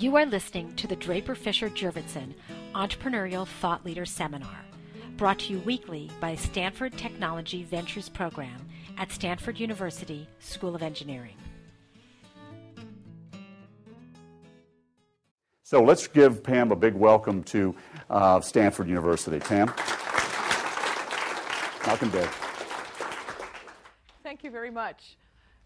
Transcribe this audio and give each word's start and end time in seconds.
You 0.00 0.16
are 0.16 0.24
listening 0.24 0.74
to 0.76 0.86
the 0.86 0.96
Draper 0.96 1.34
Fisher 1.34 1.68
Jurvetson 1.68 2.32
Entrepreneurial 2.74 3.46
Thought 3.46 3.84
Leader 3.84 4.06
Seminar, 4.06 4.64
brought 5.18 5.40
to 5.40 5.52
you 5.52 5.58
weekly 5.58 6.10
by 6.22 6.36
Stanford 6.36 6.96
Technology 6.96 7.64
Ventures 7.64 8.08
Program 8.08 8.66
at 8.96 9.12
Stanford 9.12 9.60
University 9.60 10.26
School 10.38 10.74
of 10.74 10.82
Engineering. 10.82 11.36
So 15.64 15.82
let's 15.82 16.06
give 16.06 16.42
Pam 16.42 16.72
a 16.72 16.76
big 16.76 16.94
welcome 16.94 17.42
to 17.42 17.76
uh, 18.08 18.40
Stanford 18.40 18.88
University. 18.88 19.38
Pam? 19.38 19.66
Welcome, 21.86 22.08
Dave. 22.08 22.34
Thank 24.22 24.44
you 24.44 24.50
very 24.50 24.70
much. 24.70 25.18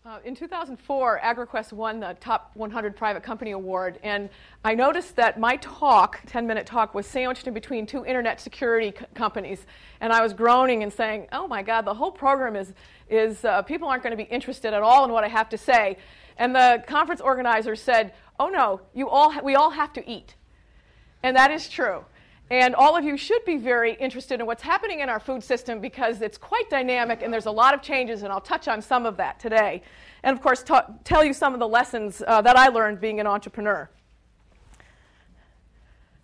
Uh, 0.07 0.19
in 0.23 0.35
2004, 0.35 1.21
AgraQuest 1.25 1.73
won 1.73 1.99
the 1.99 2.15
Top 2.21 2.51
100 2.53 2.95
Private 2.95 3.23
Company 3.23 3.53
Award, 3.53 3.99
and 4.03 4.29
I 4.63 4.75
noticed 4.75 5.17
that 5.17 5.41
my 5.41 5.57
talk, 5.57 6.21
10 6.27 6.47
minute 6.47 6.67
talk, 6.67 6.95
was 6.95 7.07
sandwiched 7.07 7.47
in 7.47 7.55
between 7.55 7.87
two 7.87 8.05
internet 8.05 8.39
security 8.39 8.93
companies. 9.15 9.65
And 10.03 10.13
I 10.13 10.21
was 10.23 10.35
groaning 10.35 10.83
and 10.83 10.93
saying, 10.93 11.29
oh 11.33 11.49
my 11.49 11.63
God, 11.63 11.87
the 11.87 11.95
whole 11.95 12.11
program 12.11 12.55
is, 12.55 12.75
is 13.09 13.47
uh, 13.47 13.63
people 13.63 13.89
aren't 13.89 14.03
going 14.03 14.11
to 14.11 14.23
be 14.23 14.31
interested 14.31 14.75
at 14.75 14.83
all 14.83 15.07
in 15.07 15.11
what 15.11 15.25
I 15.25 15.29
have 15.29 15.49
to 15.49 15.57
say. 15.57 15.97
And 16.37 16.55
the 16.55 16.85
conference 16.87 17.23
organizer 17.23 17.75
said, 17.75 18.13
oh 18.39 18.49
no, 18.49 18.83
you 18.93 19.09
all 19.09 19.31
ha- 19.31 19.41
we 19.43 19.55
all 19.55 19.71
have 19.71 19.95
to 19.95 20.07
eat. 20.07 20.35
And 21.23 21.35
that 21.35 21.51
is 21.51 21.67
true. 21.67 22.05
And 22.55 22.77
all 22.77 22.97
of 22.97 23.03
you 23.03 23.17
should 23.17 23.45
be 23.45 23.57
very 23.57 23.95
interested 23.95 24.39
in 24.39 24.47
what's 24.47 24.63
happening 24.63 25.01
in 25.01 25.09
our 25.09 25.19
food 25.19 25.43
system 25.43 25.81
because 25.81 26.23
it's 26.23 26.39
quite 26.39 26.71
dynamic 26.71 27.21
and 27.21 27.33
there's 27.33 27.47
a 27.47 27.51
lot 27.51 27.75
of 27.75 27.83
changes, 27.83 28.23
and 28.23 28.33
I'll 28.33 28.41
touch 28.41 28.69
on 28.69 28.81
some 28.81 29.07
of 29.07 29.17
that 29.17 29.41
today. 29.41 29.83
And 30.23 30.37
of 30.37 30.41
course, 30.41 30.63
ta- 30.63 30.87
tell 31.03 31.25
you 31.25 31.33
some 31.33 31.53
of 31.53 31.59
the 31.59 31.67
lessons 31.67 32.23
uh, 32.25 32.43
that 32.43 32.57
I 32.57 32.69
learned 32.69 33.01
being 33.01 33.19
an 33.19 33.27
entrepreneur. 33.27 33.91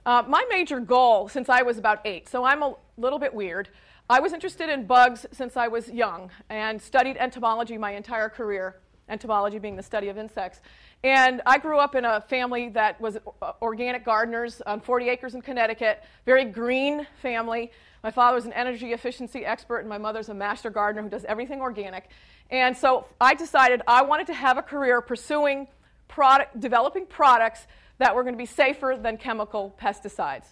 Uh, 0.06 0.22
my 0.28 0.46
major 0.48 0.78
goal 0.78 1.28
since 1.28 1.48
I 1.48 1.62
was 1.62 1.78
about 1.78 1.98
eight, 2.04 2.28
so 2.28 2.44
I'm 2.44 2.62
a 2.62 2.76
little 2.96 3.18
bit 3.18 3.34
weird. 3.34 3.68
I 4.08 4.20
was 4.20 4.32
interested 4.32 4.70
in 4.70 4.86
bugs 4.86 5.26
since 5.32 5.56
I 5.56 5.66
was 5.66 5.88
young 5.88 6.30
and 6.48 6.80
studied 6.80 7.16
entomology 7.16 7.76
my 7.76 7.90
entire 7.90 8.28
career, 8.28 8.76
entomology 9.10 9.58
being 9.58 9.76
the 9.76 9.82
study 9.82 10.08
of 10.08 10.16
insects. 10.16 10.60
And 11.02 11.40
I 11.46 11.58
grew 11.58 11.78
up 11.78 11.94
in 11.94 12.04
a 12.04 12.20
family 12.20 12.68
that 12.70 13.00
was 13.00 13.18
organic 13.62 14.04
gardeners 14.04 14.60
on 14.66 14.80
40 14.80 15.08
acres 15.08 15.34
in 15.34 15.42
Connecticut, 15.42 16.02
very 16.26 16.44
green 16.44 17.06
family. 17.22 17.70
My 18.02 18.10
father 18.10 18.36
was 18.36 18.46
an 18.46 18.52
energy 18.52 18.92
efficiency 18.92 19.44
expert, 19.44 19.78
and 19.78 19.88
my 19.88 19.98
mother's 19.98 20.28
a 20.28 20.34
master 20.34 20.70
gardener 20.70 21.02
who 21.02 21.08
does 21.08 21.24
everything 21.24 21.60
organic. 21.60 22.08
And 22.50 22.76
so 22.76 23.06
I 23.20 23.34
decided 23.34 23.82
I 23.86 24.02
wanted 24.02 24.26
to 24.28 24.34
have 24.34 24.58
a 24.58 24.62
career 24.62 25.00
pursuing 25.00 25.68
product, 26.08 26.60
developing 26.60 27.06
products 27.06 27.66
that 27.98 28.14
were 28.14 28.22
going 28.22 28.34
to 28.34 28.38
be 28.38 28.46
safer 28.46 28.98
than 29.00 29.16
chemical 29.16 29.74
pesticides. 29.80 30.46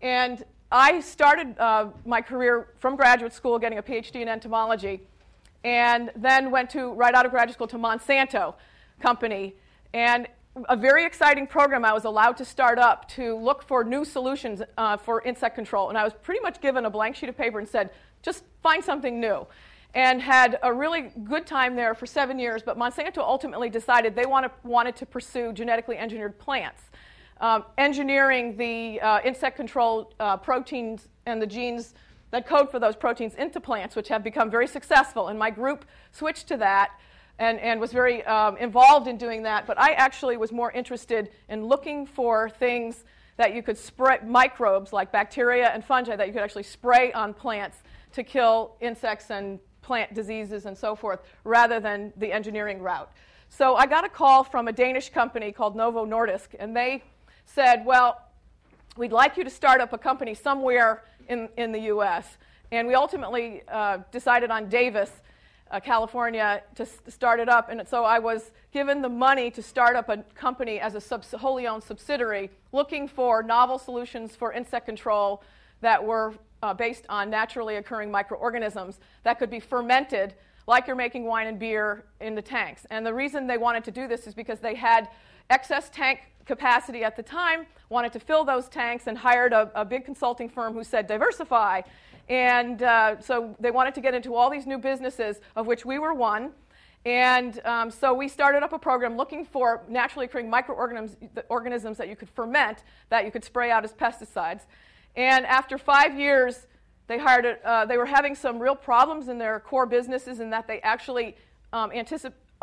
And 0.00 0.44
I 0.70 1.00
started 1.00 1.58
uh, 1.58 1.88
my 2.04 2.20
career 2.20 2.68
from 2.78 2.96
graduate 2.96 3.32
school 3.32 3.58
getting 3.58 3.78
a 3.78 3.82
PhD 3.82 4.16
in 4.16 4.28
entomology, 4.28 5.02
and 5.64 6.10
then 6.14 6.50
went 6.50 6.70
to, 6.70 6.92
right 6.92 7.14
out 7.14 7.24
of 7.24 7.32
graduate 7.32 7.54
school, 7.54 7.66
to 7.66 7.78
Monsanto 7.78 8.54
Company 9.00 9.54
and 9.92 10.28
a 10.68 10.76
very 10.76 11.04
exciting 11.04 11.46
program 11.46 11.84
I 11.84 11.92
was 11.92 12.04
allowed 12.04 12.36
to 12.36 12.44
start 12.44 12.78
up 12.78 13.08
to 13.10 13.36
look 13.36 13.62
for 13.62 13.82
new 13.82 14.04
solutions 14.04 14.62
uh, 14.78 14.96
for 14.96 15.22
insect 15.22 15.56
control. 15.56 15.88
And 15.88 15.98
I 15.98 16.04
was 16.04 16.12
pretty 16.12 16.40
much 16.40 16.60
given 16.60 16.84
a 16.84 16.90
blank 16.90 17.16
sheet 17.16 17.28
of 17.28 17.36
paper 17.36 17.58
and 17.58 17.68
said, 17.68 17.90
just 18.22 18.44
find 18.62 18.84
something 18.84 19.18
new. 19.18 19.46
And 19.94 20.20
had 20.20 20.58
a 20.62 20.72
really 20.72 21.12
good 21.24 21.46
time 21.46 21.76
there 21.76 21.94
for 21.94 22.06
seven 22.06 22.38
years, 22.38 22.62
but 22.62 22.76
Monsanto 22.76 23.18
ultimately 23.18 23.68
decided 23.68 24.14
they 24.16 24.26
wanted, 24.26 24.50
wanted 24.64 24.96
to 24.96 25.06
pursue 25.06 25.52
genetically 25.52 25.96
engineered 25.96 26.38
plants. 26.38 26.82
Um, 27.40 27.64
engineering 27.78 28.56
the 28.56 29.00
uh, 29.00 29.20
insect 29.24 29.56
control 29.56 30.12
uh, 30.18 30.36
proteins 30.36 31.08
and 31.26 31.42
the 31.42 31.46
genes 31.46 31.94
that 32.34 32.48
code 32.48 32.68
for 32.68 32.80
those 32.80 32.96
proteins 32.96 33.34
into 33.36 33.60
plants, 33.60 33.94
which 33.94 34.08
have 34.08 34.24
become 34.24 34.50
very 34.50 34.66
successful. 34.66 35.28
And 35.28 35.38
my 35.38 35.50
group 35.50 35.84
switched 36.10 36.48
to 36.48 36.56
that 36.56 36.90
and, 37.38 37.60
and 37.60 37.80
was 37.80 37.92
very 37.92 38.24
um, 38.24 38.56
involved 38.56 39.06
in 39.06 39.16
doing 39.16 39.44
that. 39.44 39.66
But 39.66 39.78
I 39.78 39.92
actually 39.92 40.36
was 40.36 40.50
more 40.50 40.72
interested 40.72 41.30
in 41.48 41.64
looking 41.64 42.06
for 42.06 42.48
things 42.48 43.04
that 43.36 43.54
you 43.54 43.62
could 43.62 43.78
spray, 43.78 44.18
microbes 44.24 44.92
like 44.92 45.12
bacteria 45.12 45.68
and 45.68 45.84
fungi 45.84 46.16
that 46.16 46.26
you 46.26 46.32
could 46.32 46.42
actually 46.42 46.64
spray 46.64 47.12
on 47.12 47.34
plants 47.34 47.78
to 48.12 48.24
kill 48.24 48.76
insects 48.80 49.30
and 49.30 49.60
plant 49.80 50.12
diseases 50.14 50.66
and 50.66 50.76
so 50.76 50.96
forth, 50.96 51.20
rather 51.44 51.78
than 51.78 52.12
the 52.16 52.32
engineering 52.32 52.80
route. 52.80 53.10
So 53.48 53.76
I 53.76 53.86
got 53.86 54.04
a 54.04 54.08
call 54.08 54.42
from 54.42 54.66
a 54.66 54.72
Danish 54.72 55.10
company 55.10 55.52
called 55.52 55.76
Novo 55.76 56.04
Nordisk, 56.04 56.54
and 56.58 56.74
they 56.74 57.04
said, 57.44 57.84
Well, 57.84 58.20
we'd 58.96 59.12
like 59.12 59.36
you 59.36 59.44
to 59.44 59.50
start 59.50 59.80
up 59.80 59.92
a 59.92 59.98
company 59.98 60.34
somewhere 60.34 61.02
in, 61.28 61.48
in 61.56 61.72
the 61.72 61.80
US. 61.80 62.38
And 62.72 62.88
we 62.88 62.94
ultimately 62.94 63.62
uh, 63.68 63.98
decided 64.10 64.50
on 64.50 64.68
Davis 64.68 65.10
uh, 65.70 65.80
California 65.80 66.62
to 66.74 66.82
s- 66.82 66.98
start 67.08 67.40
it 67.40 67.48
up. 67.48 67.68
And 67.70 67.86
so 67.88 68.04
I 68.04 68.18
was 68.18 68.52
given 68.72 69.02
the 69.02 69.08
money 69.08 69.50
to 69.50 69.62
start 69.62 69.96
up 69.96 70.08
a 70.08 70.18
company 70.34 70.80
as 70.80 70.94
a 70.94 71.00
subs- 71.00 71.32
wholly 71.32 71.66
owned 71.66 71.82
subsidiary 71.82 72.50
looking 72.72 73.08
for 73.08 73.42
novel 73.42 73.78
solutions 73.78 74.36
for 74.36 74.52
insect 74.52 74.86
control 74.86 75.42
that 75.80 76.02
were 76.02 76.34
uh, 76.62 76.72
based 76.72 77.04
on 77.08 77.30
naturally 77.30 77.76
occurring 77.76 78.10
microorganisms 78.10 78.98
that 79.22 79.38
could 79.38 79.50
be 79.50 79.60
fermented 79.60 80.34
like 80.66 80.86
you're 80.86 80.96
making 80.96 81.24
wine 81.24 81.46
and 81.46 81.58
beer 81.58 82.04
in 82.20 82.34
the 82.34 82.42
tanks. 82.42 82.86
And 82.90 83.04
the 83.04 83.12
reason 83.12 83.46
they 83.46 83.58
wanted 83.58 83.84
to 83.84 83.90
do 83.90 84.08
this 84.08 84.26
is 84.26 84.34
because 84.34 84.60
they 84.60 84.74
had 84.74 85.08
excess 85.50 85.90
tank 85.90 86.20
capacity 86.46 87.04
at 87.04 87.16
the 87.16 87.22
time, 87.22 87.66
wanted 87.88 88.12
to 88.12 88.20
fill 88.20 88.44
those 88.44 88.68
tanks, 88.68 89.06
and 89.06 89.18
hired 89.18 89.52
a, 89.52 89.70
a 89.74 89.84
big 89.84 90.04
consulting 90.04 90.48
firm 90.48 90.72
who 90.74 90.84
said, 90.84 91.06
diversify. 91.06 91.82
And 92.28 92.82
uh, 92.82 93.20
so 93.20 93.54
they 93.60 93.70
wanted 93.70 93.94
to 93.94 94.00
get 94.00 94.14
into 94.14 94.34
all 94.34 94.50
these 94.50 94.66
new 94.66 94.78
businesses, 94.78 95.40
of 95.56 95.66
which 95.66 95.84
we 95.84 95.98
were 95.98 96.14
one. 96.14 96.52
And 97.04 97.60
um, 97.66 97.90
so 97.90 98.14
we 98.14 98.28
started 98.28 98.62
up 98.62 98.72
a 98.72 98.78
program 98.78 99.16
looking 99.16 99.44
for 99.44 99.82
naturally 99.88 100.24
occurring 100.24 100.48
microorganisms 100.48 101.16
organisms 101.50 101.98
that 101.98 102.08
you 102.08 102.16
could 102.16 102.30
ferment, 102.30 102.82
that 103.10 103.26
you 103.26 103.30
could 103.30 103.44
spray 103.44 103.70
out 103.70 103.84
as 103.84 103.92
pesticides. 103.92 104.62
And 105.14 105.44
after 105.44 105.76
five 105.76 106.18
years, 106.18 106.66
they, 107.06 107.18
hired 107.18 107.44
a, 107.44 107.68
uh, 107.68 107.84
they 107.84 107.98
were 107.98 108.06
having 108.06 108.34
some 108.34 108.58
real 108.58 108.74
problems 108.74 109.28
in 109.28 109.36
their 109.36 109.60
core 109.60 109.84
businesses 109.84 110.40
in 110.40 110.48
that 110.50 110.66
they 110.66 110.80
actually 110.80 111.36
um, 111.74 111.92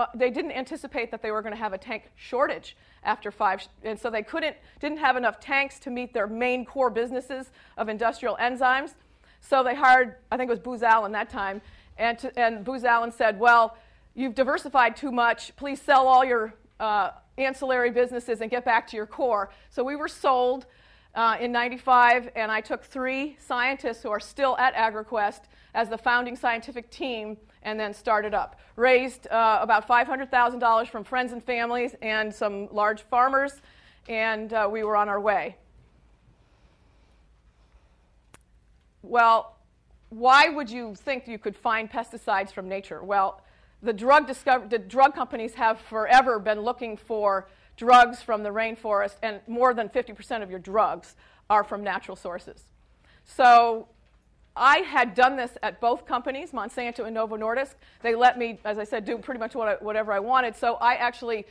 uh, 0.01 0.07
they 0.15 0.29
didn't 0.29 0.51
anticipate 0.51 1.11
that 1.11 1.21
they 1.21 1.31
were 1.31 1.41
going 1.41 1.53
to 1.53 1.59
have 1.59 1.73
a 1.73 1.77
tank 1.77 2.11
shortage 2.15 2.75
after 3.03 3.31
five, 3.31 3.67
and 3.83 3.99
so 3.99 4.09
they 4.09 4.23
couldn't, 4.23 4.55
didn't 4.79 4.97
have 4.97 5.15
enough 5.15 5.39
tanks 5.39 5.79
to 5.79 5.89
meet 5.89 6.13
their 6.13 6.27
main 6.27 6.65
core 6.65 6.89
businesses 6.89 7.51
of 7.77 7.89
industrial 7.89 8.35
enzymes. 8.37 8.93
So 9.41 9.63
they 9.63 9.75
hired, 9.75 10.15
I 10.31 10.37
think 10.37 10.49
it 10.49 10.51
was 10.51 10.59
Booz 10.59 10.83
Allen 10.83 11.11
that 11.11 11.29
time, 11.29 11.61
and, 11.97 12.17
to, 12.19 12.39
and 12.39 12.63
Booz 12.63 12.83
Allen 12.83 13.11
said, 13.11 13.39
Well, 13.39 13.77
you've 14.15 14.35
diversified 14.35 14.95
too 14.95 15.11
much. 15.11 15.55
Please 15.55 15.81
sell 15.81 16.07
all 16.07 16.25
your 16.25 16.53
uh, 16.79 17.11
ancillary 17.37 17.91
businesses 17.91 18.41
and 18.41 18.49
get 18.49 18.65
back 18.65 18.87
to 18.87 18.95
your 18.95 19.05
core. 19.05 19.51
So 19.69 19.83
we 19.83 19.95
were 19.95 20.07
sold 20.07 20.65
uh, 21.13 21.37
in 21.39 21.51
95, 21.51 22.29
and 22.35 22.51
I 22.51 22.61
took 22.61 22.83
three 22.83 23.37
scientists 23.39 24.01
who 24.03 24.09
are 24.09 24.19
still 24.19 24.57
at 24.57 24.73
AgraQuest 24.75 25.41
as 25.73 25.89
the 25.89 25.97
founding 25.97 26.35
scientific 26.35 26.89
team 26.89 27.37
and 27.63 27.79
then 27.79 27.93
started 27.93 28.33
up. 28.33 28.59
Raised 28.75 29.27
uh, 29.27 29.59
about 29.61 29.87
$500,000 29.87 30.87
from 30.87 31.03
friends 31.03 31.31
and 31.31 31.43
families 31.43 31.95
and 32.01 32.33
some 32.33 32.67
large 32.71 33.01
farmers, 33.03 33.61
and 34.07 34.53
uh, 34.53 34.67
we 34.71 34.83
were 34.83 34.95
on 34.95 35.09
our 35.09 35.19
way. 35.19 35.57
Well, 39.03 39.57
why 40.09 40.49
would 40.49 40.69
you 40.69 40.95
think 40.95 41.27
you 41.27 41.37
could 41.37 41.55
find 41.55 41.89
pesticides 41.89 42.51
from 42.51 42.67
nature? 42.67 43.03
Well, 43.03 43.41
the 43.81 43.93
drug, 43.93 44.27
discover- 44.27 44.67
the 44.67 44.77
drug 44.77 45.15
companies 45.15 45.55
have 45.55 45.79
forever 45.79 46.37
been 46.39 46.61
looking 46.61 46.97
for 46.97 47.47
drugs 47.77 48.21
from 48.21 48.43
the 48.43 48.49
rainforest, 48.49 49.15
and 49.23 49.39
more 49.47 49.73
than 49.73 49.89
50% 49.89 50.43
of 50.43 50.49
your 50.49 50.59
drugs 50.59 51.15
are 51.49 51.63
from 51.63 51.83
natural 51.83 52.15
sources. 52.15 52.65
So 53.25 53.87
I 54.61 54.77
had 54.81 55.15
done 55.15 55.35
this 55.35 55.57
at 55.63 55.81
both 55.81 56.05
companies, 56.05 56.51
Monsanto 56.51 57.05
and 57.05 57.15
Novo 57.15 57.35
Nordisk. 57.35 57.73
They 58.03 58.13
let 58.13 58.37
me, 58.37 58.59
as 58.63 58.77
I 58.77 58.83
said, 58.83 59.05
do 59.05 59.17
pretty 59.17 59.39
much 59.39 59.55
what 59.55 59.67
I, 59.67 59.73
whatever 59.83 60.13
I 60.13 60.19
wanted. 60.19 60.55
So 60.55 60.75
I 60.75 60.93
actually 60.93 61.47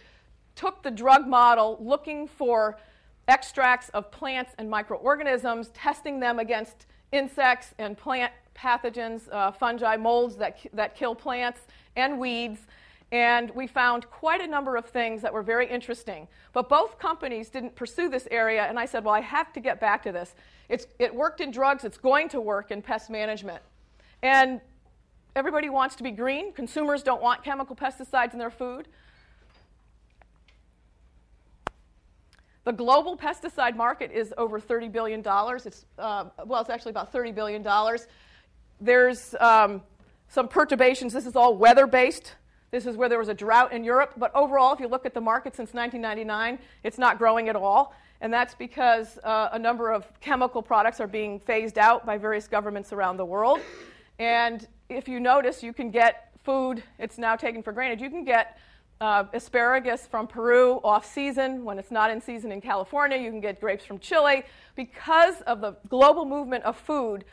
took 0.55 0.85
the 0.85 0.93
drug 0.93 1.27
model 1.27 1.77
looking 1.81 2.29
for 2.29 2.79
extracts 3.27 3.89
of 3.89 4.13
plants 4.13 4.53
and 4.59 4.71
microorganisms, 4.71 5.71
testing 5.75 6.21
them 6.21 6.39
against 6.39 6.87
insects 7.11 7.75
and 7.79 7.99
plant 7.99 8.33
pathogens, 8.57 9.23
uh, 9.33 9.51
fungi, 9.51 9.97
molds 9.97 10.37
that, 10.37 10.59
that 10.73 10.95
kill 10.95 11.17
plants, 11.17 11.63
and 11.97 12.17
weeds. 12.17 12.61
And 13.11 13.51
we 13.57 13.67
found 13.67 14.09
quite 14.09 14.41
a 14.41 14.47
number 14.47 14.77
of 14.77 14.87
things 14.87 15.21
that 15.23 15.33
were 15.33 15.43
very 15.43 15.69
interesting. 15.69 16.29
But 16.53 16.69
both 16.69 16.97
companies 17.01 17.49
didn't 17.49 17.75
pursue 17.75 18.09
this 18.09 18.29
area, 18.31 18.67
and 18.67 18.79
I 18.79 18.87
said, 18.87 19.05
well, 19.05 19.15
I 19.15 19.21
have 19.21 19.53
to 19.55 19.61
get 19.61 19.81
back 19.81 20.05
to 20.05 20.13
this. 20.13 20.37
It's, 20.71 20.87
it 21.01 21.13
worked 21.13 21.41
in 21.41 21.51
drugs, 21.51 21.85
it's 21.85 21.99
going 21.99 22.29
to 22.31 22.41
work 22.41 22.71
in 22.71 22.81
pest 22.81 23.11
management. 23.11 23.61
And 24.23 24.61
everybody 25.35 25.69
wants 25.69 25.97
to 25.97 26.05
be 26.05 26.13
green. 26.13 26.53
Consumers 26.53 27.03
don't 27.03 27.21
want 27.21 27.43
chemical 27.43 27.75
pesticides 27.75 28.33
in 28.33 28.39
their 28.39 28.51
food. 28.51 28.87
The 32.65 32.73
global 32.73 33.17
pesticide 33.17 33.75
market 33.75 34.13
is 34.13 34.33
over 34.39 34.61
$30 34.61 34.93
billion. 34.93 35.25
It's, 35.27 35.87
uh, 35.99 36.27
well, 36.45 36.61
it's 36.61 36.71
actually 36.71 36.91
about 36.91 37.13
$30 37.13 37.35
billion. 37.35 37.67
There's 38.81 39.35
um, 39.41 39.83
some 40.29 40.47
perturbations. 40.47 41.13
This 41.13 41.27
is 41.27 41.35
all 41.35 41.57
weather 41.57 41.89
based. 41.89 42.35
This 42.71 42.87
is 42.87 42.97
where 42.97 43.09
there 43.09 43.19
was 43.19 43.29
a 43.29 43.35
drought 43.35 43.73
in 43.73 43.83
Europe. 43.83 44.13
But 44.17 44.33
overall, 44.37 44.73
if 44.73 44.79
you 44.79 44.87
look 44.87 45.05
at 45.05 45.15
the 45.15 45.21
market 45.21 45.57
since 45.57 45.75
1999, 45.75 46.61
it's 46.85 46.99
not 46.99 47.19
growing 47.19 47.49
at 47.49 47.57
all. 47.57 47.93
And 48.21 48.33
that's 48.33 48.55
because 48.55 49.19
uh, 49.25 49.49
a 49.53 49.59
number 49.59 49.91
of 49.91 50.07
chemical 50.21 50.63
products 50.63 51.01
are 51.01 51.07
being 51.07 51.41
phased 51.41 51.79
out 51.79 52.05
by 52.05 52.19
various 52.19 52.47
governments 52.47 52.93
around 52.93 53.17
the 53.17 53.25
world. 53.25 53.61
And 54.19 54.67
if 54.89 55.09
you 55.09 55.21
notice, 55.21 55.63
you 55.63 55.73
can 55.73 55.91
get 55.91 56.31
food, 56.45 56.83
it's 56.99 57.17
now 57.17 57.37
taken 57.37 57.63
for 57.63 57.73
granted, 57.73 58.01
you 58.01 58.11
can 58.11 58.25
get 58.25 58.59
uh, 59.01 59.25
asparagus 59.33 60.07
from 60.07 60.27
Peru 60.27 60.81
off 60.85 61.11
season 61.11 61.65
when 61.65 61.79
it's 61.79 61.91
not 61.91 62.11
in 62.11 62.21
season 62.21 62.53
in 62.53 62.61
California. 62.61 63.17
You 63.17 63.31
can 63.31 63.41
get 63.41 63.59
grapes 63.61 63.85
from 63.85 63.99
Chile. 63.99 64.45
Because 64.77 65.41
of 65.43 65.63
the 65.63 65.77
global 65.89 66.27
movement 66.27 66.65
of 66.65 66.77
food, 66.77 67.25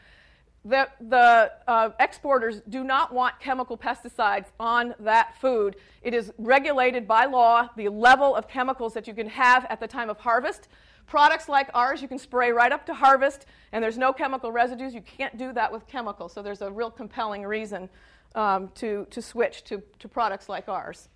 the, 0.68 0.90
the 1.00 1.52
uh, 1.68 1.90
exporters 2.00 2.62
do 2.68 2.84
not 2.84 3.14
want 3.14 3.40
chemical 3.40 3.78
pesticides 3.78 4.48
on 4.60 4.94
that 5.00 5.40
food. 5.40 5.78
It 6.02 6.14
is 6.14 6.32
regulated 6.38 7.08
by 7.08 7.26
law 7.26 7.70
the 7.78 7.88
level 7.90 8.36
of 8.36 8.48
chemicals 8.48 8.94
that 8.94 9.08
you 9.08 9.14
can 9.14 9.30
have 9.30 9.66
at 9.70 9.80
the 9.80 9.88
time 9.88 10.10
of 10.10 10.18
harvest. 10.18 10.68
Products 11.06 11.48
like 11.48 11.70
ours, 11.74 12.02
you 12.02 12.10
can 12.10 12.20
spray 12.20 12.52
right 12.52 12.72
up 12.72 12.86
to 12.88 12.94
harvest, 12.94 13.46
and 13.72 13.82
there's 13.82 13.98
no 13.98 14.12
chemical 14.12 14.52
residues. 14.52 14.94
You 14.94 15.02
can't 15.02 15.38
do 15.38 15.54
that 15.54 15.72
with 15.72 15.88
chemicals, 15.88 16.34
so 16.34 16.42
there's 16.42 16.62
a 16.62 16.70
real 16.70 16.92
compelling 16.92 17.44
reason 17.44 17.90
um, 18.36 18.70
to, 18.76 19.08
to 19.12 19.22
switch 19.22 19.64
to, 19.66 19.82
to 20.00 20.08
products 20.10 20.50
like 20.50 20.68
ours. 20.68 21.08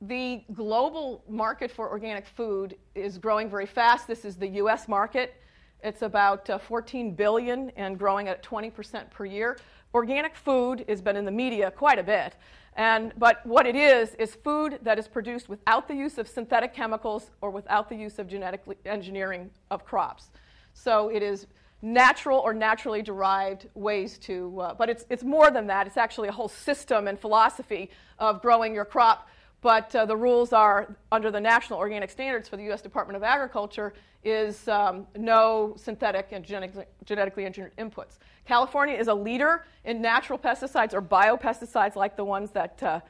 The 0.00 0.42
global 0.54 1.22
market 1.28 1.70
for 1.70 1.90
organic 1.90 2.26
food 2.26 2.76
is 2.94 3.18
growing 3.18 3.50
very 3.50 3.66
fast. 3.66 4.06
This 4.06 4.24
is 4.24 4.36
the 4.36 4.48
US 4.48 4.88
market. 4.88 5.34
It's 5.82 6.02
about 6.02 6.48
uh, 6.50 6.58
14 6.58 7.14
billion 7.14 7.70
and 7.76 7.98
growing 7.98 8.28
at 8.28 8.42
20% 8.42 9.10
per 9.10 9.24
year. 9.24 9.58
Organic 9.94 10.36
food 10.36 10.84
has 10.88 11.00
been 11.00 11.16
in 11.16 11.24
the 11.24 11.30
media 11.30 11.70
quite 11.70 11.98
a 11.98 12.02
bit. 12.02 12.36
And, 12.74 13.12
but 13.16 13.44
what 13.46 13.66
it 13.66 13.74
is, 13.74 14.14
is 14.14 14.34
food 14.34 14.78
that 14.82 14.98
is 14.98 15.08
produced 15.08 15.48
without 15.48 15.88
the 15.88 15.94
use 15.94 16.18
of 16.18 16.28
synthetic 16.28 16.74
chemicals 16.74 17.30
or 17.40 17.50
without 17.50 17.88
the 17.88 17.96
use 17.96 18.18
of 18.18 18.28
genetic 18.28 18.62
engineering 18.84 19.50
of 19.70 19.84
crops. 19.84 20.30
So 20.74 21.08
it 21.08 21.22
is 21.22 21.46
natural 21.80 22.40
or 22.40 22.52
naturally 22.52 23.00
derived 23.00 23.68
ways 23.74 24.18
to, 24.18 24.60
uh, 24.60 24.74
but 24.74 24.90
it's, 24.90 25.06
it's 25.08 25.22
more 25.22 25.50
than 25.50 25.66
that. 25.68 25.86
It's 25.86 25.96
actually 25.96 26.28
a 26.28 26.32
whole 26.32 26.48
system 26.48 27.08
and 27.08 27.18
philosophy 27.18 27.90
of 28.18 28.42
growing 28.42 28.74
your 28.74 28.84
crop 28.84 29.28
but 29.66 29.92
uh, 29.96 30.06
the 30.06 30.16
rules 30.16 30.52
are 30.52 30.94
under 31.10 31.28
the 31.28 31.40
national 31.40 31.80
organic 31.80 32.08
standards 32.08 32.48
for 32.48 32.56
the 32.56 32.62
U.S. 32.66 32.80
Department 32.80 33.16
of 33.16 33.24
Agriculture 33.24 33.94
is 34.22 34.68
um, 34.68 35.08
no 35.16 35.74
synthetic 35.76 36.28
and 36.30 36.44
genetically, 36.44 36.84
genetically 37.04 37.44
engineered 37.44 37.74
inputs. 37.76 38.18
California 38.44 38.94
is 38.94 39.08
a 39.08 39.14
leader 39.14 39.66
in 39.84 40.00
natural 40.00 40.38
pesticides 40.38 40.94
or 40.94 41.02
biopesticides 41.02 41.96
like 41.96 42.16
the 42.16 42.22
ones 42.22 42.52
that 42.52 42.80
uh, 42.80 43.00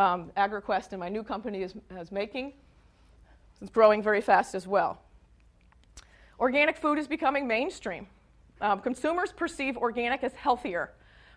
um, 0.00 0.30
AgraQuest 0.36 0.92
and 0.92 1.00
my 1.00 1.08
new 1.08 1.24
company 1.24 1.62
is, 1.62 1.74
is 1.98 2.12
making. 2.12 2.52
It's 3.60 3.72
growing 3.72 4.00
very 4.00 4.20
fast 4.20 4.54
as 4.54 4.64
well. 4.64 5.02
Organic 6.38 6.76
food 6.76 6.98
is 6.98 7.08
becoming 7.08 7.48
mainstream. 7.48 8.06
Um, 8.60 8.78
consumers 8.78 9.32
perceive 9.32 9.76
organic 9.76 10.22
as 10.22 10.34
healthier. 10.34 10.92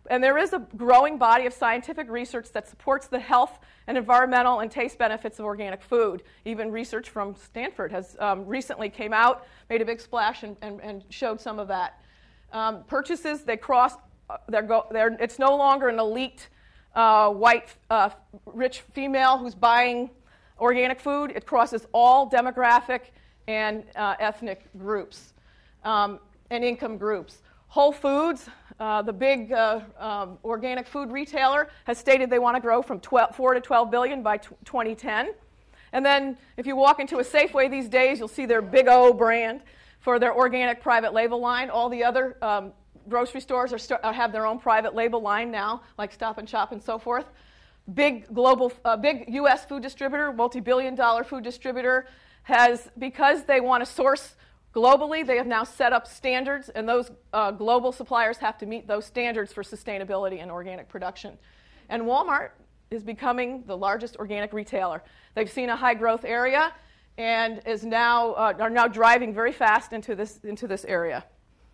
And 0.10 0.24
there 0.24 0.40
is 0.40 0.54
a 0.54 0.68
growing 0.76 1.20
body 1.20 1.46
of 1.46 1.54
scientific 1.54 2.10
research 2.10 2.52
that 2.54 2.68
supports 2.68 3.08
the 3.08 3.20
health 3.20 3.60
and 3.86 3.96
environmental 3.96 4.60
and 4.60 4.72
taste 4.72 4.98
benefits 4.98 5.38
of 5.38 5.46
organic 5.46 5.84
food. 5.84 6.24
Even 6.46 6.72
research 6.72 7.10
from 7.10 7.36
Stanford 7.36 7.92
has 7.92 8.18
um, 8.20 8.46
recently 8.48 8.90
came 8.90 9.14
out, 9.14 9.46
made 9.70 9.84
a 9.84 9.86
big 9.86 10.02
splash, 10.02 10.42
and, 10.42 10.58
and, 10.64 10.82
and 10.82 11.04
showed 11.10 11.40
some 11.40 11.60
of 11.60 11.68
that. 11.68 12.02
Um, 12.52 12.84
purchases, 12.86 13.44
they 13.44 13.56
cross, 13.56 13.94
uh, 14.32 14.38
they're 14.48 14.64
go, 14.64 14.88
they're, 14.92 15.16
it's 15.20 15.38
no 15.38 15.56
longer 15.56 15.90
an 15.90 16.00
elite 16.00 16.50
uh, 16.96 17.30
white 17.30 17.76
uh, 17.92 18.10
rich 18.48 18.82
female 18.94 19.38
who's 19.38 19.54
buying 19.54 20.10
organic 20.60 21.00
food. 21.00 21.32
It 21.36 21.46
crosses 21.46 21.86
all 21.94 22.28
demographic 22.28 23.02
and 23.48 23.84
uh, 23.96 24.16
ethnic 24.20 24.66
groups 24.76 25.34
um, 25.84 26.20
and 26.50 26.64
income 26.64 26.98
groups. 26.98 27.44
Whole 27.68 27.92
Foods, 27.92 28.50
uh, 28.80 29.02
the 29.02 29.14
big 29.14 29.52
uh, 29.52 29.82
um, 29.98 30.38
organic 30.44 30.88
food 30.88 31.12
retailer, 31.12 31.70
has 31.86 31.98
stated 31.98 32.30
they 32.30 32.40
want 32.40 32.56
to 32.56 32.62
grow 32.62 32.82
from 32.82 33.00
12, 33.00 33.36
4 33.36 33.54
to 33.56 33.62
12 33.62 33.92
billion 33.92 34.24
by 34.24 34.38
t- 34.38 34.50
2010. 34.66 35.34
And 35.92 36.06
then 36.06 36.38
if 36.56 36.66
you 36.66 36.76
walk 36.76 37.00
into 37.00 37.18
a 37.18 37.24
Safeway 37.24 37.70
these 37.70 37.90
days, 37.90 38.20
you'll 38.20 38.28
see 38.28 38.46
their 38.46 38.62
Big 38.62 38.88
O 38.88 39.12
brand 39.12 39.62
for 40.00 40.20
their 40.20 40.34
organic 40.34 40.82
private 40.82 41.14
label 41.14 41.40
line. 41.40 41.70
All 41.70 41.90
the 41.90 42.04
other 42.04 42.38
um, 42.42 42.72
grocery 43.10 43.42
stores 43.42 43.74
st- 43.82 44.00
uh, 44.04 44.14
have 44.14 44.32
their 44.32 44.46
own 44.46 44.60
private 44.60 44.96
label 44.96 45.22
line 45.22 45.52
now, 45.52 45.82
like 45.98 46.14
Stop 46.14 46.38
and 46.38 46.48
Shop 46.48 46.72
and 46.72 46.82
so 46.82 46.98
forth. 46.98 47.26
Big 47.94 48.32
global, 48.34 48.72
uh, 48.86 48.96
big 48.96 49.26
U.S. 49.30 49.66
food 49.66 49.82
distributor, 49.82 50.32
multi-billion 50.32 50.96
dollar 50.96 51.24
food 51.24 51.44
distributor, 51.44 52.06
has 52.44 52.90
because 52.98 53.44
they 53.44 53.60
want 53.60 53.84
to 53.84 53.92
source 53.92 54.36
Globally, 54.74 55.26
they 55.26 55.38
have 55.38 55.48
now 55.48 55.64
set 55.64 55.94
up 55.94 56.06
standards, 56.06 56.70
and 56.70 56.88
those 56.88 57.12
uh, 57.34 57.52
global 57.52 57.92
suppliers 57.92 58.38
have 58.38 58.58
to 58.60 58.66
meet 58.66 58.88
those 58.88 59.06
standards 59.06 59.52
for 59.52 59.64
sustainability 59.64 60.42
and 60.42 60.52
organic 60.52 60.88
production. 60.88 61.38
And 61.90 62.04
Walmart 62.04 62.52
is 62.92 63.04
becoming 63.04 63.64
the 63.66 63.76
largest 63.76 64.18
organic 64.18 64.54
retailer. 64.54 65.04
They've 65.34 65.50
seen 65.50 65.70
a 65.70 65.76
high 65.76 65.96
growth 65.96 66.24
area 66.24 66.74
and 67.18 67.62
is 67.66 67.84
now, 67.84 68.34
uh, 68.34 68.54
are 68.60 68.70
now 68.70 68.88
driving 68.88 69.34
very 69.34 69.52
fast 69.52 69.92
into 69.92 70.16
this, 70.16 70.40
into 70.44 70.68
this 70.68 70.86
area 70.86 71.26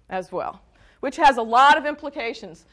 as 0.10 0.32
well, 0.32 0.62
which 1.02 1.18
has 1.18 1.38
a 1.38 1.42
lot 1.42 1.78
of 1.78 1.86
implications. 1.86 2.66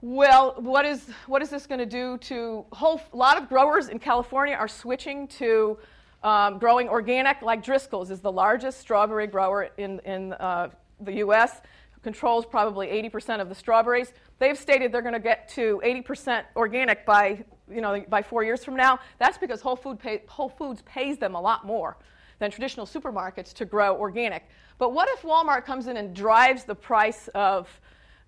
Well, 0.00 0.54
what 0.58 0.86
is, 0.86 1.06
what 1.26 1.42
is 1.42 1.50
this 1.50 1.66
going 1.66 1.80
to 1.80 1.86
do 1.86 2.18
to 2.18 2.64
whole, 2.72 3.00
a 3.12 3.16
lot 3.16 3.36
of 3.40 3.48
growers 3.48 3.88
in 3.88 3.98
California 3.98 4.54
are 4.54 4.68
switching 4.68 5.28
to 5.28 5.78
um, 6.22 6.58
growing 6.58 6.88
organic, 6.88 7.42
like 7.42 7.62
Driscoll's, 7.62 8.10
is 8.10 8.20
the 8.20 8.32
largest 8.32 8.80
strawberry 8.80 9.26
grower 9.26 9.70
in, 9.76 10.00
in 10.00 10.32
uh, 10.34 10.70
the 11.00 11.14
U.S., 11.14 11.60
controls 12.02 12.46
probably 12.46 12.88
80% 12.88 13.40
of 13.40 13.48
the 13.48 13.54
strawberries. 13.54 14.12
They've 14.38 14.58
stated 14.58 14.92
they're 14.92 15.02
going 15.02 15.14
to 15.14 15.20
get 15.20 15.48
to 15.50 15.80
80% 15.84 16.44
organic 16.56 17.04
by, 17.04 17.44
you 17.70 17.80
know, 17.80 18.04
by 18.08 18.22
four 18.22 18.44
years 18.44 18.64
from 18.64 18.76
now. 18.76 19.00
That's 19.18 19.38
because 19.38 19.60
Whole, 19.60 19.76
Food 19.76 19.98
pay, 19.98 20.22
Whole 20.28 20.48
Foods 20.48 20.82
pays 20.82 21.18
them 21.18 21.34
a 21.34 21.40
lot 21.40 21.66
more 21.66 21.96
than 22.38 22.50
traditional 22.50 22.86
supermarkets 22.86 23.52
to 23.54 23.64
grow 23.64 23.96
organic. 23.96 24.48
But 24.78 24.92
what 24.92 25.08
if 25.10 25.22
Walmart 25.22 25.64
comes 25.64 25.88
in 25.88 25.96
and 25.96 26.14
drives 26.14 26.64
the 26.64 26.74
price 26.74 27.28
of, 27.34 27.68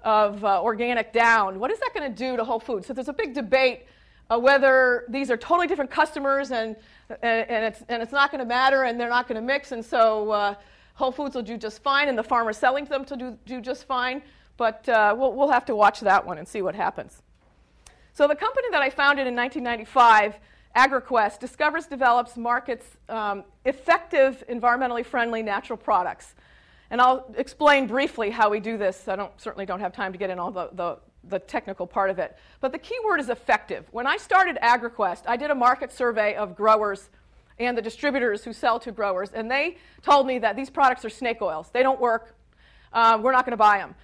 of 0.03 0.45
uh, 0.45 0.63
organic 0.63 1.13
down? 1.13 1.61
What 1.61 1.71
is 1.71 1.79
that 1.79 1.91
going 1.95 2.13
to 2.13 2.17
do 2.17 2.37
to 2.37 2.45
Whole 2.45 2.61
Foods? 2.61 2.87
So 2.87 2.93
there's 2.93 3.09
a 3.09 3.13
big 3.13 3.35
debate 3.35 3.87
uh, 4.31 4.39
whether 4.39 5.05
these 5.09 5.31
are 5.31 5.37
totally 5.37 5.67
different 5.67 5.91
customers 5.91 6.53
and, 6.53 6.77
and, 7.23 7.51
and 7.51 7.65
it's, 7.65 7.83
and 7.89 8.03
it's 8.03 8.13
not 8.13 8.31
going 8.31 8.39
to 8.39 8.47
matter 8.47 8.85
and 8.85 8.99
they're 8.99 9.09
not 9.09 9.27
going 9.27 9.41
to 9.41 9.47
mix. 9.47 9.73
And 9.73 9.85
so 9.85 10.31
uh, 10.31 10.55
Whole 10.95 11.13
Foods 11.13 11.35
will 11.35 11.43
do 11.43 11.57
just 11.57 11.83
fine 11.83 12.09
and 12.09 12.17
the 12.17 12.23
farmers 12.23 12.57
selling 12.57 12.85
to 12.85 12.91
them 12.91 13.05
to 13.07 13.17
do, 13.17 13.39
do 13.45 13.61
just 13.61 13.87
fine. 13.87 14.23
But 14.57 14.89
uh, 14.89 15.15
we'll, 15.19 15.33
we'll 15.33 15.51
have 15.51 15.65
to 15.67 15.77
watch 15.77 16.01
that 16.01 16.25
one 16.25 16.39
and 16.39 16.47
see 16.47 16.63
what 16.63 16.75
happens. 16.75 17.23
So 18.13 18.29
the 18.29 18.37
company 18.37 18.69
that 18.71 18.83
I 18.83 18.91
founded 18.91 19.27
in 19.27 19.35
1995, 19.35 20.39
AgraQuest, 20.77 21.39
discovers, 21.39 21.87
develops, 21.87 22.37
markets 22.37 22.85
um, 23.09 23.45
effective, 23.65 24.45
environmentally 24.49 25.05
friendly 25.05 25.43
natural 25.43 25.77
products. 25.77 26.35
And 26.91 27.01
I'll 27.01 27.33
explain 27.37 27.87
briefly 27.87 28.31
how 28.31 28.51
we 28.51 28.61
do 28.61 28.77
this. 28.77 29.09
I 29.09 29.17
don't, 29.17 29.33
certainly 29.41 29.65
don't 29.65 29.81
have 29.81 29.93
time 29.93 30.13
to 30.13 30.19
get 30.19 30.29
in 30.29 30.39
all 30.39 30.51
the, 30.51 30.71
the, 30.73 30.99
the 31.25 31.39
technical 31.39 31.87
part 31.87 32.11
of 32.11 32.19
it. 32.19 32.37
But 32.61 32.73
the 32.73 32.79
key 32.79 32.97
word 33.05 33.21
is 33.21 33.29
effective. 33.29 33.87
When 33.91 34.07
I 34.07 34.17
started 34.17 34.59
AgraQuest, 34.63 35.23
I 35.27 35.37
did 35.37 35.51
a 35.51 35.55
market 35.55 35.93
survey 35.93 36.35
of 36.35 36.57
growers 36.57 37.11
and 37.59 37.77
the 37.77 37.83
distributors 37.83 38.43
who 38.43 38.55
sell 38.55 38.81
to 38.81 38.91
growers, 38.91 39.31
and 39.33 39.51
they 39.51 39.77
told 40.03 40.27
me 40.27 40.39
that 40.39 40.57
these 40.57 40.71
products 40.71 41.05
are 41.05 41.11
snake 41.11 41.43
oils. 41.43 41.69
They 41.73 41.83
don't 41.83 42.01
work. 42.01 42.35
Um, 42.93 43.23
we're 43.23 43.33
not 43.33 43.45
going 43.45 43.53
to 43.53 43.59
buy 43.59 43.79
them. 43.79 43.95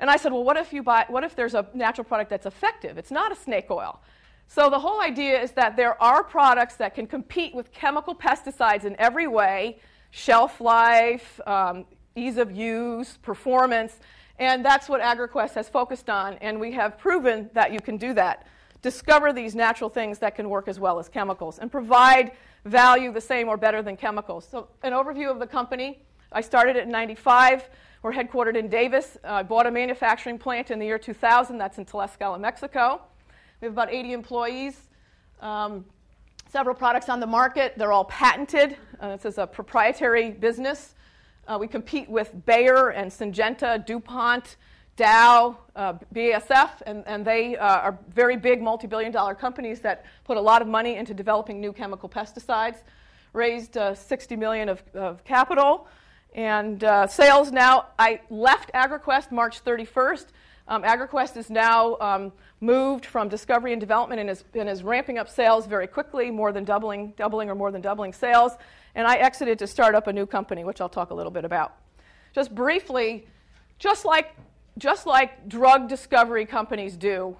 And 0.00 0.10
I 0.10 0.16
said, 0.16 0.32
well, 0.32 0.44
what 0.44 0.56
if 0.56 0.72
you 0.72 0.82
buy? 0.82 1.06
What 1.08 1.24
if 1.24 1.34
there's 1.36 1.54
a 1.54 1.66
natural 1.74 2.04
product 2.04 2.30
that's 2.30 2.46
effective? 2.46 2.98
It's 2.98 3.10
not 3.10 3.30
a 3.30 3.36
snake 3.36 3.70
oil. 3.70 4.00
So 4.48 4.70
the 4.70 4.78
whole 4.78 5.00
idea 5.00 5.40
is 5.40 5.52
that 5.52 5.76
there 5.76 6.00
are 6.02 6.24
products 6.24 6.76
that 6.76 6.94
can 6.94 7.06
compete 7.06 7.54
with 7.54 7.72
chemical 7.72 8.14
pesticides 8.14 8.84
in 8.84 8.96
every 8.98 9.26
way: 9.26 9.78
shelf 10.10 10.60
life, 10.60 11.40
um, 11.46 11.84
ease 12.16 12.36
of 12.36 12.50
use, 12.50 13.16
performance. 13.18 14.00
And 14.38 14.64
that's 14.64 14.88
what 14.88 15.00
AgraQuest 15.00 15.54
has 15.54 15.68
focused 15.68 16.08
on, 16.08 16.34
and 16.34 16.60
we 16.60 16.72
have 16.72 16.96
proven 16.96 17.50
that 17.54 17.72
you 17.72 17.80
can 17.80 17.96
do 17.96 18.14
that. 18.14 18.46
Discover 18.82 19.32
these 19.32 19.56
natural 19.56 19.90
things 19.90 20.20
that 20.20 20.36
can 20.36 20.48
work 20.48 20.68
as 20.68 20.78
well 20.78 21.00
as 21.00 21.08
chemicals 21.08 21.58
and 21.58 21.70
provide 21.72 22.32
value 22.64 23.12
the 23.12 23.20
same 23.20 23.48
or 23.48 23.56
better 23.56 23.82
than 23.82 23.96
chemicals. 23.96 24.46
So, 24.48 24.68
an 24.82 24.92
overview 24.92 25.30
of 25.30 25.40
the 25.40 25.46
company. 25.46 26.02
I 26.30 26.40
started 26.40 26.76
it 26.76 26.84
in 26.84 26.90
95. 26.90 27.68
We're 28.02 28.12
headquartered 28.12 28.56
in 28.56 28.68
Davis. 28.68 29.16
I 29.24 29.40
uh, 29.40 29.42
bought 29.42 29.66
a 29.66 29.70
manufacturing 29.72 30.38
plant 30.38 30.70
in 30.70 30.78
the 30.78 30.86
year 30.86 30.98
2000. 30.98 31.58
That's 31.58 31.78
in 31.78 31.84
Tlaxcala, 31.84 32.38
Mexico. 32.38 33.00
We 33.60 33.66
have 33.66 33.72
about 33.72 33.92
80 33.92 34.12
employees. 34.12 34.76
Um, 35.40 35.84
several 36.48 36.76
products 36.76 37.08
on 37.08 37.18
the 37.18 37.26
market. 37.26 37.74
They're 37.76 37.92
all 37.92 38.04
patented. 38.04 38.76
Uh, 39.00 39.16
this 39.16 39.24
is 39.24 39.38
a 39.38 39.46
proprietary 39.46 40.30
business. 40.30 40.94
Uh, 41.48 41.56
we 41.58 41.66
compete 41.66 42.10
with 42.10 42.30
Bayer 42.44 42.90
and 42.90 43.10
Syngenta, 43.10 43.84
DuPont, 43.86 44.56
Dow, 44.96 45.56
uh, 45.74 45.94
BASF, 46.14 46.82
and, 46.84 47.02
and 47.06 47.24
they 47.24 47.56
uh, 47.56 47.78
are 47.78 47.98
very 48.14 48.36
big 48.36 48.60
multi 48.60 48.86
billion 48.86 49.10
dollar 49.10 49.34
companies 49.34 49.80
that 49.80 50.04
put 50.24 50.36
a 50.36 50.40
lot 50.40 50.60
of 50.60 50.68
money 50.68 50.96
into 50.96 51.14
developing 51.14 51.58
new 51.58 51.72
chemical 51.72 52.06
pesticides. 52.06 52.82
Raised 53.32 53.78
uh, 53.78 53.94
60 53.94 54.36
million 54.36 54.68
of, 54.68 54.82
of 54.94 55.24
capital. 55.24 55.88
And 56.34 56.84
uh, 56.84 57.06
sales 57.06 57.50
now, 57.50 57.86
I 57.98 58.20
left 58.28 58.70
AgraQuest 58.74 59.32
March 59.32 59.64
31st. 59.64 60.26
Um, 60.66 60.82
AgraQuest 60.82 61.38
is 61.38 61.48
now 61.48 61.96
um, 62.00 62.30
moved 62.60 63.06
from 63.06 63.30
discovery 63.30 63.72
and 63.72 63.80
development 63.80 64.20
and 64.20 64.28
is, 64.28 64.44
and 64.52 64.68
is 64.68 64.82
ramping 64.82 65.16
up 65.16 65.30
sales 65.30 65.66
very 65.66 65.86
quickly, 65.86 66.30
more 66.30 66.52
than 66.52 66.64
doubling, 66.64 67.14
doubling 67.16 67.48
or 67.48 67.54
more 67.54 67.72
than 67.72 67.80
doubling 67.80 68.12
sales. 68.12 68.52
And 68.94 69.06
I 69.06 69.16
exited 69.16 69.58
to 69.60 69.66
start 69.66 69.94
up 69.94 70.06
a 70.06 70.12
new 70.12 70.26
company, 70.26 70.64
which 70.64 70.80
I'll 70.80 70.88
talk 70.88 71.10
a 71.10 71.14
little 71.14 71.32
bit 71.32 71.44
about. 71.44 71.76
Just 72.32 72.54
briefly, 72.54 73.26
just 73.78 74.04
like, 74.04 74.34
just 74.78 75.06
like 75.06 75.48
drug 75.48 75.88
discovery 75.88 76.44
companies 76.44 76.96
do, 76.96 77.36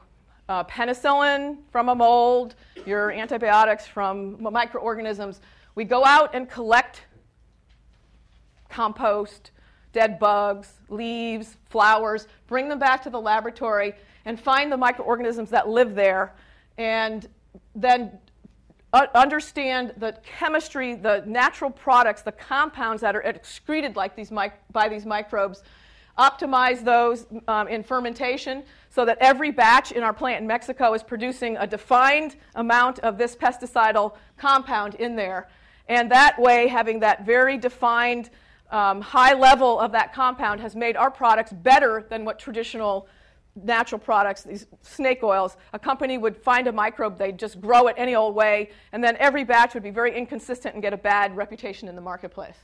uh, 0.49 0.64
penicillin 0.64 1.59
from 1.71 1.88
a 1.88 1.95
mold, 1.95 2.55
your 2.87 3.11
antibiotics 3.12 3.87
from 3.87 4.43
microorganisms, 4.43 5.40
we 5.75 5.85
go 5.85 6.05
out 6.05 6.35
and 6.35 6.49
collect 6.49 7.02
compost, 8.69 9.50
dead 9.93 10.19
bugs, 10.19 10.75
leaves, 10.88 11.57
flowers, 11.69 12.26
bring 12.47 12.69
them 12.69 12.78
back 12.78 13.02
to 13.02 13.11
the 13.11 13.21
laboratory, 13.21 13.95
and 14.25 14.38
find 14.38 14.71
the 14.71 14.76
microorganisms 14.76 15.50
that 15.50 15.69
live 15.69 15.95
there, 15.95 16.35
and 16.76 17.28
then 17.75 18.19
understand 18.92 19.92
the 19.99 20.16
chemistry, 20.25 20.95
the 20.95 21.23
natural 21.26 21.71
products, 21.71 22.23
the 22.23 22.33
compounds 22.33 23.02
that 23.02 23.14
are 23.14 23.21
excreted 23.23 23.97
like 23.97 24.16
these 24.16 24.30
by 24.30 24.88
these 24.88 25.04
microbes, 25.04 25.62
optimize 26.18 26.83
those 26.83 27.26
um, 27.47 27.68
in 27.68 27.83
fermentation 27.83 28.64
so 28.90 29.04
that 29.04 29.18
every 29.21 29.50
batch 29.50 29.92
in 29.92 30.02
our 30.02 30.12
plant 30.12 30.40
in 30.40 30.47
Mexico 30.47 30.92
is 30.95 31.02
producing 31.02 31.57
a 31.59 31.66
defined 31.66 32.37
amount 32.57 32.99
of 33.00 33.18
this 33.18 33.37
pesticidal 33.37 34.14
compound 34.37 34.95
in 34.97 35.14
there. 35.14 35.49
And 35.88 36.11
that 36.11 36.38
way, 36.38 36.66
having 36.66 37.00
that 37.00 37.25
very 37.25 37.57
defined 37.57 38.30
um, 38.71 39.00
high 39.00 39.35
level 39.35 39.78
of 39.78 39.92
that 39.92 40.12
compound 40.12 40.61
has 40.61 40.75
made 40.75 40.97
our 40.97 41.11
products 41.11 41.52
better 41.52 42.04
than 42.11 42.25
what 42.25 42.38
traditional 42.38 43.09
natural 43.65 43.99
products, 43.99 44.43
these 44.43 44.67
snake 44.83 45.23
oils, 45.23 45.57
a 45.73 45.79
company 45.79 46.19
would 46.19 46.37
find 46.37 46.67
a 46.67 46.73
microbe, 46.73 47.19
they'd 47.19 47.38
just 47.38 47.61
grow 47.61 47.88
it 47.88 47.95
any 47.99 48.15
old 48.15 48.35
way, 48.35 48.71
and 48.93 49.03
then 49.03 49.17
every 49.19 49.45
batch 49.45 49.75
would 49.75 49.83
be 49.83 49.91
very 49.91 50.17
inconsistent 50.17 50.75
and 50.75 50.83
get 50.83 50.93
a 50.93 50.97
bad 50.97 51.37
reputation 51.37 51.88
in 51.88 51.95
the 51.95 52.00
marketplace. 52.00 52.57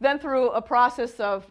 Then, 0.00 0.18
through 0.18 0.50
a 0.50 0.62
process 0.62 1.20
of 1.20 1.50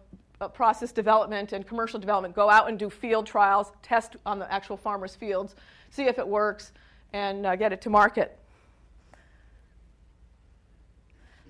process 0.54 0.92
development 0.92 1.54
and 1.54 1.68
commercial 1.68 2.00
development, 2.00 2.34
go 2.34 2.50
out 2.50 2.70
and 2.70 2.80
do 2.80 2.90
field 2.90 3.26
trials, 3.26 3.72
test 3.84 4.16
on 4.26 4.40
the 4.40 4.52
actual 4.52 4.78
farmers' 4.78 5.16
fields, 5.16 5.56
see 5.90 6.04
if 6.04 6.18
it 6.18 6.28
works, 6.28 6.72
and 7.14 7.46
uh, 7.46 7.56
get 7.56 7.74
it 7.74 7.82
to 7.82 7.90
market. 7.90 8.38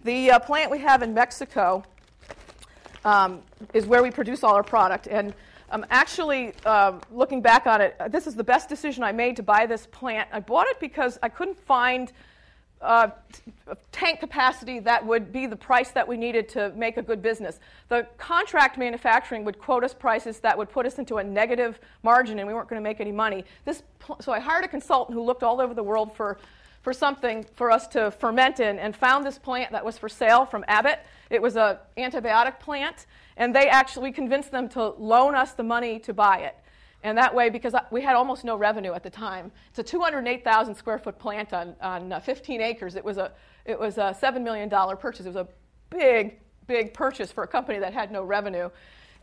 The 0.04 0.32
uh, 0.32 0.40
plant 0.40 0.72
we 0.72 0.80
have 0.80 1.04
in 1.04 1.14
Mexico 1.14 1.84
um, 3.06 3.42
is 3.74 3.86
where 3.86 4.02
we 4.02 4.12
produce 4.12 4.44
all 4.44 4.56
our 4.56 4.64
product. 4.64 5.08
And 5.08 5.34
um, 5.72 5.86
actually, 5.90 6.54
um, 6.66 7.02
looking 7.12 7.42
back 7.42 7.68
on 7.68 7.82
it, 7.82 7.96
this 8.10 8.28
is 8.28 8.36
the 8.36 8.44
best 8.44 8.70
decision 8.70 9.04
I 9.04 9.12
made 9.12 9.36
to 9.38 9.44
buy 9.44 9.66
this 9.66 9.88
plant. 9.88 10.30
I 10.32 10.40
bought 10.40 10.68
it 10.68 10.80
because 10.80 11.20
I 11.22 11.30
couldn't 11.30 11.60
find 11.60 12.12
uh, 12.82 13.10
tank 13.92 14.20
capacity 14.20 14.80
that 14.80 15.06
would 15.06 15.32
be 15.32 15.46
the 15.46 15.56
price 15.56 15.92
that 15.92 16.08
we 16.08 16.16
needed 16.16 16.48
to 16.50 16.72
make 16.76 16.98
a 16.98 17.02
good 17.02 17.22
business. 17.22 17.60
The 17.90 18.08
contract 18.18 18.78
manufacturing 18.78 19.44
would 19.44 19.60
quote 19.60 19.84
us 19.84 19.94
prices 19.94 20.40
that 20.40 20.58
would 20.58 20.70
put 20.70 20.86
us 20.86 20.98
into 20.98 21.18
a 21.18 21.24
negative 21.24 21.80
margin, 22.04 22.40
and 22.40 22.48
we 22.48 22.54
weren't 22.54 22.70
going 22.70 22.82
to 22.82 22.88
make 22.90 23.02
any 23.02 23.12
money. 23.12 23.44
This, 23.66 23.84
so 24.22 24.32
I 24.32 24.40
hired 24.40 24.64
a 24.64 24.68
consultant 24.68 25.18
who 25.18 25.24
looked 25.24 25.44
all 25.44 25.60
over 25.60 25.74
the 25.74 25.84
world 25.84 26.16
for, 26.16 26.40
for 26.82 26.94
something 26.94 27.46
for 27.56 27.72
us 27.72 27.88
to 27.88 28.12
ferment 28.12 28.60
in, 28.60 28.80
and 28.80 28.96
found 28.96 29.26
this 29.26 29.38
plant 29.38 29.72
that 29.72 29.84
was 29.84 29.98
for 29.98 30.10
sale 30.10 30.46
from 30.46 30.64
Abbott. 30.68 31.00
It 31.30 31.42
was 31.42 31.58
an 31.58 31.78
antibiotic 31.98 32.60
plant, 32.60 33.06
and 33.38 33.54
they 33.54 33.68
actually 33.68 34.12
convinced 34.12 34.52
them 34.52 34.70
to 34.70 34.90
loan 34.98 35.36
us 35.36 35.54
the 35.54 35.64
money 35.64 36.00
to 36.00 36.14
buy 36.14 36.40
it. 36.40 36.56
And 37.04 37.18
that 37.18 37.34
way, 37.34 37.50
because 37.50 37.74
we 37.92 38.02
had 38.02 38.16
almost 38.16 38.44
no 38.44 38.58
revenue 38.58 38.94
at 38.94 39.04
the 39.04 39.10
time, 39.10 39.52
it's 39.70 39.80
a 39.80 39.84
208,000 39.84 40.76
square 40.76 40.98
foot 40.98 41.18
plant 41.18 41.54
on, 41.54 41.76
on 41.82 42.12
uh, 42.12 42.20
15 42.20 42.62
acres. 42.62 42.96
It 42.96 43.06
was, 43.06 43.18
a, 43.18 43.32
it 43.66 43.80
was 43.80 43.98
a 43.98 44.16
$7 44.22 44.42
million 44.42 44.70
purchase. 44.70 45.26
It 45.26 45.30
was 45.30 45.36
a 45.38 45.48
big, 45.90 46.40
big 46.68 46.94
purchase 46.94 47.32
for 47.32 47.44
a 47.44 47.48
company 47.48 47.80
that 47.80 47.94
had 47.94 48.12
no 48.12 48.24
revenue. 48.24 48.70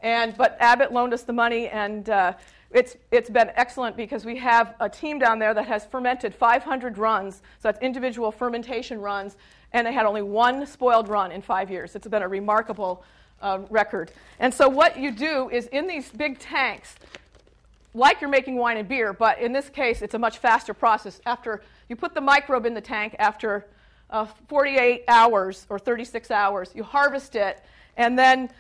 And, 0.03 0.37
but 0.37 0.57
Abbott 0.61 0.93
loaned 0.93 1.13
us 1.13 1.23
the 1.23 1.33
money, 1.33 1.69
and 1.69 2.09
uh, 2.09 2.35
it's, 2.71 2.97
it's 3.11 3.31
been 3.31 3.51
excellent 3.55 3.97
because 3.97 4.25
we 4.25 4.37
have 4.39 4.75
a 4.81 4.89
team 4.89 5.19
down 5.19 5.39
there 5.39 5.55
that 5.55 5.67
has 5.67 5.87
fermented 5.87 6.35
500 6.35 6.99
runs. 6.99 7.37
So 7.37 7.43
that's 7.63 7.81
individual 7.81 8.33
fermentation 8.33 9.01
runs 9.01 9.37
and 9.73 9.87
they 9.87 9.93
had 9.93 10.07
only 10.07 10.23
one 10.23 10.67
spoiled 10.67 11.09
run 11.09 11.33
in 11.33 11.43
five 11.43 11.71
years. 11.71 11.95
It's 11.95 12.09
been 12.09 12.23
a 12.23 12.29
remarkable 12.29 13.05
uh, 13.43 13.61
record. 13.69 14.11
And 14.39 14.53
so, 14.53 14.69
what 14.69 14.99
you 14.99 15.11
do 15.11 15.51
is 15.51 15.67
in 15.67 15.87
these 15.87 16.11
big 16.11 16.39
tanks, 16.39 16.95
like 17.95 18.21
you're 18.21 18.31
making 18.31 18.57
wine 18.57 18.77
and 18.77 18.89
beer, 18.89 19.13
but 19.13 19.39
in 19.39 19.53
this 19.53 19.69
case, 19.69 20.03
it's 20.03 20.15
a 20.15 20.19
much 20.19 20.39
faster 20.39 20.75
process. 20.75 21.21
After 21.27 21.63
you 21.89 21.97
put 21.97 22.15
the 22.15 22.21
microbe 22.21 22.67
in 22.67 22.75
the 22.75 22.81
tank, 22.81 23.17
after 23.19 23.67
uh, 24.11 24.27
48 24.49 25.05
hours 25.09 25.67
or 25.69 25.79
36 25.79 26.31
hours, 26.31 26.71
you 26.75 26.83
harvest 26.83 27.37
it, 27.37 27.63
and 27.97 28.19
then 28.19 28.51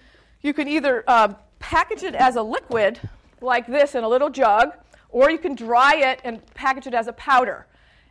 you 0.42 0.52
can 0.52 0.68
either 0.68 1.04
uh, 1.06 1.34
package 1.58 2.02
it 2.02 2.14
as 2.14 2.36
a 2.36 2.42
liquid, 2.42 3.00
like 3.40 3.66
this, 3.66 3.94
in 3.94 4.04
a 4.04 4.08
little 4.08 4.30
jug, 4.30 4.72
or 5.08 5.30
you 5.30 5.38
can 5.38 5.54
dry 5.54 5.94
it 5.96 6.20
and 6.24 6.44
package 6.54 6.86
it 6.86 6.94
as 6.94 7.06
a 7.06 7.12
powder. 7.12 7.66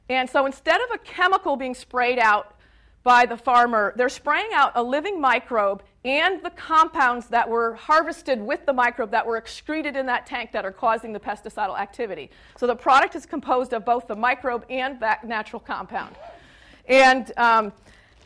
And 0.09 0.29
so 0.29 0.45
instead 0.45 0.81
of 0.81 0.91
a 0.93 0.97
chemical 0.99 1.55
being 1.55 1.73
sprayed 1.73 2.19
out 2.19 2.55
by 3.03 3.25
the 3.25 3.37
farmer, 3.37 3.93
they're 3.95 4.09
spraying 4.09 4.49
out 4.53 4.71
a 4.75 4.83
living 4.83 5.19
microbe 5.19 5.83
and 6.03 6.43
the 6.43 6.51
compounds 6.51 7.27
that 7.27 7.49
were 7.49 7.73
harvested 7.75 8.39
with 8.39 8.65
the 8.67 8.73
microbe 8.73 9.09
that 9.09 9.25
were 9.25 9.37
excreted 9.37 9.95
in 9.95 10.05
that 10.05 10.27
tank 10.27 10.51
that 10.51 10.63
are 10.63 10.71
causing 10.71 11.11
the 11.11 11.19
pesticidal 11.19 11.77
activity. 11.77 12.29
So 12.57 12.67
the 12.67 12.75
product 12.75 13.15
is 13.15 13.25
composed 13.25 13.73
of 13.73 13.83
both 13.83 14.07
the 14.07 14.15
microbe 14.15 14.65
and 14.69 14.99
that 14.99 15.23
natural 15.23 15.59
compound. 15.59 16.15
And 16.87 17.31
um, 17.37 17.73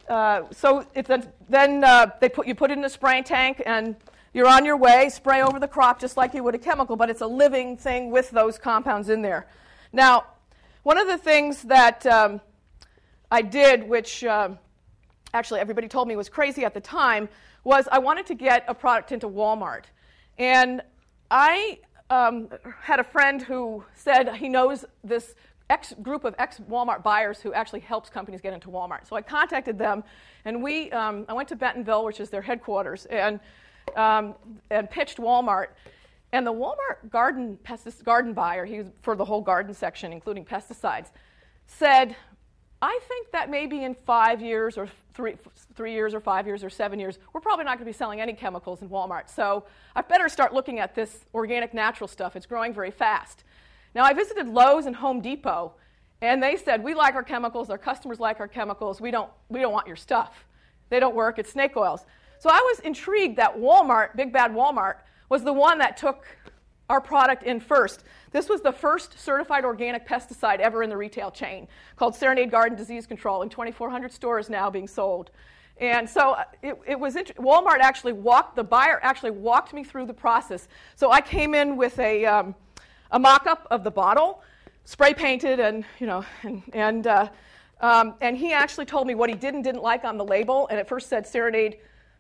uh, 0.10 0.44
so 0.52 0.86
then 0.94 1.84
uh, 1.84 2.08
they 2.20 2.28
put, 2.28 2.48
you 2.48 2.56
put 2.56 2.72
it 2.72 2.78
in 2.78 2.84
a 2.84 2.90
spraying 2.90 3.24
tank 3.24 3.64
and 3.66 3.96
you're 4.34 4.48
on 4.48 4.66
your 4.66 4.78
way, 4.78 5.10
spray 5.10 5.42
over 5.42 5.60
the 5.60 5.68
crop 5.68 6.00
just 6.00 6.18
like 6.18 6.34
you 6.34 6.44
would 6.44 6.56
a 6.56 6.60
chemical, 6.60 6.96
but 6.96 7.10
it's 7.10 7.22
a 7.22 7.28
living 7.28 7.78
thing 7.78 8.12
with 8.12 8.30
those 8.32 8.58
compounds 8.58 9.10
in 9.10 9.22
there. 9.22 9.48
Now, 9.92 10.26
one 10.84 10.98
of 10.98 11.08
the 11.08 11.18
things 11.18 11.64
that 11.64 12.06
um, 12.06 12.42
I 13.32 13.42
did, 13.42 13.88
which 13.88 14.24
uh, 14.24 14.50
actually 15.34 15.60
everybody 15.60 15.88
told 15.88 16.08
me 16.08 16.16
was 16.16 16.30
crazy 16.30 16.64
at 16.64 16.74
the 16.74 16.82
time, 16.82 17.28
was 17.64 17.88
I 17.92 18.00
wanted 18.00 18.26
to 18.28 18.36
get 18.36 18.64
a 18.68 18.74
product 18.74 19.12
into 19.12 19.28
Walmart. 19.28 19.86
And 20.38 20.82
I 21.30 21.80
um, 22.10 22.50
had 22.82 23.00
a 23.00 23.04
friend 23.04 23.42
who 23.42 23.84
said 23.94 24.36
he 24.36 24.50
knows 24.50 24.86
this 25.04 25.36
ex 25.70 25.94
group 26.02 26.24
of 26.24 26.34
ex 26.40 26.60
Walmart 26.70 27.04
buyers 27.04 27.40
who 27.40 27.54
actually 27.54 27.82
helps 27.82 28.10
companies 28.10 28.42
get 28.42 28.54
into 28.54 28.70
Walmart. 28.70 29.08
So 29.08 29.16
I 29.16 29.22
contacted 29.22 29.78
them, 29.78 30.04
and 30.46 30.64
we, 30.64 30.92
um, 30.92 31.26
I 31.28 31.34
went 31.34 31.50
to 31.50 31.56
Bentonville, 31.56 32.06
which 32.06 32.20
is 32.20 32.30
their 32.30 32.42
headquarters, 32.42 33.06
and, 33.06 33.40
um, 33.98 34.36
and 34.70 34.90
pitched 34.90 35.18
Walmart. 35.18 35.68
And 36.32 36.46
the 36.46 36.54
Walmart 36.54 37.10
garden, 37.10 37.58
pestic- 37.64 38.04
garden 38.04 38.34
buyer, 38.34 38.66
he 38.66 38.78
was 38.80 38.88
for 39.02 39.16
the 39.16 39.26
whole 39.26 39.42
garden 39.42 39.74
section, 39.74 40.14
including 40.14 40.46
pesticides, 40.46 41.08
said, 41.66 42.16
I 42.82 43.00
think 43.08 43.32
that 43.32 43.50
maybe 43.50 43.84
in 43.84 43.94
five 43.94 44.42
years 44.42 44.78
or 44.78 44.88
three, 45.14 45.36
three 45.76 45.94
years 45.94 46.14
or 46.14 46.22
five 46.22 46.48
years 46.48 46.64
or 46.64 46.70
seven 46.70 47.00
years, 47.00 47.20
we're 47.34 47.42
probably 47.42 47.66
not 47.66 47.78
going 47.78 47.86
to 47.86 47.92
be 47.92 47.98
selling 47.98 48.22
any 48.22 48.34
chemicals 48.34 48.82
in 48.82 48.90
Walmart. 48.90 49.30
So 49.30 49.66
I 49.96 50.02
better 50.02 50.30
start 50.30 50.54
looking 50.54 50.80
at 50.80 50.96
this 50.96 51.26
organic 51.34 51.74
natural 51.74 52.08
stuff. 52.08 52.36
It's 52.36 52.46
growing 52.46 52.74
very 52.74 52.92
fast. 52.92 53.44
Now, 53.96 54.04
I 54.04 54.14
visited 54.14 54.48
Lowe's 54.48 54.86
and 54.86 54.96
Home 54.96 55.20
Depot, 55.20 55.74
and 56.22 56.42
they 56.42 56.56
said, 56.56 56.84
We 56.84 56.94
like 56.94 57.16
our 57.16 57.24
chemicals, 57.24 57.70
our 57.70 57.78
customers 57.78 58.20
like 58.20 58.40
our 58.40 58.48
chemicals, 58.48 59.02
we 59.02 59.12
don't, 59.12 59.30
we 59.50 59.60
don't 59.60 59.74
want 59.74 59.88
your 59.88 59.96
stuff. 59.96 60.46
They 60.90 61.00
don't 61.00 61.16
work, 61.16 61.38
it's 61.38 61.52
snake 61.52 61.76
oils. 61.76 62.06
So 62.40 62.50
I 62.50 62.60
was 62.72 62.80
intrigued 62.80 63.38
that 63.38 63.58
Walmart, 63.58 64.16
Big 64.16 64.32
Bad 64.32 64.52
Walmart, 64.52 64.96
was 65.28 65.44
the 65.44 65.54
one 65.54 65.78
that 65.80 65.98
took 65.98 66.26
our 66.90 67.02
product 67.02 67.44
in 67.44 67.60
first. 67.60 68.04
This 68.32 68.50
was 68.50 68.62
the 68.62 68.72
first 68.72 69.20
certified 69.20 69.66
organic 69.66 70.08
pesticide 70.08 70.60
ever 70.60 70.82
in 70.82 70.90
the 70.90 70.98
retail 70.98 71.30
chain 71.32 71.68
called 71.98 72.16
Serenade 72.16 72.50
Garden 72.50 72.78
Disease 72.78 73.06
Control 73.06 73.42
in 73.42 73.50
2,400 73.50 74.12
stores 74.12 74.50
now 74.50 74.70
being 74.70 74.88
sold. 74.88 75.32
And 75.80 76.10
so 76.10 76.32
uh, 76.32 76.46
it, 76.64 76.80
it 76.88 77.00
was 77.00 77.16
int- 77.16 77.36
Walmart 77.36 77.80
actually 77.80 78.14
walked, 78.14 78.56
the 78.56 78.64
buyer 78.64 79.00
actually 79.04 79.32
walked 79.32 79.74
me 79.74 79.84
through 79.84 80.08
the 80.08 80.14
process. 80.14 80.68
So 80.96 81.12
I 81.12 81.22
came 81.22 81.54
in 81.54 81.78
with 81.78 82.00
a, 82.00 82.26
um, 82.26 82.56
a 83.12 83.20
mock 83.20 83.48
up 83.48 83.68
of 83.70 83.84
the 83.84 83.92
bottle, 83.92 84.42
spray 84.86 85.14
painted, 85.14 85.60
and, 85.60 85.86
you 86.00 86.08
know, 86.08 86.26
and, 86.44 86.64
and 86.74 87.08
uh, 87.08 87.30
Um, 87.82 88.16
and 88.20 88.36
he 88.38 88.52
actually 88.52 88.86
told 88.86 89.08
me 89.08 89.16
what 89.16 89.30
he 89.30 89.36
did 89.36 89.54
and 89.54 89.64
didn't 89.64 89.82
like 89.82 90.04
on 90.04 90.18
the 90.18 90.26
label, 90.26 90.68
and 90.68 90.78
it 90.78 90.88
first 90.88 91.08
said 91.08 91.26
Serenade 91.26 91.78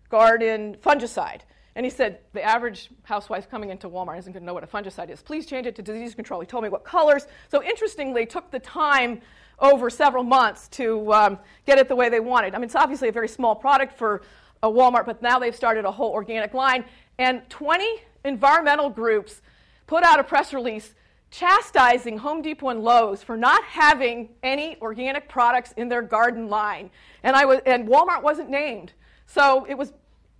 Garden 0.09 0.75
Fungicide. 0.83 1.41
And 1.75 1.85
he 1.85 1.89
said, 1.89 2.19
the 2.33 2.43
average 2.43 2.89
housewife 3.03 3.49
coming 3.49 3.69
into 3.69 3.89
Walmart 3.89 4.17
isn't 4.19 4.33
going 4.33 4.41
to 4.41 4.45
know 4.45 4.53
what 4.53 4.63
a 4.63 4.67
fungicide 4.67 5.09
is. 5.09 5.21
Please 5.21 5.45
change 5.45 5.65
it 5.65 5.75
to 5.75 5.81
disease 5.81 6.13
control. 6.13 6.41
He 6.41 6.47
told 6.47 6.63
me 6.63 6.69
what 6.69 6.83
colors. 6.83 7.27
So 7.49 7.63
interestingly, 7.63 8.25
took 8.25 8.51
the 8.51 8.59
time 8.59 9.21
over 9.59 9.89
several 9.89 10.23
months 10.23 10.67
to 10.69 11.13
um, 11.13 11.39
get 11.65 11.77
it 11.77 11.87
the 11.87 11.95
way 11.95 12.09
they 12.09 12.19
wanted. 12.19 12.55
I 12.55 12.57
mean, 12.57 12.65
it's 12.65 12.75
obviously 12.75 13.09
a 13.09 13.11
very 13.11 13.27
small 13.27 13.55
product 13.55 13.97
for 13.97 14.23
a 14.63 14.69
Walmart, 14.69 15.05
but 15.05 15.21
now 15.21 15.39
they've 15.39 15.55
started 15.55 15.85
a 15.85 15.91
whole 15.91 16.11
organic 16.11 16.53
line. 16.53 16.85
And 17.17 17.47
20 17.49 18.01
environmental 18.25 18.89
groups 18.89 19.41
put 19.87 20.03
out 20.03 20.19
a 20.19 20.23
press 20.23 20.53
release 20.53 20.95
chastising 21.31 22.17
Home 22.17 22.41
Depot 22.41 22.69
and 22.69 22.83
Lowe's 22.83 23.21
for 23.21 23.37
not 23.37 23.63
having 23.63 24.29
any 24.41 24.77
organic 24.81 25.29
products 25.29 25.73
in 25.77 25.87
their 25.87 26.01
garden 26.01 26.49
line. 26.49 26.89
And, 27.23 27.35
I 27.35 27.45
was, 27.45 27.59
and 27.65 27.87
Walmart 27.87 28.23
wasn't 28.23 28.49
named. 28.49 28.93
So 29.29 29.65
it 29.69 29.77
was 29.77 29.93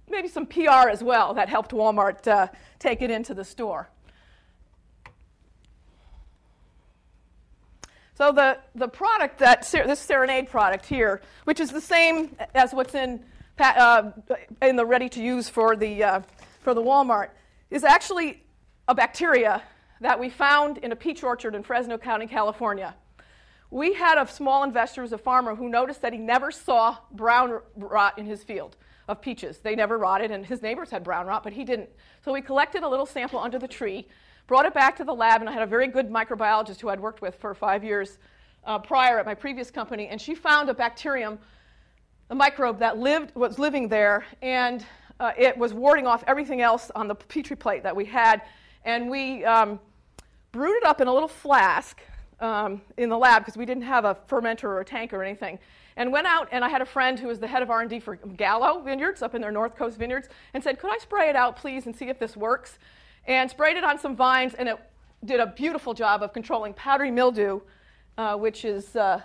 maybe 0.10 0.28
some 0.28 0.48
PR 0.48 0.90
as 0.90 1.04
well 1.04 1.36
that 1.36 1.48
helped 1.48 1.72
Walmart 1.72 2.28
uh, 2.28 2.48
take 2.80 3.04
it 3.04 3.12
into 3.12 3.36
the 3.36 3.46
store. 3.46 3.88
So 8.16 8.32
the, 8.32 8.58
the 8.76 8.88
product 8.88 9.38
that 9.40 9.62
this 9.72 10.00
Serenade 10.00 10.50
product 10.50 10.88
here, 10.88 11.22
which 11.44 11.60
is 11.60 11.70
the 11.70 11.80
same 11.80 12.36
as 12.56 12.74
what's 12.74 12.96
in 12.96 13.24
uh, 13.60 14.12
in 14.62 14.76
the 14.76 14.86
ready 14.86 15.10
to 15.10 15.22
use 15.22 15.50
for 15.50 15.76
the 15.76 16.04
uh, 16.04 16.22
for 16.62 16.74
the 16.74 16.82
Walmart, 16.82 17.30
is 17.70 17.84
actually 17.84 18.42
a 18.88 18.96
bacteria 18.96 19.62
that 20.02 20.20
we 20.20 20.30
found 20.30 20.80
in 20.80 20.92
a 20.92 20.96
peach 20.96 21.24
orchard 21.24 21.54
in 21.54 21.62
Fresno 21.62 21.98
County, 21.98 22.26
California. 22.26 22.96
We 23.72 23.94
had 23.94 24.18
a 24.18 24.28
small 24.28 24.64
investor, 24.64 25.04
was 25.04 25.14
a 25.14 25.18
farmer, 25.18 25.56
who 25.56 25.70
noticed 25.70 26.02
that 26.02 26.12
he 26.12 26.20
never 26.20 26.52
saw 26.52 26.98
brown 27.12 27.60
rot 27.76 28.18
in 28.18 28.26
his 28.26 28.44
field 28.44 28.76
of 29.08 29.22
peaches. 29.22 29.60
They 29.60 29.76
never 29.76 29.98
rotted, 29.98 30.32
and 30.32 30.46
his 30.46 30.62
neighbors 30.62 30.90
had 30.90 31.04
brown 31.04 31.28
rot, 31.28 31.44
but 31.44 31.54
he 31.54 31.64
didn't. 31.64 31.90
So 32.24 32.34
we 32.34 32.42
collected 32.42 32.84
a 32.84 32.88
little 32.88 33.06
sample 33.06 33.40
under 33.40 33.60
the 33.60 33.68
tree, 33.68 34.08
brought 34.48 34.66
it 34.66 34.74
back 34.74 34.96
to 34.98 35.04
the 35.04 35.14
lab, 35.14 35.42
and 35.42 35.50
I 35.50 35.54
had 35.54 35.62
a 35.62 35.68
very 35.68 35.88
good 35.88 36.10
microbiologist 36.10 36.82
who 36.82 36.90
I'd 36.90 37.00
worked 37.00 37.22
with 37.22 37.36
for 37.36 37.54
five 37.54 37.84
years 37.84 38.18
uh, 38.66 38.80
prior 38.80 39.20
at 39.20 39.26
my 39.26 39.36
previous 39.36 39.70
company, 39.70 40.08
and 40.08 40.20
she 40.20 40.34
found 40.34 40.70
a 40.70 40.74
bacterium, 40.74 41.38
a 42.32 42.36
microbe 42.36 42.80
that 42.80 42.98
lived 42.98 43.36
was 43.36 43.60
living 43.60 43.88
there, 43.88 44.26
and 44.42 44.84
uh, 45.20 45.32
it 45.38 45.56
was 45.56 45.76
warding 45.76 46.08
off 46.08 46.24
everything 46.26 46.62
else 46.62 46.92
on 46.96 47.08
the 47.08 47.16
petri 47.16 47.56
plate 47.56 47.84
that 47.84 47.96
we 47.96 48.06
had, 48.06 48.42
and 48.84 49.10
we 49.10 49.46
um, 49.46 49.80
brewed 50.52 50.78
it 50.78 50.84
up 50.84 51.02
in 51.02 51.08
a 51.08 51.14
little 51.14 51.28
flask 51.28 52.02
um, 52.42 52.82
in 52.98 53.10
the 53.10 53.18
lab 53.18 53.44
because 53.44 53.58
we 53.58 53.66
didn't 53.66 53.84
have 53.84 54.06
a 54.06 54.16
fermenter 54.28 54.66
or 54.66 54.80
a 54.80 54.86
tank 54.86 55.14
or 55.14 55.24
anything 55.24 55.60
and 56.00 56.12
went 56.14 56.26
out 56.26 56.48
and 56.52 56.64
I 56.64 56.70
had 56.70 56.82
a 56.82 56.86
friend 56.86 57.20
who 57.20 57.28
was 57.28 57.40
the 57.40 57.48
head 57.48 57.62
of 57.62 57.70
R&D 57.70 58.00
for 58.00 58.16
Gallo 58.16 58.80
Vineyards 58.82 59.22
up 59.22 59.36
in 59.36 59.42
their 59.42 59.52
North 59.52 59.76
Coast 59.76 59.98
vineyards 59.98 60.30
and 60.54 60.64
said, 60.64 60.80
"Could 60.80 60.92
I 60.92 60.98
spray 60.98 61.30
it 61.30 61.36
out, 61.36 61.58
please, 61.58 61.86
and 61.86 61.96
see 61.96 62.08
if 62.08 62.18
this 62.18 62.38
works?" 62.38 62.80
And 63.28 63.50
sprayed 63.50 63.76
it 63.76 63.84
on 63.84 64.00
some 64.00 64.16
vines, 64.16 64.54
and 64.54 64.70
it 64.70 64.78
did 65.26 65.42
a 65.42 65.48
beautiful 65.48 65.94
job 65.94 66.24
of 66.24 66.32
controlling 66.32 66.74
powdery 66.74 67.12
mildew, 67.12 67.60
uh, 68.18 68.36
which 68.38 68.64
is 68.64 68.96
uh, 68.96 69.22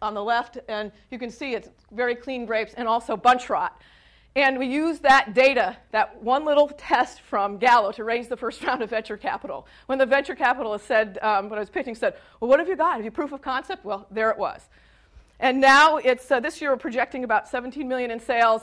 on 0.00 0.14
the 0.14 0.24
left, 0.24 0.58
and 0.66 0.90
you 1.10 1.18
can 1.18 1.30
see 1.30 1.54
it's 1.54 1.68
very 1.92 2.14
clean 2.14 2.46
grapes, 2.46 2.72
and 2.74 2.88
also 2.88 3.16
bunch 3.16 3.50
rot. 3.50 3.80
And 4.36 4.58
we 4.58 4.66
used 4.66 5.04
that 5.04 5.32
data, 5.32 5.76
that 5.92 6.20
one 6.20 6.44
little 6.44 6.66
test 6.66 7.20
from 7.20 7.56
Gallo, 7.58 7.92
to 7.92 8.02
raise 8.02 8.26
the 8.26 8.36
first 8.36 8.62
round 8.64 8.82
of 8.82 8.90
venture 8.90 9.16
capital. 9.16 9.66
When 9.86 9.98
the 9.98 10.06
venture 10.06 10.34
capitalist 10.34 10.86
said, 10.86 11.18
um, 11.22 11.48
when 11.48 11.58
I 11.58 11.60
was 11.60 11.70
pitching, 11.70 11.94
said, 11.94 12.14
Well, 12.40 12.48
what 12.48 12.58
have 12.58 12.68
you 12.68 12.76
got? 12.76 12.96
Have 12.96 13.04
you 13.04 13.12
proof 13.12 13.32
of 13.32 13.42
concept? 13.42 13.84
Well, 13.84 14.06
there 14.10 14.30
it 14.30 14.38
was. 14.38 14.62
And 15.38 15.60
now 15.60 15.98
it's 15.98 16.30
uh, 16.30 16.40
this 16.40 16.60
year 16.60 16.70
we're 16.70 16.76
projecting 16.78 17.22
about 17.22 17.48
17 17.48 17.86
million 17.86 18.10
in 18.10 18.18
sales, 18.18 18.62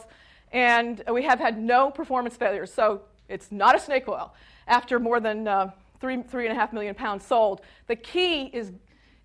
and 0.52 1.02
we 1.12 1.24
have 1.24 1.40
had 1.40 1.58
no 1.58 1.90
performance 1.90 2.36
failures. 2.36 2.74
So 2.74 3.02
it's 3.30 3.52
not 3.52 3.76
a 3.76 3.80
snake 3.80 4.08
oil. 4.08 4.34
After 4.68 5.00
more 5.00 5.20
than 5.20 5.48
uh, 5.48 5.72
three 6.00 6.22
three 6.24 6.48
and 6.48 6.56
a 6.56 6.60
half 6.60 6.74
million 6.74 6.96
pounds 6.96 7.26
sold, 7.26 7.62
the 7.88 7.96
key 7.96 8.46
is 8.54 8.72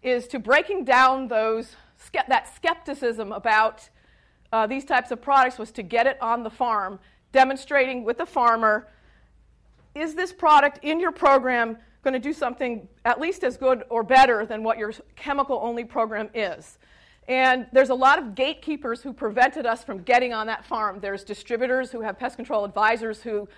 is 0.02 0.28
to 0.28 0.38
breaking 0.38 0.84
down 0.84 1.26
those 1.26 1.74
that 2.28 2.54
skepticism 2.54 3.32
about 3.32 3.88
uh, 4.56 4.66
these 4.66 4.86
types 4.86 5.10
of 5.10 5.20
products 5.20 5.58
was 5.58 5.70
to 5.72 5.82
get 5.82 6.06
it 6.06 6.16
on 6.22 6.42
the 6.42 6.48
farm, 6.48 6.98
demonstrating 7.30 8.04
with 8.04 8.16
the 8.16 8.24
farmer 8.24 8.88
is 9.94 10.14
this 10.14 10.32
product 10.32 10.78
in 10.82 10.98
your 10.98 11.12
program 11.12 11.76
going 12.02 12.14
to 12.14 12.20
do 12.20 12.32
something 12.32 12.88
at 13.04 13.20
least 13.20 13.44
as 13.44 13.58
good 13.58 13.84
or 13.90 14.02
better 14.02 14.46
than 14.46 14.62
what 14.62 14.78
your 14.78 14.94
chemical 15.14 15.60
only 15.62 15.84
program 15.84 16.30
is? 16.34 16.78
And 17.28 17.66
there's 17.70 17.90
a 17.90 17.94
lot 17.94 18.18
of 18.18 18.34
gatekeepers 18.34 19.02
who 19.02 19.12
prevented 19.12 19.66
us 19.66 19.84
from 19.84 20.02
getting 20.02 20.32
on 20.32 20.46
that 20.46 20.64
farm. 20.64 21.00
There's 21.00 21.22
distributors 21.22 21.90
who 21.90 22.00
have 22.00 22.18
pest 22.18 22.36
control 22.36 22.64
advisors 22.64 23.20
who, 23.20 23.48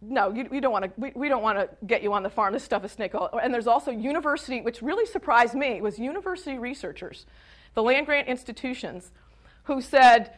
no, 0.00 0.32
you, 0.32 0.48
we 0.50 0.58
don't 0.58 0.72
want 0.72 0.86
to. 0.86 0.92
We, 0.96 1.12
we, 1.14 1.28
don't 1.28 1.42
want 1.42 1.56
to 1.58 1.68
get 1.86 2.02
you 2.02 2.12
on 2.14 2.24
the 2.24 2.30
farm. 2.30 2.52
This 2.52 2.64
stuff 2.64 2.84
is 2.84 2.90
snake 2.90 3.14
oil. 3.14 3.38
And 3.40 3.54
there's 3.54 3.68
also 3.68 3.92
university, 3.92 4.60
which 4.60 4.82
really 4.82 5.06
surprised 5.06 5.54
me, 5.54 5.80
was 5.80 6.00
university 6.00 6.58
researchers, 6.58 7.26
the 7.74 7.82
land 7.82 8.06
grant 8.06 8.26
institutions, 8.26 9.12
who 9.70 9.80
said, 9.80 10.32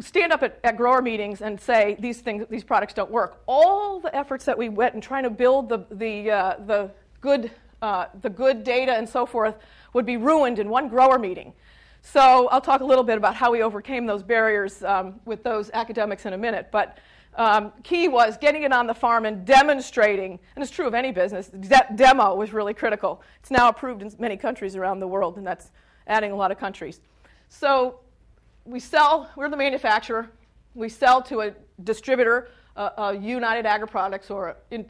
stand 0.00 0.32
up 0.32 0.42
at, 0.42 0.58
at, 0.64 0.76
grower 0.76 1.00
meetings 1.00 1.40
and 1.40 1.60
say 1.60 1.96
these 2.00 2.20
things, 2.20 2.44
these 2.50 2.64
products 2.64 2.92
don't 2.92 3.12
work. 3.12 3.42
All 3.46 4.00
the 4.00 4.14
efforts 4.14 4.44
that 4.46 4.58
we 4.58 4.68
went 4.68 4.94
in 4.96 5.00
trying 5.00 5.22
to 5.22 5.30
build 5.30 5.68
the 5.68 5.86
the 5.92 6.30
uh, 6.30 6.56
the 6.66 6.90
good 7.20 7.52
uh, 7.80 8.06
the 8.20 8.30
good 8.30 8.64
data 8.64 8.92
and 8.92 9.08
so 9.08 9.24
forth 9.24 9.54
would 9.92 10.04
be 10.04 10.16
ruined 10.16 10.58
in 10.58 10.68
one 10.68 10.88
grower 10.88 11.16
meeting. 11.18 11.52
So 12.02 12.48
I'll 12.48 12.60
talk 12.60 12.80
a 12.80 12.84
little 12.84 13.04
bit 13.04 13.18
about 13.18 13.36
how 13.36 13.52
we 13.52 13.62
overcame 13.62 14.04
those 14.04 14.24
barriers 14.24 14.82
um, 14.82 15.20
with 15.24 15.44
those 15.44 15.70
academics 15.72 16.26
in 16.26 16.32
a 16.32 16.38
minute. 16.38 16.68
But 16.72 16.98
um, 17.36 17.72
key 17.84 18.08
was 18.08 18.36
getting 18.36 18.64
it 18.64 18.72
on 18.72 18.88
the 18.88 18.94
farm 18.94 19.26
and 19.26 19.44
demonstrating, 19.44 20.40
and 20.56 20.62
it's 20.62 20.72
true 20.72 20.88
of 20.88 20.94
any 20.94 21.12
business, 21.12 21.48
de- 21.48 21.86
demo 21.94 22.34
was 22.34 22.52
really 22.52 22.74
critical. 22.74 23.22
It's 23.40 23.50
now 23.50 23.68
approved 23.68 24.02
in 24.02 24.12
many 24.18 24.36
countries 24.36 24.74
around 24.74 24.98
the 24.98 25.06
world, 25.06 25.36
and 25.36 25.46
that's 25.46 25.70
adding 26.08 26.32
a 26.32 26.36
lot 26.36 26.50
of 26.50 26.58
countries. 26.58 27.00
So 27.48 28.00
we 28.68 28.78
sell, 28.78 29.30
we're 29.34 29.48
the 29.48 29.56
manufacturer, 29.56 30.30
we 30.74 30.90
sell 30.90 31.22
to 31.22 31.40
a 31.40 31.52
distributor, 31.84 32.50
a, 32.76 33.16
United 33.18 33.66
Agri 33.66 33.88
Products 33.88 34.30
or 34.30 34.56
a 34.70 34.84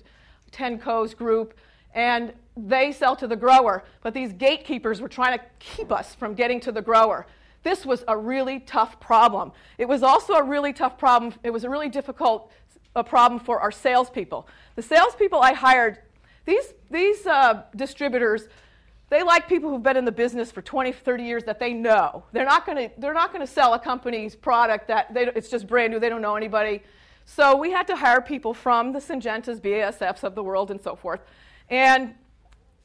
Tenco's 0.50 1.14
group, 1.14 1.54
and 1.94 2.32
they 2.56 2.90
sell 2.90 3.14
to 3.16 3.26
the 3.26 3.36
grower, 3.36 3.84
but 4.02 4.12
these 4.12 4.32
gatekeepers 4.32 5.00
were 5.00 5.08
trying 5.08 5.38
to 5.38 5.44
keep 5.60 5.92
us 5.92 6.14
from 6.14 6.34
getting 6.34 6.58
to 6.60 6.72
the 6.72 6.82
grower. 6.82 7.26
This 7.62 7.86
was 7.86 8.04
a 8.08 8.16
really 8.16 8.60
tough 8.60 8.98
problem. 8.98 9.52
It 9.78 9.86
was 9.86 10.02
also 10.02 10.34
a 10.34 10.42
really 10.42 10.72
tough 10.72 10.98
problem. 10.98 11.34
It 11.44 11.50
was 11.50 11.64
a 11.64 11.70
really 11.70 11.88
difficult 11.88 12.52
a 12.96 13.04
problem 13.04 13.38
for 13.38 13.60
our 13.60 13.70
salespeople. 13.70 14.48
The 14.74 14.82
salespeople 14.82 15.40
I 15.40 15.52
hired, 15.52 15.98
these, 16.46 16.74
these 16.90 17.26
uh, 17.26 17.62
distributors, 17.76 18.48
they 19.10 19.22
like 19.22 19.48
people 19.48 19.70
who've 19.70 19.82
been 19.82 19.96
in 19.96 20.04
the 20.04 20.12
business 20.12 20.52
for 20.52 20.60
20, 20.60 20.92
30 20.92 21.22
years 21.22 21.44
that 21.44 21.58
they 21.58 21.72
know. 21.72 22.24
They're 22.32 22.44
not 22.44 22.66
going 22.66 22.88
to 22.88 22.94
they're 22.98 23.14
not 23.14 23.32
going 23.32 23.46
to 23.46 23.52
sell 23.52 23.74
a 23.74 23.78
company's 23.78 24.36
product 24.36 24.88
that 24.88 25.14
they, 25.14 25.26
it's 25.34 25.48
just 25.48 25.66
brand 25.66 25.92
new, 25.92 26.00
they 26.00 26.08
don't 26.08 26.22
know 26.22 26.36
anybody. 26.36 26.82
So 27.24 27.56
we 27.56 27.70
had 27.70 27.86
to 27.88 27.96
hire 27.96 28.22
people 28.22 28.54
from 28.54 28.92
the 28.92 28.98
Syngentas, 28.98 29.60
BASFs 29.60 30.24
of 30.24 30.34
the 30.34 30.42
world, 30.42 30.70
and 30.70 30.80
so 30.80 30.96
forth. 30.96 31.20
And 31.68 32.14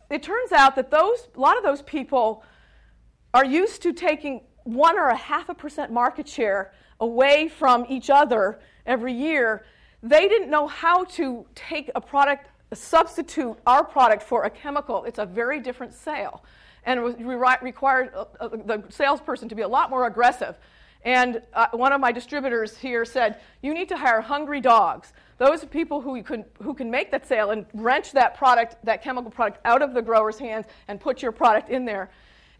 it 0.10 0.22
turns 0.22 0.52
out 0.52 0.76
that 0.76 0.92
those, 0.92 1.28
a 1.36 1.40
lot 1.40 1.58
of 1.58 1.64
those 1.64 1.82
people 1.82 2.44
are 3.34 3.46
used 3.46 3.82
to 3.84 3.94
taking 3.94 4.42
one 4.64 4.98
or 4.98 5.08
a 5.08 5.16
half 5.16 5.50
a 5.50 5.54
percent 5.54 5.92
market 5.92 6.28
share 6.28 6.74
away 7.00 7.48
from 7.48 7.86
each 7.90 8.10
other 8.10 8.60
every 8.86 9.14
year. 9.14 9.64
They 10.02 10.28
didn't 10.28 10.50
know 10.50 10.68
how 10.68 11.06
to 11.06 11.46
take 11.56 11.90
a 11.96 12.02
product, 12.02 12.50
substitute 12.76 13.58
our 13.66 13.84
product 13.84 14.24
for 14.24 14.44
a 14.44 14.50
chemical. 14.50 15.04
It's 15.06 15.20
a 15.20 15.26
very 15.26 15.60
different 15.60 15.94
sale. 15.94 16.44
And 16.86 17.00
it 17.00 17.26
required 17.62 18.12
uh, 18.14 18.26
uh, 18.40 18.48
the 18.50 18.84
salesperson 18.90 19.50
to 19.50 19.56
be 19.56 19.62
a 19.62 19.68
lot 19.68 19.90
more 19.90 20.06
aggressive. 20.08 20.58
And 21.06 21.42
uh, 21.54 21.68
one 21.72 21.92
of 21.92 22.00
my 22.00 22.12
distributors 22.12 22.78
here 22.78 23.04
said, 23.06 23.40
You 23.62 23.74
need 23.74 23.90
to 23.90 23.98
hire 23.98 24.22
hungry 24.22 24.62
dogs. 24.62 25.14
Those 25.38 25.66
people 25.66 26.00
who 26.00 26.22
can, 26.24 26.46
who 26.62 26.74
can 26.74 26.90
make 26.90 27.12
that 27.12 27.28
sale 27.28 27.52
and 27.52 27.66
wrench 27.74 28.12
that 28.14 28.36
product, 28.36 28.78
that 28.86 29.02
chemical 29.04 29.32
product, 29.32 29.60
out 29.66 29.82
of 29.82 29.94
the 29.94 30.02
grower's 30.02 30.40
hands 30.40 30.66
and 30.88 31.00
put 31.00 31.22
your 31.22 31.32
product 31.32 31.70
in 31.70 31.86
there. 31.86 32.10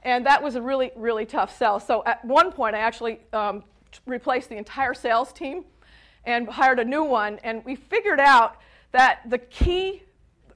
And 0.04 0.26
that 0.26 0.44
was 0.44 0.56
a 0.56 0.62
really, 0.62 0.92
really 0.96 1.26
tough 1.26 1.58
sell. 1.58 1.80
So 1.80 2.04
at 2.06 2.24
one 2.26 2.52
point, 2.52 2.76
I 2.76 2.80
actually 2.80 3.20
um, 3.32 3.64
replaced 4.06 4.50
the 4.50 4.58
entire 4.58 4.94
sales 4.94 5.32
team 5.32 5.64
and 6.26 6.48
hired 6.48 6.80
a 6.80 6.86
new 6.86 7.04
one. 7.04 7.40
And 7.44 7.64
we 7.64 7.76
figured 7.76 8.20
out 8.20 8.58
that 8.94 9.30
the 9.30 9.38
key 9.38 10.04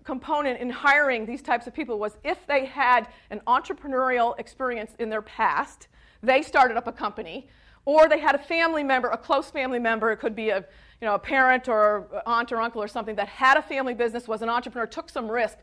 component 0.03 0.59
in 0.61 0.69
hiring 0.69 1.25
these 1.25 1.41
types 1.41 1.67
of 1.67 1.73
people 1.73 1.99
was 1.99 2.17
if 2.23 2.47
they 2.47 2.65
had 2.65 3.07
an 3.29 3.41
entrepreneurial 3.45 4.39
experience 4.39 4.93
in 4.99 5.09
their 5.09 5.21
past, 5.21 5.89
they 6.23 6.41
started 6.41 6.77
up 6.77 6.87
a 6.87 6.91
company, 6.91 7.49
or 7.83 8.07
they 8.07 8.19
had 8.19 8.33
a 8.33 8.39
family 8.39 8.83
member, 8.83 9.09
a 9.09 9.17
close 9.17 9.51
family 9.51 9.79
member, 9.79 10.11
it 10.11 10.17
could 10.17 10.35
be 10.35 10.49
a 10.49 10.65
you 11.01 11.05
know, 11.05 11.13
a 11.13 11.19
parent 11.19 11.67
or 11.67 12.07
aunt 12.25 12.51
or 12.51 12.61
uncle 12.61 12.81
or 12.81 12.87
something 12.87 13.15
that 13.15 13.27
had 13.27 13.57
a 13.57 13.61
family 13.61 13.93
business, 13.93 14.27
was 14.27 14.41
an 14.41 14.49
entrepreneur, 14.49 14.87
took 14.87 15.09
some 15.09 15.29
risk. 15.29 15.57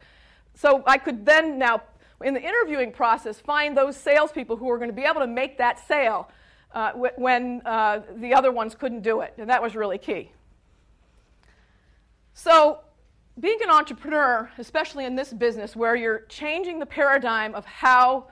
So 0.55 0.83
I 0.87 0.99
could 0.99 1.27
then 1.27 1.59
now, 1.59 1.83
in 2.23 2.35
the 2.35 2.43
interviewing 2.43 2.93
process, 2.93 3.41
find 3.41 3.77
those 3.77 3.97
salespeople 3.97 4.57
who 4.57 4.67
were 4.67 4.79
going 4.79 4.91
to 4.91 4.95
be 4.95 5.03
able 5.03 5.21
to 5.21 5.27
make 5.27 5.59
that 5.59 5.85
sale 5.89 6.31
uh, 6.73 6.93
when 6.93 7.63
uh, 7.65 8.01
the 8.17 8.33
other 8.35 8.53
ones 8.53 8.75
couldn't 8.75 9.03
do 9.03 9.21
it. 9.23 9.35
And 9.39 9.51
that 9.51 9.61
was 9.61 9.75
really 9.75 9.99
key. 9.99 10.31
So, 12.35 12.81
being 13.39 13.59
an 13.63 13.71
entrepreneur, 13.71 14.51
especially 14.59 15.05
in 15.05 15.15
this 15.15 15.33
business 15.33 15.75
where 15.75 15.95
you're 15.97 16.21
changing 16.29 16.81
the 16.81 16.87
paradigm 16.87 17.55
of 17.55 17.65
how 17.65 18.27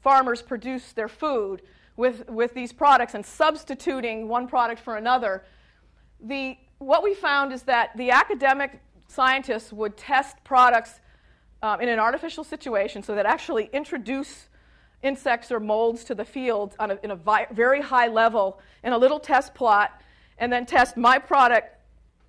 farmers 0.00 0.40
produce 0.40 0.92
their 0.92 1.08
food 1.08 1.62
with, 1.96 2.28
with 2.28 2.54
these 2.54 2.72
products 2.72 3.14
and 3.14 3.26
substituting 3.26 4.28
one 4.28 4.48
product 4.48 4.80
for 4.80 4.96
another, 4.96 5.44
the, 6.20 6.56
what 6.78 7.02
we 7.02 7.14
found 7.14 7.52
is 7.52 7.62
that 7.62 7.96
the 7.96 8.10
academic 8.10 8.80
scientists 9.08 9.72
would 9.72 9.96
test 9.96 10.36
products 10.44 11.00
um, 11.62 11.80
in 11.80 11.88
an 11.88 11.98
artificial 11.98 12.44
situation 12.44 13.02
so 13.02 13.14
that 13.14 13.26
actually 13.26 13.68
introduce 13.72 14.48
insects 15.02 15.50
or 15.50 15.58
molds 15.60 16.04
to 16.04 16.14
the 16.14 16.24
field 16.24 16.76
on 16.78 16.92
a, 16.92 16.98
in 17.02 17.10
a 17.10 17.16
vi- 17.16 17.46
very 17.52 17.82
high 17.82 18.06
level 18.06 18.60
in 18.84 18.92
a 18.92 18.98
little 18.98 19.18
test 19.18 19.54
plot 19.54 20.00
and 20.38 20.52
then 20.52 20.64
test 20.64 20.96
my 20.96 21.18
product 21.18 21.76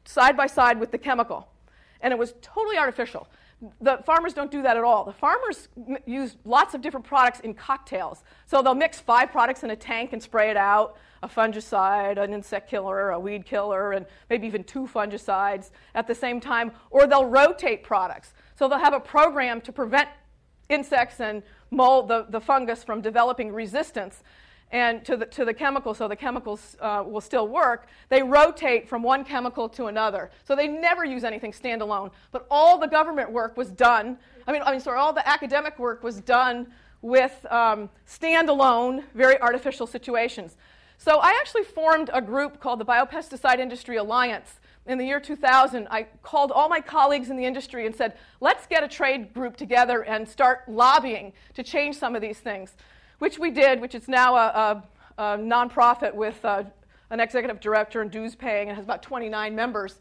side 0.05 0.35
by 0.37 0.47
side 0.47 0.79
with 0.79 0.91
the 0.91 0.97
chemical. 0.97 1.47
And 2.01 2.11
it 2.11 2.19
was 2.19 2.33
totally 2.41 2.77
artificial. 2.77 3.27
The 3.79 3.97
farmers 4.05 4.33
don't 4.33 4.51
do 4.51 4.61
that 4.61 4.75
at 4.75 4.83
all. 4.83 5.05
The 5.05 5.13
farmers 5.13 5.69
m- 5.87 5.97
use 6.05 6.35
lots 6.43 6.73
of 6.73 6.81
different 6.81 7.05
products 7.05 7.39
in 7.39 7.53
cocktails. 7.53 8.23
So 8.45 8.61
they'll 8.61 8.75
mix 8.75 8.99
five 8.99 9.31
products 9.31 9.63
in 9.63 9.69
a 9.69 9.75
tank 9.75 10.11
and 10.11 10.21
spray 10.21 10.49
it 10.49 10.57
out 10.57 10.97
a 11.23 11.27
fungicide, 11.27 12.21
an 12.21 12.33
insect 12.33 12.69
killer, 12.69 13.11
a 13.11 13.19
weed 13.19 13.45
killer, 13.45 13.93
and 13.93 14.05
maybe 14.29 14.45
even 14.45 14.63
two 14.63 14.85
fungicides 14.85 15.71
at 15.95 16.05
the 16.05 16.13
same 16.13 16.41
time. 16.41 16.71
Or 16.91 17.07
they'll 17.07 17.25
rotate 17.25 17.81
products. 17.81 18.33
So 18.59 18.67
they'll 18.67 18.79
have 18.79 18.93
a 18.93 18.99
program 18.99 19.61
to 19.61 19.71
prevent 19.71 20.09
insects 20.67 21.21
and 21.21 21.41
mold 21.71 22.09
the, 22.09 22.25
the 22.29 22.41
fungus 22.41 22.83
from 22.83 23.01
developing 23.01 23.51
resistance 23.51 24.21
and 24.73 25.05
to 25.05 25.15
the, 25.15 25.27
to 25.27 25.45
the 25.45 25.53
chemical, 25.53 25.93
so 25.93 26.07
the 26.07 26.15
chemicals 26.15 26.75
uh, 26.81 27.03
will 27.05 27.21
still 27.21 27.47
work, 27.47 27.87
they 28.09 28.23
rotate 28.23 28.89
from 28.89 29.03
one 29.03 29.23
chemical 29.23 29.69
to 29.69 29.85
another. 29.85 30.31
So 30.45 30.55
they 30.55 30.67
never 30.67 31.05
use 31.05 31.23
anything 31.23 31.51
standalone. 31.51 32.09
But 32.31 32.47
all 32.49 32.79
the 32.79 32.87
government 32.87 33.31
work 33.31 33.55
was 33.55 33.69
done, 33.69 34.17
I 34.47 34.51
mean, 34.51 34.63
I 34.65 34.71
mean 34.71 34.79
sorry, 34.79 34.97
all 34.97 35.13
the 35.13 35.27
academic 35.29 35.77
work 35.77 36.03
was 36.03 36.19
done 36.19 36.67
with 37.03 37.45
um, 37.51 37.87
standalone, 38.07 39.03
very 39.13 39.39
artificial 39.39 39.85
situations. 39.85 40.57
So 40.97 41.19
I 41.19 41.37
actually 41.39 41.65
formed 41.65 42.09
a 42.11 42.21
group 42.21 42.59
called 42.59 42.79
the 42.79 42.85
Biopesticide 42.85 43.59
Industry 43.59 43.97
Alliance. 43.97 44.59
In 44.87 44.97
the 44.97 45.05
year 45.05 45.19
2000, 45.19 45.87
I 45.91 46.07
called 46.23 46.51
all 46.51 46.67
my 46.67 46.81
colleagues 46.81 47.29
in 47.29 47.37
the 47.37 47.45
industry 47.45 47.85
and 47.85 47.95
said, 47.95 48.17
let's 48.41 48.65
get 48.65 48.83
a 48.83 48.87
trade 48.87 49.33
group 49.33 49.55
together 49.55 50.03
and 50.03 50.27
start 50.27 50.63
lobbying 50.67 51.31
to 51.53 51.63
change 51.63 51.95
some 51.95 52.15
of 52.15 52.21
these 52.21 52.39
things 52.39 52.75
which 53.23 53.39
we 53.39 53.49
did, 53.49 53.79
which 53.79 53.95
is 53.95 54.09
now 54.09 54.35
a, 54.35 54.83
a, 55.17 55.23
a 55.23 55.37
nonprofit 55.37 56.13
with 56.13 56.43
uh, 56.43 56.61
an 57.09 57.21
executive 57.21 57.61
director 57.61 58.01
and 58.01 58.11
dues 58.11 58.35
paying 58.35 58.67
and 58.67 58.75
has 58.75 58.83
about 58.83 59.01
29 59.01 59.55
members. 59.55 59.95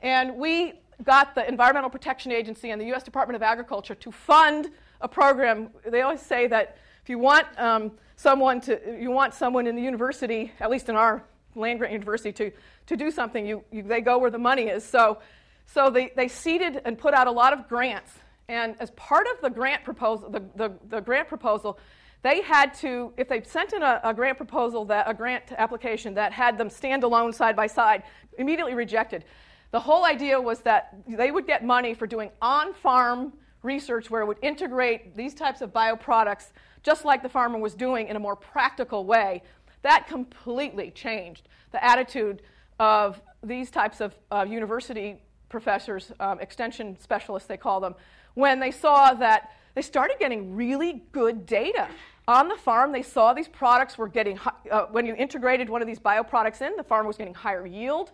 And 0.00 0.36
we 0.36 0.74
got 1.02 1.34
the 1.34 1.44
Environmental 1.48 1.90
Protection 1.90 2.30
Agency 2.30 2.70
and 2.70 2.80
the 2.80 2.86
U.S. 2.86 3.02
Department 3.02 3.34
of 3.34 3.42
Agriculture 3.42 3.96
to 3.96 4.12
fund 4.12 4.70
a 5.00 5.08
program. 5.08 5.70
They 5.84 6.02
always 6.02 6.22
say 6.22 6.46
that 6.46 6.78
if 7.02 7.10
you 7.10 7.18
want 7.18 7.48
um, 7.58 7.90
someone 8.14 8.60
to, 8.60 8.80
you 8.96 9.10
want 9.10 9.34
someone 9.34 9.66
in 9.66 9.74
the 9.74 9.82
university, 9.82 10.52
at 10.60 10.70
least 10.70 10.88
in 10.88 10.94
our 10.94 11.24
land 11.56 11.80
grant 11.80 11.92
university, 11.92 12.30
to, 12.30 12.52
to 12.86 12.96
do 12.96 13.10
something, 13.10 13.44
you, 13.44 13.64
you, 13.72 13.82
they 13.82 14.00
go 14.00 14.18
where 14.18 14.30
the 14.30 14.38
money 14.38 14.68
is. 14.68 14.84
So, 14.84 15.18
so 15.66 15.90
they, 15.90 16.12
they 16.14 16.28
seeded 16.28 16.80
and 16.84 16.96
put 16.96 17.12
out 17.12 17.26
a 17.26 17.32
lot 17.32 17.52
of 17.52 17.68
grants. 17.68 18.12
And 18.48 18.76
as 18.78 18.92
part 18.92 19.26
of 19.26 19.40
the 19.42 19.50
grant 19.50 19.82
proposal, 19.82 20.30
the, 20.30 20.44
the, 20.54 20.72
the 20.88 21.00
grant 21.00 21.26
proposal, 21.26 21.76
they 22.22 22.42
had 22.42 22.74
to, 22.74 23.12
if 23.16 23.28
they 23.28 23.42
sent 23.42 23.72
in 23.72 23.82
a, 23.82 24.00
a, 24.02 24.12
grant 24.12 24.36
proposal, 24.36 24.84
that 24.86 25.08
a 25.08 25.14
grant 25.14 25.52
application 25.56 26.14
that 26.14 26.32
had 26.32 26.58
them 26.58 26.68
stand 26.68 27.04
alone 27.04 27.32
side 27.32 27.54
by 27.54 27.66
side, 27.66 28.02
immediately 28.38 28.74
rejected. 28.74 29.24
The 29.70 29.80
whole 29.80 30.04
idea 30.04 30.40
was 30.40 30.60
that 30.60 30.96
they 31.06 31.30
would 31.30 31.46
get 31.46 31.64
money 31.64 31.94
for 31.94 32.06
doing 32.06 32.30
on 32.42 32.74
farm 32.74 33.34
research 33.62 34.10
where 34.10 34.22
it 34.22 34.26
would 34.26 34.38
integrate 34.42 35.16
these 35.16 35.34
types 35.34 35.60
of 35.60 35.72
bioproducts 35.72 36.52
just 36.82 37.04
like 37.04 37.22
the 37.22 37.28
farmer 37.28 37.58
was 37.58 37.74
doing 37.74 38.08
in 38.08 38.16
a 38.16 38.18
more 38.18 38.36
practical 38.36 39.04
way. 39.04 39.42
That 39.82 40.06
completely 40.06 40.90
changed 40.90 41.48
the 41.72 41.84
attitude 41.84 42.42
of 42.80 43.20
these 43.42 43.70
types 43.70 44.00
of 44.00 44.18
uh, 44.30 44.46
university 44.48 45.20
professors, 45.48 46.12
um, 46.20 46.40
extension 46.40 46.98
specialists, 46.98 47.46
they 47.48 47.56
call 47.56 47.80
them, 47.80 47.94
when 48.34 48.60
they 48.60 48.70
saw 48.70 49.14
that 49.14 49.52
they 49.74 49.82
started 49.82 50.18
getting 50.18 50.54
really 50.54 51.02
good 51.12 51.46
data. 51.46 51.88
On 52.26 52.48
the 52.48 52.56
farm, 52.56 52.92
they 52.92 53.02
saw 53.02 53.32
these 53.32 53.48
products 53.48 53.96
were 53.96 54.08
getting, 54.08 54.38
uh, 54.70 54.82
when 54.90 55.06
you 55.06 55.14
integrated 55.14 55.70
one 55.70 55.80
of 55.80 55.88
these 55.88 55.98
bioproducts 55.98 56.60
in, 56.60 56.76
the 56.76 56.84
farm 56.84 57.06
was 57.06 57.16
getting 57.16 57.34
higher 57.34 57.66
yield, 57.66 58.12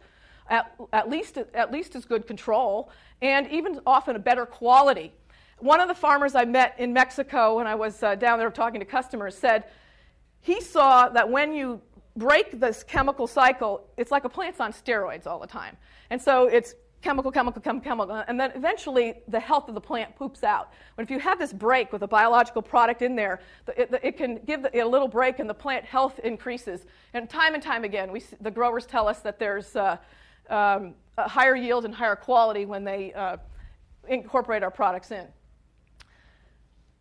at, 0.48 0.72
at, 0.92 1.10
least, 1.10 1.36
at 1.36 1.72
least 1.72 1.96
as 1.96 2.04
good 2.04 2.26
control, 2.26 2.90
and 3.22 3.50
even 3.50 3.80
often 3.86 4.14
a 4.14 4.20
better 4.20 4.46
quality. 4.46 5.12
One 5.58 5.80
of 5.80 5.88
the 5.88 5.94
farmers 5.94 6.34
I 6.34 6.44
met 6.44 6.76
in 6.78 6.92
Mexico 6.92 7.56
when 7.56 7.66
I 7.66 7.74
was 7.74 8.02
uh, 8.02 8.14
down 8.14 8.38
there 8.38 8.50
talking 8.50 8.80
to 8.80 8.86
customers 8.86 9.36
said 9.36 9.64
he 10.40 10.60
saw 10.60 11.08
that 11.08 11.28
when 11.28 11.54
you 11.54 11.80
break 12.16 12.60
this 12.60 12.84
chemical 12.84 13.26
cycle, 13.26 13.88
it's 13.96 14.10
like 14.10 14.24
a 14.24 14.28
plant's 14.28 14.60
on 14.60 14.72
steroids 14.72 15.26
all 15.26 15.40
the 15.40 15.46
time. 15.46 15.76
And 16.10 16.20
so 16.20 16.46
it's 16.46 16.74
chemical, 17.04 17.30
chemical, 17.30 17.60
chemical, 17.60 17.84
chemical, 17.84 18.24
and 18.26 18.40
then 18.40 18.50
eventually 18.54 19.14
the 19.28 19.38
health 19.38 19.68
of 19.68 19.74
the 19.74 19.80
plant 19.80 20.16
poops 20.16 20.42
out. 20.42 20.72
But 20.96 21.02
if 21.02 21.10
you 21.10 21.18
have 21.18 21.38
this 21.38 21.52
break 21.52 21.92
with 21.92 22.02
a 22.02 22.08
biological 22.08 22.62
product 22.62 23.02
in 23.02 23.14
there, 23.14 23.40
it, 23.76 23.90
it 24.02 24.16
can 24.16 24.40
give 24.46 24.64
it 24.64 24.74
a 24.74 24.88
little 24.88 25.06
break 25.06 25.38
and 25.38 25.48
the 25.48 25.54
plant 25.54 25.84
health 25.84 26.18
increases. 26.20 26.86
And 27.12 27.28
time 27.28 27.52
and 27.52 27.62
time 27.62 27.84
again, 27.84 28.10
we, 28.10 28.24
the 28.40 28.50
growers 28.50 28.86
tell 28.86 29.06
us 29.06 29.20
that 29.20 29.38
there's 29.38 29.76
uh, 29.76 29.98
um, 30.48 30.94
a 31.18 31.28
higher 31.28 31.54
yield 31.54 31.84
and 31.84 31.94
higher 31.94 32.16
quality 32.16 32.64
when 32.64 32.84
they 32.84 33.12
uh, 33.12 33.36
incorporate 34.08 34.62
our 34.62 34.70
products 34.70 35.10
in. 35.10 35.26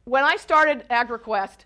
When 0.03 0.25
I 0.25 0.35
started 0.35 0.83
AgraQuest, 0.89 1.59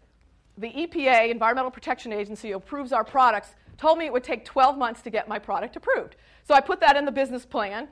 the 0.59 0.69
EPA, 0.69 1.31
Environmental 1.31 1.71
Protection 1.71 2.13
Agency, 2.13 2.51
approves 2.51 2.93
our 2.93 3.03
products, 3.03 3.55
told 3.79 3.97
me 3.97 4.05
it 4.05 4.13
would 4.13 4.23
take 4.23 4.45
12 4.45 4.77
months 4.77 5.01
to 5.01 5.09
get 5.09 5.27
my 5.27 5.39
product 5.39 5.75
approved. 5.75 6.15
So 6.43 6.53
I 6.53 6.61
put 6.61 6.79
that 6.81 6.95
in 6.95 7.05
the 7.05 7.11
business 7.11 7.43
plan 7.43 7.87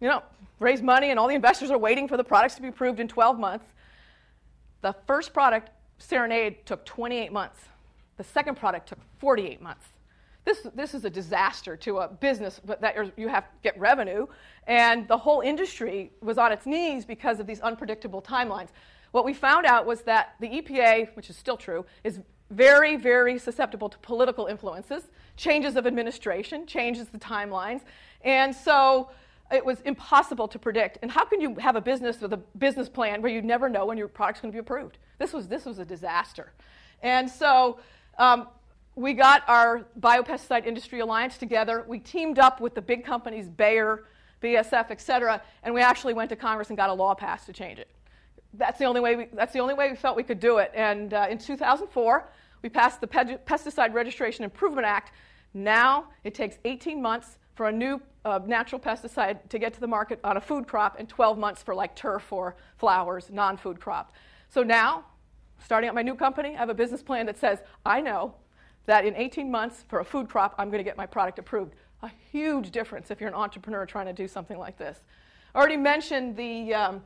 you 0.00 0.08
know, 0.08 0.22
raise 0.60 0.82
money 0.82 1.10
and 1.10 1.18
all 1.18 1.28
the 1.28 1.34
investors 1.34 1.70
are 1.70 1.78
waiting 1.78 2.08
for 2.08 2.16
the 2.16 2.24
products 2.24 2.54
to 2.56 2.62
be 2.62 2.68
approved 2.68 3.00
in 3.00 3.08
12 3.08 3.38
months. 3.38 3.66
The 4.80 4.94
first 5.06 5.32
product, 5.32 5.70
Serenade, 5.98 6.64
took 6.66 6.84
28 6.84 7.32
months. 7.32 7.60
The 8.16 8.24
second 8.24 8.56
product 8.56 8.88
took 8.88 8.98
48 9.18 9.60
months. 9.60 9.86
This, 10.44 10.66
this 10.74 10.94
is 10.94 11.04
a 11.04 11.10
disaster 11.10 11.76
to 11.76 11.98
a 11.98 12.08
business 12.08 12.60
but 12.64 12.80
that 12.80 12.96
you 13.18 13.28
have 13.28 13.44
to 13.44 13.50
get 13.62 13.78
revenue, 13.78 14.26
and 14.66 15.06
the 15.06 15.16
whole 15.16 15.42
industry 15.42 16.10
was 16.22 16.38
on 16.38 16.52
its 16.52 16.64
knees 16.64 17.04
because 17.04 17.38
of 17.38 17.46
these 17.46 17.60
unpredictable 17.60 18.22
timelines. 18.22 18.68
What 19.10 19.26
we 19.26 19.34
found 19.34 19.66
out 19.66 19.84
was 19.84 20.02
that 20.02 20.36
the 20.40 20.48
EPA, 20.48 21.14
which 21.16 21.28
is 21.28 21.36
still 21.36 21.56
true, 21.56 21.84
is 22.02 22.20
very, 22.50 22.96
very 22.96 23.38
susceptible 23.38 23.90
to 23.90 23.98
political 23.98 24.46
influences, 24.46 25.02
changes 25.36 25.76
of 25.76 25.86
administration, 25.86 26.66
changes 26.66 27.08
the 27.08 27.18
timelines, 27.18 27.82
and 28.22 28.54
so 28.54 29.10
it 29.50 29.64
was 29.64 29.80
impossible 29.82 30.48
to 30.48 30.58
predict. 30.58 30.98
And 31.02 31.10
how 31.10 31.24
can 31.24 31.40
you 31.40 31.54
have 31.56 31.76
a 31.76 31.80
business 31.80 32.20
with 32.20 32.32
a 32.32 32.36
business 32.58 32.88
plan 32.88 33.22
where 33.22 33.32
you 33.32 33.42
never 33.42 33.68
know 33.68 33.86
when 33.86 33.96
your 33.96 34.08
product's 34.08 34.40
going 34.40 34.52
to 34.52 34.56
be 34.56 34.60
approved? 34.60 34.98
This 35.18 35.32
was, 35.32 35.48
this 35.48 35.64
was 35.64 35.78
a 35.78 35.84
disaster. 35.84 36.52
And 37.02 37.30
so 37.30 37.80
um, 38.18 38.48
we 38.94 39.14
got 39.14 39.42
our 39.48 39.86
Biopesticide 40.00 40.66
Industry 40.66 41.00
Alliance 41.00 41.38
together. 41.38 41.84
We 41.86 41.98
teamed 41.98 42.38
up 42.38 42.60
with 42.60 42.74
the 42.74 42.82
big 42.82 43.04
companies, 43.04 43.48
Bayer, 43.48 44.04
BASF, 44.42 44.90
et 44.90 45.00
cetera, 45.00 45.42
and 45.62 45.74
we 45.74 45.80
actually 45.80 46.14
went 46.14 46.30
to 46.30 46.36
Congress 46.36 46.68
and 46.68 46.76
got 46.76 46.90
a 46.90 46.94
law 46.94 47.14
passed 47.14 47.46
to 47.46 47.52
change 47.52 47.78
it. 47.78 47.88
That's 48.54 48.78
the 48.78 48.84
only 48.84 49.00
way 49.00 49.16
we, 49.16 49.26
that's 49.32 49.52
the 49.52 49.60
only 49.60 49.74
way 49.74 49.90
we 49.90 49.96
felt 49.96 50.16
we 50.16 50.22
could 50.22 50.40
do 50.40 50.58
it. 50.58 50.72
And 50.74 51.12
uh, 51.12 51.26
in 51.30 51.38
2004, 51.38 52.28
we 52.62 52.68
passed 52.68 53.00
the 53.00 53.06
Pesticide 53.06 53.92
Registration 53.92 54.44
Improvement 54.44 54.86
Act. 54.86 55.12
Now 55.54 56.06
it 56.24 56.34
takes 56.34 56.58
18 56.64 57.00
months 57.00 57.37
for 57.58 57.66
a 57.66 57.72
new 57.72 58.00
uh, 58.24 58.38
natural 58.46 58.80
pesticide 58.80 59.36
to 59.48 59.58
get 59.58 59.74
to 59.74 59.80
the 59.80 59.86
market 59.88 60.20
on 60.22 60.36
a 60.36 60.40
food 60.40 60.68
crop 60.68 60.94
and 60.96 61.08
12 61.08 61.36
months 61.36 61.60
for 61.60 61.74
like 61.74 61.96
turf 61.96 62.32
or 62.32 62.54
flowers, 62.76 63.30
non 63.32 63.56
food 63.56 63.80
crop. 63.80 64.12
So 64.48 64.62
now, 64.62 65.04
starting 65.64 65.88
up 65.88 65.94
my 65.96 66.02
new 66.02 66.14
company, 66.14 66.54
I 66.54 66.58
have 66.58 66.68
a 66.68 66.74
business 66.74 67.02
plan 67.02 67.26
that 67.26 67.36
says 67.36 67.58
I 67.84 68.00
know 68.00 68.32
that 68.86 69.04
in 69.04 69.16
18 69.16 69.50
months 69.50 69.84
for 69.88 69.98
a 69.98 70.04
food 70.04 70.28
crop, 70.28 70.54
I'm 70.56 70.68
going 70.68 70.78
to 70.78 70.84
get 70.84 70.96
my 70.96 71.04
product 71.04 71.40
approved. 71.40 71.74
A 72.04 72.10
huge 72.30 72.70
difference 72.70 73.10
if 73.10 73.20
you're 73.20 73.28
an 73.28 73.34
entrepreneur 73.34 73.84
trying 73.84 74.06
to 74.06 74.12
do 74.12 74.28
something 74.28 74.56
like 74.56 74.78
this. 74.78 75.00
I 75.52 75.58
already 75.58 75.76
mentioned 75.76 76.36
the, 76.36 76.72
um, 76.74 77.02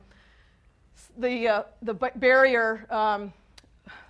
the, 1.17 1.47
uh, 1.47 1.63
the 1.81 1.95
barrier, 1.95 2.85
um, 2.91 3.33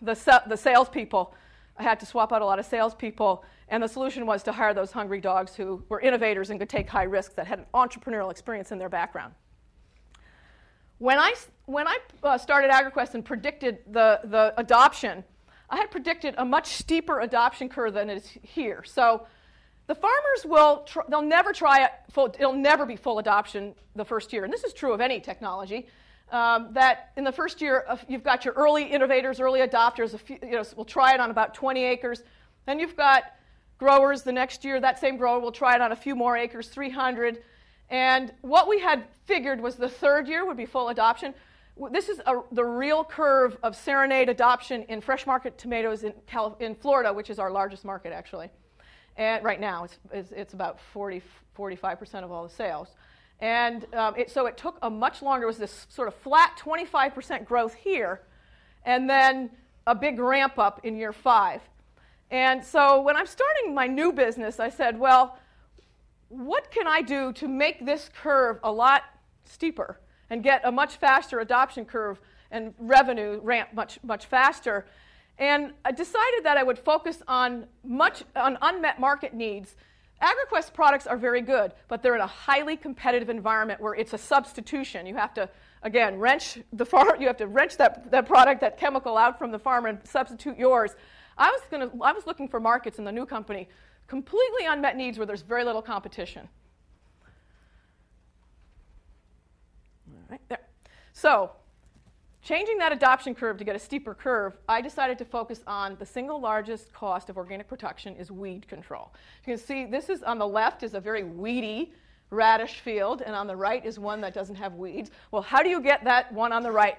the, 0.02 0.42
the 0.48 0.58
salespeople. 0.58 1.34
I 1.78 1.84
had 1.84 2.00
to 2.02 2.06
swap 2.06 2.32
out 2.32 2.42
a 2.42 2.46
lot 2.46 2.60
of 2.60 2.66
salespeople 2.66 3.44
and 3.70 3.82
the 3.82 3.88
solution 3.88 4.26
was 4.26 4.44
to 4.44 4.52
hire 4.52 4.74
those 4.74 4.92
hungry 4.92 5.20
dogs 5.20 5.56
who 5.56 5.84
were 5.90 6.00
innovators 6.00 6.50
and 6.50 6.60
could 6.60 6.70
take 6.70 6.88
high 6.88 7.04
risks 7.04 7.34
that 7.36 7.48
had 7.48 7.60
an 7.60 7.66
entrepreneurial 7.74 8.30
experience 8.30 8.72
in 8.72 8.78
their 8.78 8.90
background. 8.90 9.34
When 11.00 11.18
I, 11.18 11.34
when 11.66 11.88
I 11.88 11.98
uh, 12.24 12.38
started 12.38 12.70
AgraQuest 12.70 13.16
and 13.16 13.26
predicted 13.26 13.80
the, 13.92 14.20
the 14.26 14.54
adoption, 14.58 15.24
I 15.70 15.78
had 15.78 15.90
predicted 15.90 16.36
a 16.38 16.46
much 16.46 16.68
steeper 16.68 17.22
adoption 17.22 17.68
curve 17.68 17.96
than 17.96 18.10
is 18.10 18.30
here. 18.44 18.84
So 18.86 19.26
the 19.88 19.96
farmers 19.96 20.46
will, 20.46 20.84
tr- 20.84 21.00
they'll 21.10 21.22
never 21.22 21.52
try 21.52 21.84
it, 21.84 21.92
full, 22.12 22.28
it'll 22.38 22.54
never 22.54 22.86
be 22.86 22.96
full 22.96 23.20
adoption 23.20 23.74
the 23.96 24.06
first 24.06 24.32
year. 24.32 24.44
And 24.44 24.54
this 24.54 24.64
is 24.64 24.72
true 24.72 24.94
of 24.94 25.02
any 25.02 25.20
technology. 25.20 25.88
Um, 26.34 26.70
that 26.74 27.12
in 27.16 27.24
the 27.24 27.32
first 27.32 27.62
year, 27.62 27.86
you've 28.10 28.24
got 28.24 28.44
your 28.44 28.56
early 28.56 28.86
innovators, 28.86 29.40
early 29.40 29.60
adopters, 29.60 30.20
few, 30.20 30.40
you 30.42 30.54
know, 30.54 30.64
will 30.76 30.84
try 30.84 31.14
it 31.14 31.20
on 31.20 31.30
about 31.30 31.54
20 31.54 31.84
acres. 31.84 32.24
Then 32.66 32.80
you've 32.80 32.98
got 32.98 33.24
growers 33.78 34.24
the 34.24 34.32
next 34.32 34.66
year, 34.66 34.82
that 34.82 35.00
same 35.00 35.18
grower 35.18 35.40
will 35.40 35.52
try 35.52 35.76
it 35.76 35.82
on 35.82 35.92
a 35.92 35.96
few 35.96 36.16
more 36.16 36.36
acres, 36.36 36.70
300. 36.70 37.44
And 37.92 38.34
what 38.42 38.68
we 38.68 38.80
had 38.80 39.04
figured 39.26 39.62
was 39.62 39.76
the 39.76 39.88
third 39.88 40.28
year 40.28 40.44
would 40.44 40.58
be 40.58 40.66
full 40.66 40.90
adoption. 40.90 41.36
This 41.92 42.10
is 42.10 42.20
a, 42.26 42.42
the 42.52 42.66
real 42.66 43.04
curve 43.04 43.56
of 43.62 43.76
serenade 43.76 44.28
adoption 44.28 44.86
in 44.90 45.02
fresh 45.02 45.28
market 45.28 45.60
tomatoes 45.60 46.04
in, 46.04 46.14
Calif- 46.26 46.60
in 46.60 46.74
Florida, 46.74 47.14
which 47.14 47.30
is 47.30 47.38
our 47.38 47.52
largest 47.52 47.86
market 47.86 48.12
actually. 48.12 48.50
And 49.18 49.44
right 49.44 49.60
now, 49.60 49.84
it's, 49.84 50.00
it's, 50.12 50.32
it's 50.32 50.54
about 50.56 50.80
40, 50.94 51.22
45% 51.56 52.24
of 52.24 52.32
all 52.32 52.48
the 52.48 52.54
sales. 52.54 52.88
And 53.40 53.86
um, 53.94 54.16
it, 54.18 54.32
so 54.32 54.46
it 54.46 54.58
took 54.58 54.78
a 54.82 54.90
much 54.90 55.22
longer, 55.22 55.44
it 55.44 55.48
was 55.48 55.58
this 55.58 55.86
sort 55.90 56.08
of 56.08 56.16
flat 56.16 56.60
25% 56.64 57.46
growth 57.46 57.74
here, 57.74 58.22
and 58.86 59.10
then 59.10 59.50
a 59.86 59.96
big 59.96 60.20
ramp 60.20 60.58
up 60.58 60.82
in 60.84 60.96
year 60.96 61.12
five. 61.12 61.62
And 62.32 62.64
so 62.64 63.02
when 63.02 63.16
I'm 63.16 63.28
starting 63.28 63.76
my 63.76 63.88
new 63.88 64.12
business, 64.12 64.60
I 64.60 64.70
said, 64.70 64.98
well, 64.98 65.38
what 66.30 66.72
can 66.72 66.88
I 66.88 67.02
do 67.02 67.32
to 67.34 67.48
make 67.48 67.86
this 67.86 68.10
curve 68.22 68.60
a 68.64 68.72
lot 68.72 69.04
steeper 69.46 70.00
and 70.30 70.42
get 70.42 70.62
a 70.64 70.72
much 70.72 70.96
faster 70.96 71.40
adoption 71.42 71.86
curve 71.86 72.20
and 72.50 72.74
revenue 72.80 73.40
ramp 73.44 73.70
much, 73.74 74.00
much 74.04 74.26
faster? 74.26 74.88
And 75.38 75.74
I 75.84 75.92
decided 75.92 76.44
that 76.44 76.58
I 76.58 76.64
would 76.64 76.80
focus 76.80 77.22
on 77.28 77.66
much 77.84 78.24
on 78.36 78.58
unmet 78.62 79.00
market 79.00 79.34
needs. 79.34 79.76
AgraQuest 80.24 80.74
products 80.74 81.06
are 81.06 81.18
very 81.18 81.42
good, 81.42 81.74
but 81.90 82.02
they're 82.02 82.16
in 82.16 82.22
a 82.22 82.28
highly 82.28 82.78
competitive 82.78 83.30
environment 83.30 83.82
where 83.82 83.94
it's 83.94 84.14
a 84.14 84.18
substitution. 84.18 85.06
You 85.06 85.16
have 85.16 85.34
to, 85.34 85.50
again, 85.82 86.18
wrench 86.18 86.60
the 86.72 86.86
farm, 86.86 87.20
you 87.20 87.28
have 87.28 87.38
to 87.38 87.48
wrench 87.48 87.76
that, 87.78 88.10
that 88.10 88.26
product, 88.26 88.62
that 88.62 88.78
chemical 88.78 89.18
out 89.18 89.38
from 89.38 89.52
the 89.52 89.60
farmer 89.60 89.90
and 89.90 90.00
substitute 90.06 90.58
yours. 90.58 90.92
I 91.38 91.48
was, 91.48 91.62
gonna, 91.70 91.92
I 92.02 92.14
was 92.14 92.26
looking 92.26 92.48
for 92.48 92.62
markets 92.62 93.00
in 93.00 93.04
the 93.04 93.12
new 93.12 93.26
company, 93.26 93.68
completely 94.08 94.66
unmet 94.66 94.96
needs 94.96 95.18
where 95.18 95.28
there's 95.28 95.42
very 95.42 95.66
little 95.66 95.82
competition. 95.82 96.48
All 100.08 100.24
right, 100.30 100.42
there. 100.48 100.62
So, 101.12 101.52
changing 102.44 102.78
that 102.78 102.92
adoption 102.92 103.34
curve 103.34 103.58
to 103.58 103.64
get 103.64 103.76
a 103.76 103.80
steeper 103.80 104.14
curve, 104.14 104.58
I 104.68 104.82
decided 104.82 105.18
to 105.20 105.26
focus 105.26 105.62
on 105.66 105.96
the 105.98 106.06
single 106.06 106.40
largest 106.40 106.92
cost 106.94 107.30
of 107.30 107.38
organic 107.38 107.68
production 107.68 108.16
is 108.16 108.32
weed 108.32 108.68
control. 108.68 109.14
You 109.46 109.54
can 109.54 109.64
see 109.64 109.86
this 109.86 110.10
is 110.10 110.22
on 110.24 110.38
the 110.38 110.48
left 110.48 110.84
is 110.84 110.94
a 110.94 111.00
very 111.00 111.24
weedy 111.24 111.94
radish 112.30 112.80
field, 112.80 113.22
and 113.22 113.36
on 113.36 113.48
the 113.48 113.56
right 113.56 113.86
is 113.86 114.00
one 114.00 114.20
that 114.22 114.34
doesn't 114.34 114.56
have 114.56 114.74
weeds. 114.74 115.12
Well, 115.32 115.42
how 115.42 115.62
do 115.62 115.70
you 115.70 115.80
get 115.80 116.04
that 116.04 116.34
one 116.34 116.52
on 116.52 116.64
the 116.64 116.72
right? 116.72 116.98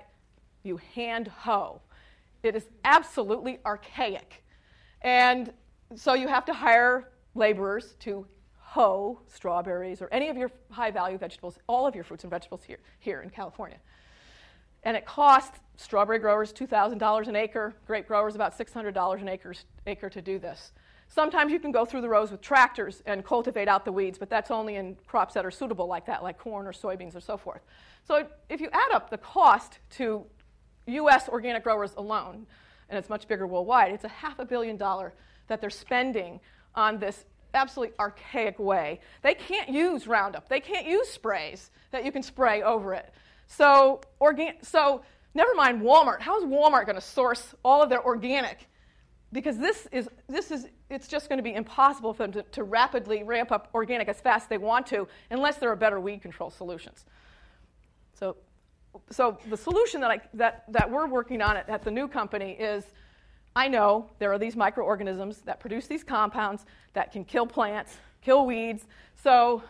You 0.63 0.79
hand 0.95 1.29
hoe. 1.29 1.81
It 2.43 2.55
is 2.55 2.67
absolutely 2.85 3.59
archaic. 3.67 4.45
And 5.03 5.53
so 5.97 6.15
you 6.15 6.29
have 6.29 6.45
to 6.47 6.55
hire 6.55 7.11
laborers 7.35 7.97
to 8.01 8.27
hoe 8.59 9.21
strawberries 9.27 10.01
or 10.01 10.09
any 10.13 10.29
of 10.29 10.37
your 10.37 10.51
high 10.71 10.91
value 10.91 11.19
vegetables, 11.19 11.59
all 11.67 11.87
of 11.87 11.95
your 11.95 12.05
fruits 12.05 12.25
and 12.25 12.31
vegetables 12.31 12.63
here, 12.63 12.79
here 13.01 13.23
in 13.23 13.31
California. 13.31 13.79
And 14.85 14.97
it 14.97 15.05
costs 15.05 15.59
strawberry 15.77 16.19
growers 16.19 16.53
$2,000 16.53 17.29
an 17.29 17.37
acre, 17.37 17.75
grape 17.87 18.07
growers 18.07 18.35
about 18.35 18.57
$600 18.57 19.21
an 19.21 19.29
acre, 19.29 19.55
acre 19.87 20.09
to 20.09 20.23
do 20.23 20.39
this. 20.39 20.73
Sometimes 21.09 21.53
you 21.53 21.61
can 21.61 21.73
go 21.73 21.85
through 21.85 22.01
the 22.01 22.09
rows 22.09 22.31
with 22.31 22.41
tractors 22.41 23.03
and 23.07 23.25
cultivate 23.25 23.69
out 23.69 23.85
the 23.85 23.93
weeds, 23.93 24.19
but 24.19 24.31
that's 24.31 24.51
only 24.51 24.77
in 24.77 24.97
crops 25.07 25.35
that 25.35 25.45
are 25.45 25.51
suitable 25.51 25.87
like 25.87 26.07
that, 26.07 26.23
like 26.23 26.39
corn 26.39 26.67
or 26.67 26.73
soybeans 26.73 27.15
or 27.15 27.21
so 27.21 27.37
forth. 27.37 27.63
So 28.07 28.27
if 28.49 28.61
you 28.61 28.69
add 28.73 28.93
up 28.93 29.11
the 29.11 29.19
cost 29.19 29.79
to 29.91 30.25
US 30.87 31.29
organic 31.29 31.63
growers 31.63 31.93
alone, 31.97 32.47
and 32.89 32.99
it's 32.99 33.09
much 33.09 33.27
bigger 33.29 33.47
worldwide, 33.47 33.93
it's 33.93 34.05
a 34.05 34.09
half 34.09 34.39
a 34.39 34.45
billion 34.45 34.77
dollar 34.77 35.15
that 35.47 35.61
they're 35.61 35.71
spending 35.71 36.41
on 36.75 36.99
this 36.99 37.25
absolutely 37.55 37.95
archaic 37.99 38.59
way. 38.59 39.01
They 39.23 39.35
can't 39.35 39.69
use 39.69 40.07
Roundup. 40.07 40.49
They 40.49 40.61
can't 40.61 40.87
use 40.87 41.09
sprays 41.09 41.71
that 41.93 42.05
you 42.05 42.13
can 42.13 42.23
spray 42.23 42.63
over 42.63 42.95
it. 42.95 43.13
So, 43.47 44.01
organ- 44.21 44.63
so 44.63 45.03
never 45.35 45.55
mind 45.55 45.83
Walmart. 45.83 46.21
How 46.21 46.39
is 46.39 46.45
Walmart 46.45 46.87
going 46.87 46.97
to 46.97 47.01
source 47.01 47.55
all 47.65 47.83
of 47.83 47.89
their 47.89 48.05
organic? 48.05 48.69
Because 49.33 49.59
this 49.59 49.89
is, 49.91 50.09
this 50.29 50.51
is 50.51 50.69
it's 50.91 51.09
just 51.09 51.29
going 51.29 51.39
to 51.39 51.43
be 51.43 51.55
impossible 51.55 52.15
for 52.15 52.25
them 52.25 52.33
to, 52.33 52.43
to 52.43 52.63
rapidly 52.63 53.25
ramp 53.25 53.51
up 53.51 53.69
organic 53.75 54.09
as 54.09 54.21
fast 54.21 54.45
as 54.45 54.49
they 54.49 54.59
want 54.59 54.87
to 54.89 55.09
unless 55.31 55.57
there 55.57 55.71
are 55.71 55.77
better 55.77 55.99
weed 55.99 56.23
control 56.23 56.51
solutions. 56.51 57.05
So 58.13 58.37
so 59.11 59.39
the 59.49 59.57
solution 59.57 60.01
that, 60.03 60.11
I, 60.11 60.21
that, 60.35 60.65
that 60.69 60.91
we're 60.91 61.07
working 61.07 61.43
on 61.43 61.57
at, 61.57 61.69
at 61.69 61.83
the 61.83 61.91
new 61.91 62.09
company 62.09 62.53
is 62.53 62.85
I 63.57 63.69
know 63.69 64.11
there 64.19 64.33
are 64.33 64.39
these 64.39 64.57
microorganisms 64.57 65.39
that 65.45 65.61
produce 65.61 65.87
these 65.87 66.05
compounds 66.05 66.65
that 66.93 67.13
can 67.13 67.25
kill 67.25 67.47
plants, 67.47 67.97
kill 68.21 68.47
weeds. 68.47 68.87
So 69.23 69.63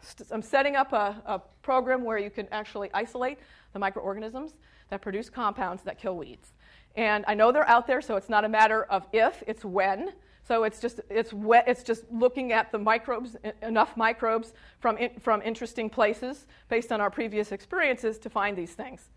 st- 0.00 0.28
I'm 0.30 0.42
setting 0.42 0.76
up 0.76 0.92
a, 0.92 1.16
a 1.26 1.40
program 1.62 2.04
where 2.04 2.18
you 2.18 2.30
can 2.30 2.48
actually 2.52 2.90
isolate 2.92 3.38
the 3.72 3.78
microorganisms 3.78 4.54
that 4.90 5.00
produce 5.00 5.30
compounds 5.30 5.82
that 5.82 5.98
kill 5.98 6.16
weeds. 6.16 6.52
And 6.96 7.24
I 7.26 7.34
know 7.34 7.52
they're 7.52 7.68
out 7.68 7.86
there, 7.86 8.00
so 8.00 8.16
it's 8.16 8.28
not 8.28 8.44
a 8.44 8.48
matter 8.48 8.84
of 8.84 9.06
if, 9.12 9.42
it's 9.46 9.64
when. 9.64 10.12
So 10.44 10.64
it's 10.64 10.80
just, 10.80 11.00
it's, 11.08 11.32
wet, 11.32 11.64
it's 11.66 11.82
just 11.82 12.04
looking 12.10 12.52
at 12.52 12.72
the 12.72 12.78
microbes, 12.78 13.36
enough 13.62 13.96
microbes 13.96 14.52
from, 14.80 14.98
in, 14.98 15.10
from 15.20 15.40
interesting 15.42 15.88
places 15.88 16.46
based 16.68 16.92
on 16.92 17.00
our 17.00 17.10
previous 17.10 17.52
experiences 17.52 18.18
to 18.18 18.28
find 18.28 18.56
these 18.56 18.72
things. 18.72 19.08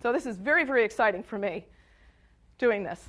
So 0.00 0.12
this 0.12 0.24
is 0.24 0.36
very, 0.36 0.64
very 0.64 0.84
exciting 0.84 1.22
for 1.22 1.38
me 1.38 1.66
doing 2.58 2.84
this. 2.84 3.08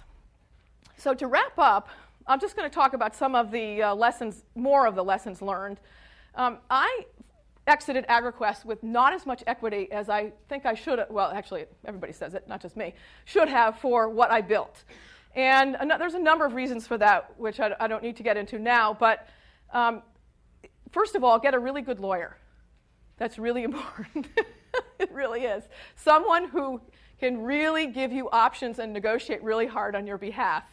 So 0.97 1.13
to 1.13 1.27
wrap 1.27 1.57
up, 1.57 1.89
I'm 2.27 2.39
just 2.39 2.55
going 2.55 2.69
to 2.69 2.73
talk 2.73 2.93
about 2.93 3.15
some 3.15 3.35
of 3.35 3.51
the 3.51 3.81
uh, 3.81 3.95
lessons, 3.95 4.43
more 4.55 4.85
of 4.85 4.95
the 4.95 5.03
lessons 5.03 5.41
learned. 5.41 5.79
Um, 6.35 6.57
I 6.69 7.05
exited 7.67 8.05
AgraQuest 8.07 8.65
with 8.65 8.81
not 8.83 9.13
as 9.13 9.25
much 9.25 9.43
equity 9.47 9.91
as 9.91 10.09
I 10.09 10.31
think 10.49 10.65
I 10.65 10.73
should 10.73 10.99
well, 11.09 11.31
actually, 11.31 11.65
everybody 11.85 12.13
says 12.13 12.33
it, 12.33 12.47
not 12.47 12.61
just 12.61 12.75
me, 12.75 12.93
should 13.25 13.47
have 13.47 13.79
for 13.79 14.09
what 14.09 14.31
I 14.31 14.41
built. 14.41 14.83
And 15.35 15.77
there's 15.99 16.13
a 16.13 16.19
number 16.19 16.45
of 16.45 16.53
reasons 16.53 16.87
for 16.87 16.97
that, 16.97 17.33
which 17.37 17.59
I, 17.59 17.73
I 17.79 17.87
don't 17.87 18.03
need 18.03 18.17
to 18.17 18.23
get 18.23 18.35
into 18.35 18.59
now. 18.59 18.93
But 18.93 19.27
um, 19.71 20.01
first 20.91 21.15
of 21.15 21.23
all, 21.23 21.39
get 21.39 21.53
a 21.53 21.59
really 21.59 21.81
good 21.81 21.99
lawyer. 21.99 22.37
That's 23.17 23.39
really 23.39 23.63
important. 23.69 24.27
it 24.99 25.11
really 25.11 25.43
is. 25.43 25.63
Someone 25.95 26.49
who 26.49 26.81
can 27.19 27.43
really 27.43 27.85
give 27.87 28.11
you 28.11 28.29
options 28.31 28.79
and 28.79 28.91
negotiate 28.91 29.41
really 29.43 29.67
hard 29.67 29.95
on 29.95 30.07
your 30.07 30.17
behalf. 30.17 30.63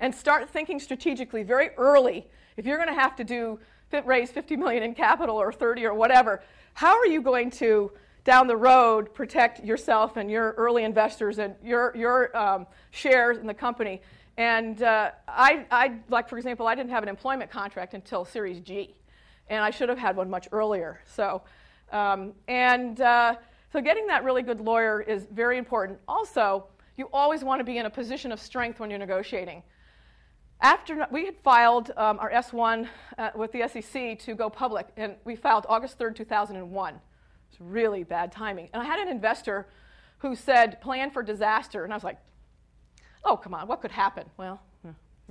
And 0.00 0.14
start 0.14 0.48
thinking 0.48 0.78
strategically 0.78 1.42
very 1.42 1.70
early. 1.76 2.28
If 2.56 2.66
you're 2.66 2.76
going 2.76 2.88
to 2.88 2.94
have 2.94 3.16
to 3.16 3.24
do 3.24 3.58
raise 4.04 4.30
50 4.30 4.56
million 4.56 4.82
in 4.82 4.94
capital 4.94 5.36
or 5.36 5.52
30 5.52 5.86
or 5.86 5.94
whatever, 5.94 6.42
how 6.74 6.96
are 6.96 7.06
you 7.06 7.22
going 7.22 7.50
to 7.52 7.90
down 8.28 8.46
the 8.46 8.56
road 8.56 9.14
protect 9.14 9.64
yourself 9.64 10.18
and 10.18 10.30
your 10.30 10.52
early 10.58 10.84
investors 10.84 11.38
and 11.38 11.54
your, 11.64 11.96
your 11.96 12.36
um, 12.36 12.66
shares 12.90 13.38
in 13.38 13.46
the 13.46 13.54
company. 13.54 14.02
And 14.36 14.82
uh, 14.82 15.12
I, 15.26 15.64
I, 15.70 15.94
like, 16.10 16.28
for 16.28 16.36
example, 16.36 16.66
I 16.66 16.74
didn't 16.74 16.90
have 16.90 17.02
an 17.02 17.08
employment 17.08 17.50
contract 17.50 17.94
until 17.94 18.26
Series 18.26 18.60
G, 18.60 18.94
and 19.48 19.64
I 19.64 19.70
should 19.70 19.88
have 19.88 19.98
had 19.98 20.14
one 20.14 20.28
much 20.28 20.46
earlier. 20.52 21.00
So, 21.06 21.40
um, 21.90 22.34
and 22.48 23.00
uh, 23.00 23.36
so 23.72 23.80
getting 23.80 24.06
that 24.08 24.24
really 24.24 24.42
good 24.42 24.60
lawyer 24.60 25.00
is 25.00 25.26
very 25.32 25.56
important. 25.56 25.98
Also, 26.06 26.66
you 26.98 27.08
always 27.14 27.42
want 27.42 27.60
to 27.60 27.64
be 27.64 27.78
in 27.78 27.86
a 27.86 27.90
position 27.90 28.30
of 28.30 28.40
strength 28.40 28.78
when 28.78 28.90
you're 28.90 28.98
negotiating. 28.98 29.62
After 30.60 31.06
we 31.12 31.24
had 31.24 31.36
filed 31.38 31.92
um, 31.96 32.18
our 32.18 32.30
S1 32.30 32.88
uh, 33.16 33.30
with 33.36 33.52
the 33.52 33.68
SEC 33.68 34.18
to 34.20 34.34
go 34.34 34.50
public, 34.50 34.88
and 34.96 35.14
we 35.24 35.36
filed 35.36 35.66
August 35.68 35.98
3rd, 35.98 36.16
2001. 36.16 36.94
It's 37.50 37.60
really 37.60 38.02
bad 38.02 38.32
timing. 38.32 38.68
And 38.72 38.82
I 38.82 38.84
had 38.84 38.98
an 38.98 39.08
investor 39.08 39.68
who 40.18 40.34
said, 40.34 40.80
plan 40.80 41.10
for 41.10 41.22
disaster. 41.22 41.84
And 41.84 41.92
I 41.92 41.96
was 41.96 42.02
like, 42.02 42.18
oh, 43.24 43.36
come 43.36 43.54
on, 43.54 43.68
what 43.68 43.80
could 43.80 43.92
happen? 43.92 44.26
Well, 44.36 44.60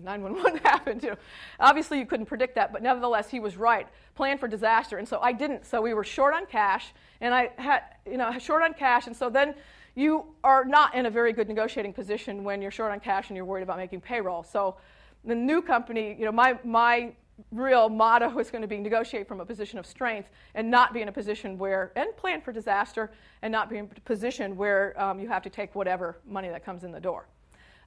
911 0.02 0.60
happened. 0.64 1.04
You 1.04 1.10
know. 1.12 1.18
Obviously, 1.60 2.00
you 2.00 2.06
couldn't 2.06 2.28
predict 2.28 2.56
that, 2.56 2.72
but 2.72 2.82
nevertheless, 2.82 3.30
he 3.30 3.40
was 3.40 3.58
right. 3.58 3.88
Plan 4.16 4.38
for 4.38 4.48
disaster. 4.48 4.98
And 4.98 5.08
so 5.08 5.20
I 5.20 5.34
didn't. 5.34 5.66
So 5.66 5.82
we 5.82 5.94
were 5.94 6.04
short 6.04 6.34
on 6.34 6.46
cash, 6.46 6.94
and 7.20 7.34
I 7.34 7.52
had, 7.58 7.82
you 8.06 8.18
know, 8.18 8.38
short 8.40 8.64
on 8.64 8.74
cash. 8.74 9.08
And 9.08 9.16
so 9.16 9.30
then 9.30 9.56
you 9.96 10.26
are 10.44 10.64
not 10.64 10.94
in 10.94 11.08
a 11.08 11.10
very 11.10 11.34
good 11.34 11.48
negotiating 11.48 11.94
position 11.94 12.44
when 12.44 12.62
you're 12.62 12.72
short 12.72 12.92
on 12.92 13.00
cash 13.00 13.30
and 13.30 13.36
you're 13.36 13.46
worried 13.46 13.64
about 13.64 13.78
making 13.78 14.00
payroll. 14.00 14.44
So 14.44 14.78
the 15.24 15.36
new 15.36 15.62
company, 15.62 16.16
you 16.18 16.26
know, 16.26 16.32
my, 16.32 16.58
my 16.64 17.14
real 17.52 17.90
motto 17.90 18.38
is 18.40 18.50
going 18.50 18.62
to 18.62 18.68
be 18.68 18.78
negotiate 18.78 19.28
from 19.28 19.40
a 19.40 19.46
position 19.46 19.78
of 19.78 19.86
strength 19.86 20.30
and 20.56 20.70
not 20.70 20.94
be 20.94 21.02
in 21.02 21.08
a 21.08 21.12
position 21.12 21.58
where, 21.58 21.92
and 21.96 22.16
plan 22.18 22.42
for 22.42 22.52
disaster, 22.52 23.12
and 23.42 23.52
not 23.52 23.70
be 23.70 23.78
in 23.78 23.90
a 23.96 24.00
position 24.02 24.56
where 24.56 25.00
um, 25.02 25.20
you 25.20 25.28
have 25.28 25.44
to 25.44 25.50
take 25.50 25.76
whatever 25.76 26.18
money 26.26 26.50
that 26.50 26.66
comes 26.66 26.84
in 26.84 26.92
the 26.92 27.00
door. 27.00 27.28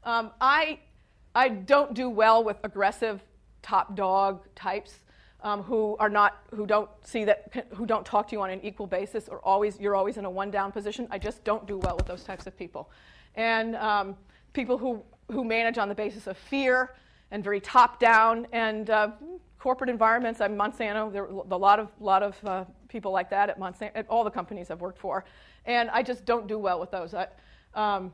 Um, 0.04 0.30
I, 0.40 0.78
I 1.34 1.48
don't 1.48 1.94
do 1.94 2.08
well 2.08 2.42
with 2.44 2.58
aggressive 2.64 3.22
top 3.62 3.94
dog 3.96 4.42
types. 4.54 5.00
Um, 5.42 5.62
who 5.62 5.96
are 5.98 6.10
not 6.10 6.36
who 6.54 6.66
don't 6.66 6.90
see 7.02 7.24
that 7.24 7.66
who 7.74 7.86
don't 7.86 8.04
talk 8.04 8.28
to 8.28 8.36
you 8.36 8.42
on 8.42 8.50
an 8.50 8.60
equal 8.62 8.86
basis 8.86 9.26
or 9.26 9.38
always 9.38 9.80
you're 9.80 9.96
always 9.96 10.18
in 10.18 10.26
a 10.26 10.30
one 10.30 10.50
down 10.50 10.70
position 10.70 11.08
i 11.10 11.16
just 11.16 11.42
don't 11.44 11.66
do 11.66 11.78
well 11.78 11.96
with 11.96 12.04
those 12.04 12.24
types 12.24 12.46
of 12.46 12.54
people 12.58 12.90
and 13.36 13.74
um, 13.76 14.14
people 14.52 14.76
who 14.76 15.02
who 15.30 15.42
manage 15.42 15.78
on 15.78 15.88
the 15.88 15.94
basis 15.94 16.26
of 16.26 16.36
fear 16.36 16.90
and 17.30 17.44
very 17.44 17.60
top 17.60 18.00
down 18.00 18.46
and 18.52 18.90
uh, 18.90 19.10
corporate 19.58 19.90
environments. 19.90 20.40
I'm 20.40 20.56
Monsanto. 20.56 21.12
There 21.12 21.24
are 21.24 21.44
a 21.50 21.56
lot 21.56 21.78
of 21.78 21.88
lot 22.00 22.22
of 22.22 22.44
uh, 22.44 22.64
people 22.88 23.12
like 23.12 23.30
that 23.30 23.50
at 23.50 23.58
Monsanto, 23.58 23.92
at 23.94 24.08
all 24.08 24.24
the 24.24 24.30
companies 24.30 24.70
I've 24.70 24.80
worked 24.80 24.98
for, 24.98 25.24
and 25.66 25.90
I 25.90 26.02
just 26.02 26.24
don't 26.24 26.46
do 26.46 26.58
well 26.58 26.80
with 26.80 26.90
those 26.90 27.14
I, 27.14 27.26
um, 27.74 28.12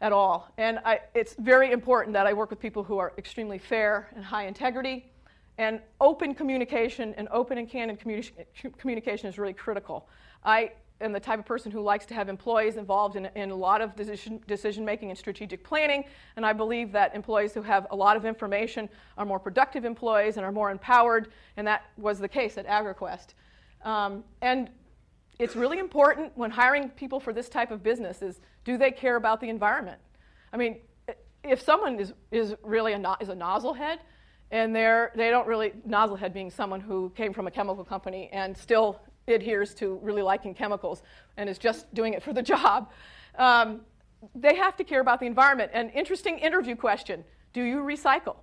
at 0.00 0.12
all. 0.12 0.50
And 0.58 0.78
I, 0.84 1.00
it's 1.14 1.34
very 1.34 1.72
important 1.72 2.14
that 2.14 2.26
I 2.26 2.32
work 2.32 2.50
with 2.50 2.60
people 2.60 2.82
who 2.82 2.98
are 2.98 3.12
extremely 3.18 3.58
fair 3.58 4.08
and 4.14 4.24
high 4.24 4.46
integrity, 4.46 5.10
and 5.58 5.80
open 6.00 6.34
communication 6.34 7.14
and 7.16 7.28
open 7.30 7.58
and 7.58 7.68
candid 7.68 8.00
communi- 8.00 8.32
communication 8.78 9.28
is 9.28 9.38
really 9.38 9.52
critical. 9.52 10.08
I 10.44 10.72
am 11.02 11.12
the 11.12 11.20
type 11.20 11.38
of 11.38 11.44
person 11.44 11.72
who 11.72 11.80
likes 11.80 12.06
to 12.06 12.14
have 12.14 12.28
employees 12.28 12.76
involved 12.76 13.16
in, 13.16 13.26
in 13.34 13.50
a 13.50 13.54
lot 13.54 13.80
of 13.80 13.96
decision, 13.96 14.40
decision 14.46 14.84
making 14.84 15.10
and 15.10 15.18
strategic 15.18 15.64
planning, 15.64 16.04
and 16.36 16.46
I 16.46 16.52
believe 16.52 16.92
that 16.92 17.14
employees 17.14 17.52
who 17.54 17.62
have 17.62 17.86
a 17.90 17.96
lot 17.96 18.16
of 18.16 18.24
information 18.24 18.88
are 19.18 19.26
more 19.26 19.38
productive 19.38 19.84
employees 19.84 20.36
and 20.36 20.46
are 20.46 20.52
more 20.52 20.70
empowered, 20.70 21.32
and 21.56 21.66
that 21.66 21.82
was 21.96 22.18
the 22.18 22.28
case 22.28 22.56
at 22.58 22.66
AgraQuest. 22.66 23.34
Um, 23.84 24.24
and 24.40 24.70
it's 25.38 25.56
really 25.56 25.78
important 25.78 26.32
when 26.36 26.50
hiring 26.50 26.88
people 26.90 27.18
for 27.18 27.32
this 27.32 27.48
type 27.48 27.70
of 27.70 27.82
business 27.82 28.22
is 28.22 28.40
do 28.64 28.78
they 28.78 28.90
care 28.90 29.16
about 29.16 29.40
the 29.40 29.48
environment? 29.48 29.98
I 30.52 30.56
mean, 30.56 30.76
if 31.42 31.60
someone 31.60 31.98
is, 31.98 32.12
is 32.30 32.54
really 32.62 32.92
a, 32.92 32.98
no, 32.98 33.16
is 33.20 33.28
a 33.28 33.34
nozzle 33.34 33.74
head, 33.74 34.00
and 34.50 34.76
they're, 34.76 35.10
they 35.16 35.30
don't 35.30 35.46
really, 35.46 35.72
nozzle 35.84 36.16
head 36.16 36.34
being 36.34 36.50
someone 36.50 36.80
who 36.80 37.10
came 37.16 37.32
from 37.32 37.46
a 37.46 37.50
chemical 37.50 37.84
company 37.84 38.28
and 38.32 38.56
still 38.56 39.00
adheres 39.28 39.74
to 39.74 39.98
really 40.02 40.22
liking 40.22 40.54
chemicals 40.54 41.02
and 41.36 41.48
is 41.48 41.58
just 41.58 41.92
doing 41.94 42.14
it 42.14 42.22
for 42.22 42.32
the 42.32 42.42
job. 42.54 42.90
Um, 43.38 43.82
they 44.34 44.54
have 44.56 44.76
to 44.76 44.84
care 44.84 45.00
about 45.00 45.20
the 45.20 45.26
environment. 45.26 45.70
An 45.74 45.90
interesting 45.90 46.38
interview 46.38 46.76
question 46.76 47.24
Do 47.52 47.62
you 47.62 47.78
recycle? 47.78 48.36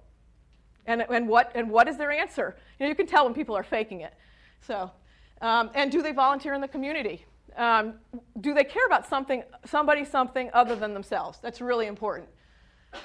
And, 0.85 1.05
and, 1.09 1.27
what, 1.27 1.51
and 1.53 1.69
what 1.69 1.87
is 1.87 1.97
their 1.97 2.11
answer? 2.11 2.57
You, 2.79 2.85
know, 2.85 2.89
you 2.89 2.95
can 2.95 3.05
tell 3.05 3.25
when 3.25 3.33
people 3.33 3.55
are 3.55 3.63
faking 3.63 4.01
it. 4.01 4.13
So, 4.61 4.89
um, 5.39 5.69
and 5.75 5.91
do 5.91 6.01
they 6.01 6.11
volunteer 6.11 6.53
in 6.53 6.61
the 6.61 6.67
community? 6.67 7.25
Um, 7.55 7.95
do 8.41 8.53
they 8.53 8.63
care 8.63 8.85
about 8.87 9.07
something, 9.07 9.43
somebody, 9.65 10.03
something 10.03 10.49
other 10.53 10.75
than 10.75 10.93
themselves? 10.93 11.37
That's 11.41 11.61
really 11.61 11.85
important. 11.85 12.29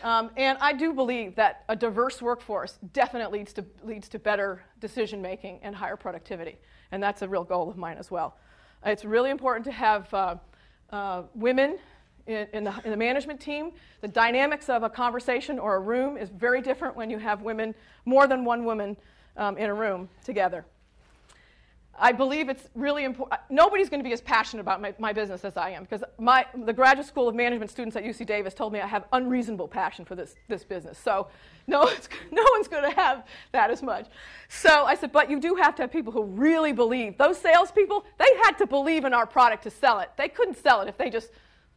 Um, 0.03 0.31
and 0.37 0.57
I 0.61 0.73
do 0.73 0.95
believe 0.95 1.35
that 1.37 1.65
a 1.69 1.77
diverse 1.77 2.23
workforce 2.23 2.79
definitely 2.93 3.41
leads 3.41 3.53
to, 3.55 3.65
leads 3.83 4.09
to 4.11 4.19
better 4.19 4.65
decision 4.81 5.21
making 5.21 5.61
and 5.63 5.75
higher 5.75 5.97
productivity 5.97 6.57
and 6.95 7.03
that's 7.03 7.23
a 7.23 7.29
real 7.29 7.43
goal 7.43 7.69
of 7.69 7.77
mine 7.77 7.97
as 7.99 8.09
well. 8.09 8.37
It's 8.87 9.05
really 9.05 9.31
important 9.31 9.65
to 9.65 9.73
have 9.73 10.15
uh, 10.15 10.37
uh, 10.91 11.23
women 11.35 11.77
in, 12.29 12.47
in, 12.53 12.63
the, 12.63 12.73
in, 12.85 12.93
the, 12.93 12.97
management 12.97 13.41
team. 13.41 13.73
The 14.01 14.07
dynamics 14.07 14.69
of 14.69 14.85
a 14.85 14.89
conversation 14.89 15.59
or 15.59 15.75
a 15.75 15.81
room 15.81 16.17
is 16.17 16.31
very 16.31 16.61
different 16.61 16.95
when 16.95 17.11
you 17.11 17.19
have 17.19 17.43
women, 17.43 17.75
more 18.05 18.29
than 18.29 18.45
one 18.45 18.65
woman 18.65 18.97
um, 19.37 19.59
in 19.59 19.71
a 19.71 19.75
room 19.75 20.09
together. 20.25 20.65
I 21.99 22.13
believe 22.13 22.49
it's 22.49 22.69
really 22.75 23.05
important. 23.05 23.41
Nobody's 23.51 23.89
going 23.89 24.01
to 24.01 24.05
be 24.05 24.13
as 24.13 24.21
passionate 24.21 24.61
about 24.61 24.81
my, 24.81 24.95
my 24.99 25.13
business 25.13 25.45
as 25.45 25.57
I 25.57 25.71
am 25.71 25.85
because 25.85 26.03
my, 26.19 26.45
the 26.65 26.73
graduate 26.73 27.07
school 27.07 27.29
of 27.29 27.35
management 27.35 27.71
students 27.71 27.97
at 27.97 28.05
UC 28.05 28.27
Davis 28.27 28.53
told 28.53 28.73
me 28.73 28.81
I 28.81 28.87
have 28.87 29.05
unreasonable 29.13 29.69
passion 29.69 30.05
for 30.05 30.15
this, 30.15 30.35
this 30.49 30.65
business. 30.65 30.99
So 30.99 31.29
no, 31.67 31.85
no 32.33 32.45
one's 32.53 32.69
going 32.69 32.91
to 32.91 32.97
have 32.97 33.25
that 33.53 33.71
as 33.71 33.83
much. 33.83 34.07
So 34.49 34.85
I 34.85 34.95
said, 34.95 35.13
but 35.13 35.31
you 35.31 35.39
do 35.39 35.55
have 35.55 35.75
to 35.77 35.83
have 35.83 35.93
people 35.93 36.13
who 36.13 36.25
really 36.25 36.73
believe. 36.73 37.17
Those 37.17 37.39
salespeople, 37.39 38.05
they 38.19 38.29
had 38.43 38.53
to 38.59 38.67
believe 38.67 39.05
in 39.05 39.15
our 39.15 39.27
product 39.27 39.63
to 39.65 39.71
sell 39.71 40.01
it. 40.01 40.11
They 40.17 40.29
couldn't 40.29 40.57
sell 40.57 40.81
it 40.81 40.89
if 40.89 40.99
they 40.99 41.11
just, 41.11 41.31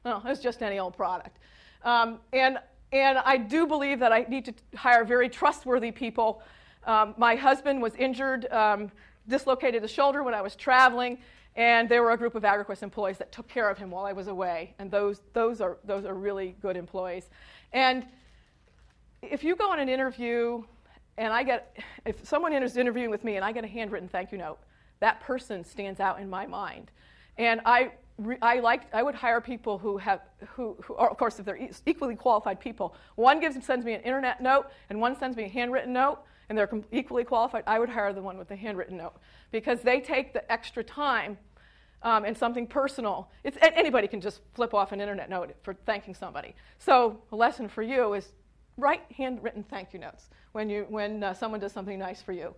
no, 0.03 0.21
it's 0.25 0.41
just 0.41 0.63
any 0.63 0.80
old 0.80 0.95
product. 0.97 1.38
Um, 1.84 2.19
and, 2.34 2.58
and 2.91 3.19
I 3.19 3.38
do 3.38 3.67
believe 3.67 3.99
that 3.99 4.12
I 4.12 4.25
need 4.27 4.45
to 4.45 4.53
hire 4.75 5.06
very 5.06 5.30
trustworthy 5.30 5.91
people. 5.91 6.41
Um, 6.86 7.13
my 7.17 7.36
husband 7.36 7.82
was 7.82 7.93
injured. 7.95 8.51
Um, 8.51 8.91
dislocated 9.28 9.82
his 9.82 9.92
shoulder 9.92 10.24
when 10.24 10.34
I 10.34 10.42
was 10.42 10.56
traveling, 10.56 11.20
and 11.56 11.90
there 11.90 12.04
were 12.04 12.12
a 12.12 12.18
group 12.18 12.36
of 12.36 12.44
AgraQuest 12.44 12.84
employees 12.84 13.18
that 13.18 13.32
took 13.32 13.48
care 13.48 13.70
of 13.70 13.78
him 13.78 13.90
while 13.90 14.06
I 14.06 14.13
was 14.13 14.28
away, 14.28 14.76
and 14.80 14.92
those, 14.92 15.22
those, 15.34 15.60
are, 15.60 15.78
those 15.84 16.06
are 16.06 16.13
really 16.13 16.56
good 16.62 16.78
employees. 16.78 17.30
And 17.74 18.06
if 19.22 19.44
you 19.44 19.56
go 19.56 19.72
on 19.72 19.80
an 19.80 19.90
interview, 19.90 20.63
and 21.18 21.34
I 21.34 21.44
get, 21.44 21.76
if 22.06 22.26
someone 22.26 22.54
is 22.54 22.78
interviewing 22.78 23.10
with 23.10 23.24
me 23.24 23.36
and 23.36 23.44
I 23.44 23.52
get 23.52 23.63
a 23.63 23.68
handwritten 23.68 24.08
thank 24.08 24.32
you 24.32 24.38
note, 24.38 24.60
that 25.00 25.20
person 25.22 25.63
stands 25.63 26.00
out 26.00 26.20
in 26.20 26.30
my 26.30 26.46
mind. 26.46 26.92
And 27.38 27.62
I, 27.66 27.92
I, 28.42 28.60
like, 28.60 28.94
I 28.94 29.04
would 29.04 29.16
hire 29.16 29.42
people 29.42 29.78
who 29.78 29.98
have, 29.98 30.22
who, 30.50 30.78
who 30.84 30.94
or 30.94 31.10
of 31.10 31.18
course, 31.18 31.40
if 31.40 31.46
they're 31.46 31.70
equally 31.86 32.16
qualified 32.16 32.60
people. 32.60 32.96
One 33.16 33.40
gives, 33.40 33.63
sends 33.66 33.86
me 33.86 33.94
an 33.94 34.02
internet 34.02 34.42
note, 34.42 34.68
and 34.90 35.00
one 35.00 35.18
sends 35.18 35.38
me 35.38 35.46
a 35.46 35.50
handwritten 35.50 35.94
note 35.94 36.20
and 36.49 36.57
they're 36.57 36.69
equally 36.91 37.23
qualified, 37.23 37.63
I 37.67 37.79
would 37.79 37.89
hire 37.89 38.13
the 38.13 38.21
one 38.21 38.38
with 38.38 38.47
the 38.47 38.55
handwritten 38.55 38.97
note 38.97 39.13
because 39.51 39.81
they 39.81 39.99
take 39.99 40.33
the 40.33 40.49
extra 40.51 40.83
time 40.83 41.38
um, 42.03 42.25
and 42.25 42.38
something 42.38 42.67
personal. 42.67 43.29
It's, 43.43 43.57
anybody 43.62 44.07
can 44.07 44.21
just 44.21 44.41
flip 44.53 44.73
off 44.73 44.91
an 44.91 45.01
internet 45.01 45.29
note 45.29 45.55
for 45.63 45.73
thanking 45.73 46.13
somebody. 46.13 46.55
So, 46.79 47.19
a 47.31 47.36
lesson 47.36 47.67
for 47.67 47.81
you 47.81 48.13
is 48.13 48.31
write 48.77 49.01
handwritten 49.15 49.63
thank 49.63 49.93
you 49.93 49.99
notes 49.99 50.29
when, 50.51 50.69
you, 50.69 50.86
when 50.89 51.23
uh, 51.23 51.33
someone 51.33 51.60
does 51.60 51.71
something 51.71 51.97
nice 51.97 52.21
for 52.21 52.31
you. 52.31 52.53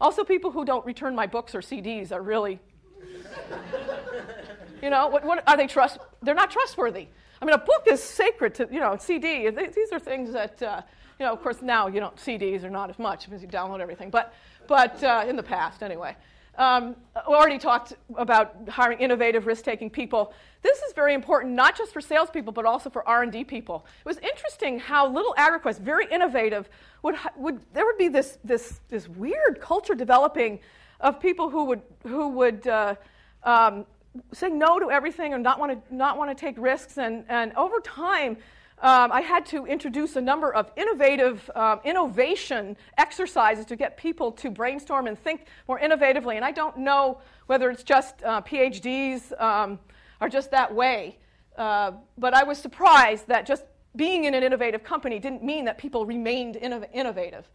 Also, 0.00 0.24
people 0.24 0.50
who 0.50 0.64
don't 0.64 0.84
return 0.86 1.14
my 1.14 1.26
books 1.26 1.54
or 1.54 1.60
CDs 1.60 2.12
are 2.12 2.22
really, 2.22 2.60
you 4.82 4.90
know, 4.90 5.08
what, 5.08 5.24
what 5.24 5.42
are 5.46 5.56
they 5.56 5.66
trust? 5.66 5.98
They're 6.22 6.34
not 6.34 6.50
trustworthy. 6.50 7.08
I 7.40 7.44
mean, 7.44 7.54
a 7.54 7.58
book 7.58 7.86
is 7.86 8.02
sacred 8.02 8.54
to, 8.56 8.68
you 8.70 8.80
know, 8.80 8.96
CD. 8.98 9.50
These 9.50 9.92
are 9.92 9.98
things 9.98 10.32
that 10.32 10.62
uh, 10.62 10.82
you 11.18 11.26
know, 11.26 11.32
of 11.32 11.42
course, 11.42 11.62
now 11.62 11.86
you 11.86 12.00
don't 12.00 12.16
CDs 12.16 12.64
are 12.64 12.70
not 12.70 12.90
as 12.90 12.98
much 12.98 13.24
because 13.24 13.42
you 13.42 13.48
download 13.48 13.80
everything, 13.80 14.10
but 14.10 14.34
but 14.66 15.02
uh, 15.02 15.24
in 15.26 15.36
the 15.36 15.42
past 15.42 15.82
anyway. 15.82 16.16
Um, 16.58 16.96
we 17.28 17.34
already 17.34 17.58
talked 17.58 17.94
about 18.16 18.56
hiring 18.66 18.98
innovative, 18.98 19.46
risk-taking 19.46 19.90
people. 19.90 20.32
This 20.62 20.78
is 20.78 20.94
very 20.94 21.12
important, 21.12 21.52
not 21.52 21.76
just 21.76 21.92
for 21.92 22.00
salespeople, 22.00 22.50
but 22.50 22.64
also 22.64 22.88
for 22.88 23.06
R&D 23.06 23.44
people. 23.44 23.84
It 24.00 24.08
was 24.08 24.16
interesting 24.18 24.78
how 24.78 25.06
little 25.06 25.34
AgraQuest, 25.34 25.80
very 25.80 26.06
innovative, 26.10 26.70
would, 27.02 27.16
would 27.36 27.60
there 27.74 27.84
would 27.84 27.98
be 27.98 28.08
this, 28.08 28.38
this, 28.42 28.80
this 28.88 29.06
weird 29.06 29.60
culture 29.60 29.94
developing 29.94 30.58
of 31.00 31.20
people 31.20 31.50
who 31.50 31.64
would, 31.66 31.82
who 32.04 32.28
would 32.28 32.66
uh, 32.66 32.94
um, 33.42 33.84
say 34.32 34.48
no 34.48 34.78
to 34.78 34.90
everything 34.90 35.34
and 35.34 35.42
not 35.42 35.58
want 35.58 35.72
to 35.72 35.94
not 35.94 36.16
want 36.16 36.30
to 36.30 36.34
take 36.34 36.56
risks. 36.58 36.98
And, 36.98 37.24
and 37.28 37.52
over 37.54 37.80
time, 37.80 38.38
um, 38.82 39.10
I 39.10 39.22
had 39.22 39.46
to 39.46 39.64
introduce 39.64 40.16
a 40.16 40.20
number 40.20 40.52
of 40.52 40.70
innovative 40.76 41.50
um, 41.54 41.80
innovation 41.84 42.76
exercises 42.98 43.64
to 43.66 43.76
get 43.76 43.96
people 43.96 44.30
to 44.32 44.50
brainstorm 44.50 45.06
and 45.06 45.18
think 45.18 45.46
more 45.66 45.80
innovatively. 45.80 46.36
And 46.36 46.44
I 46.44 46.52
don't 46.52 46.78
know 46.78 47.20
whether 47.46 47.70
it's 47.70 47.82
just 47.82 48.22
uh, 48.22 48.42
PhDs 48.42 49.38
um, 49.40 49.78
are 50.20 50.28
just 50.28 50.50
that 50.50 50.74
way, 50.74 51.16
uh, 51.56 51.92
but 52.18 52.34
I 52.34 52.42
was 52.42 52.58
surprised 52.58 53.28
that 53.28 53.46
just 53.46 53.64
being 53.96 54.24
in 54.24 54.34
an 54.34 54.42
innovative 54.42 54.84
company 54.84 55.18
didn't 55.18 55.42
mean 55.42 55.64
that 55.64 55.78
people 55.78 56.04
remained 56.04 56.56
inno- 56.56 56.86
innovative. 56.92 57.48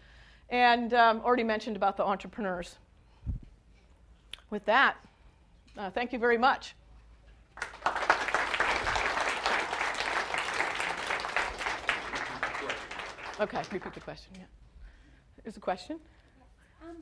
And 0.50 0.94
um, 0.94 1.22
already 1.22 1.44
mentioned 1.44 1.76
about 1.76 1.98
the 1.98 2.04
entrepreneurs. 2.04 2.78
With 4.50 4.66
that, 4.66 4.98
uh, 5.78 5.92
thank 5.92 6.12
you 6.12 6.20
very 6.20 6.38
much. 6.38 6.76
Okay, 13.42 13.58
repeat 13.74 13.98
the 13.98 14.06
question. 14.06 14.30
Yeah. 14.38 14.46
Is 15.50 15.58
a 15.58 15.60
question? 15.60 15.98
Um, 16.86 16.94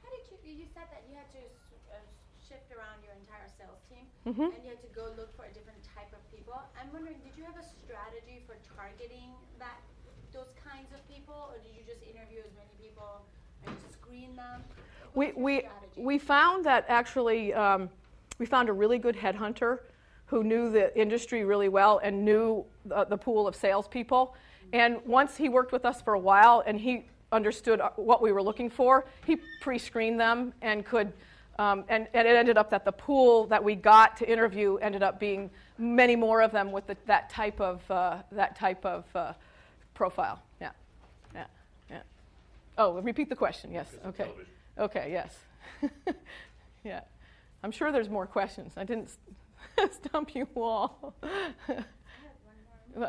how 0.00 0.08
did 0.08 0.24
you, 0.32 0.64
you 0.64 0.66
said 0.72 0.88
that 0.88 1.04
you 1.04 1.12
had 1.12 1.28
to 1.36 1.44
uh, 1.92 2.00
shift 2.40 2.72
around 2.72 3.04
your 3.04 3.12
entire 3.20 3.44
sales 3.60 3.76
team 3.92 4.08
mm-hmm. 4.24 4.56
and 4.56 4.64
you 4.64 4.72
had 4.72 4.80
to 4.80 4.88
go 4.96 5.12
look 5.20 5.36
for 5.36 5.44
a 5.44 5.52
different 5.52 5.84
type 5.84 6.08
of 6.16 6.24
people. 6.32 6.56
I'm 6.80 6.88
wondering, 6.96 7.20
did 7.20 7.36
you 7.36 7.44
have 7.44 7.60
a 7.60 7.66
strategy 7.84 8.40
for 8.48 8.56
targeting 8.72 9.36
that 9.60 9.84
those 10.32 10.48
kinds 10.56 10.88
of 10.96 11.04
people, 11.12 11.52
or 11.52 11.60
did 11.60 11.76
you 11.76 11.84
just 11.84 12.00
interview 12.08 12.40
as 12.40 12.48
many 12.56 12.72
people 12.80 13.20
and 13.68 13.76
screen 13.92 14.32
them? 14.32 14.64
we, 15.12 15.32
we, 15.36 15.68
we 15.96 16.16
found 16.16 16.64
that 16.64 16.86
actually 16.88 17.52
um, 17.52 17.90
we 18.38 18.46
found 18.46 18.68
a 18.68 18.72
really 18.72 18.96
good 18.96 19.16
headhunter 19.16 19.80
who 20.24 20.42
knew 20.42 20.72
the 20.72 20.88
industry 20.98 21.44
really 21.44 21.68
well 21.68 22.00
and 22.02 22.24
knew 22.24 22.64
the, 22.86 23.04
the 23.04 23.16
pool 23.16 23.46
of 23.46 23.54
salespeople 23.54 24.34
and 24.72 24.98
once 25.04 25.36
he 25.36 25.48
worked 25.48 25.72
with 25.72 25.84
us 25.84 26.00
for 26.00 26.14
a 26.14 26.18
while, 26.18 26.62
and 26.66 26.80
he 26.80 27.04
understood 27.32 27.80
uh, 27.80 27.90
what 27.96 28.22
we 28.22 28.30
were 28.30 28.42
looking 28.42 28.70
for. 28.70 29.06
He 29.26 29.38
pre-screened 29.60 30.20
them 30.20 30.52
and 30.62 30.84
could, 30.84 31.12
um, 31.58 31.84
and, 31.88 32.06
and 32.14 32.28
it 32.28 32.36
ended 32.36 32.58
up 32.58 32.70
that 32.70 32.84
the 32.84 32.92
pool 32.92 33.46
that 33.46 33.62
we 33.62 33.74
got 33.74 34.16
to 34.18 34.30
interview 34.30 34.76
ended 34.76 35.02
up 35.02 35.18
being 35.18 35.50
many 35.78 36.14
more 36.14 36.42
of 36.42 36.52
them 36.52 36.70
with 36.70 36.86
the, 36.86 36.96
that 37.06 37.30
type 37.30 37.60
of 37.60 37.90
uh, 37.90 38.18
that 38.30 38.54
type 38.56 38.84
of 38.84 39.04
uh, 39.16 39.32
profile. 39.94 40.40
Yeah, 40.60 40.70
yeah, 41.34 41.46
yeah. 41.90 42.02
Oh, 42.78 43.00
repeat 43.00 43.28
the 43.28 43.36
question. 43.36 43.72
Yes. 43.72 43.88
Okay. 44.06 44.28
Okay. 44.78 45.10
Yes. 45.10 45.34
yeah. 46.84 47.00
I'm 47.64 47.70
sure 47.72 47.92
there's 47.92 48.08
more 48.08 48.26
questions. 48.26 48.72
I 48.76 48.84
didn't 48.84 49.10
stump 49.92 50.34
you 50.34 50.46
all. 50.56 51.14
Okay, 52.92 53.08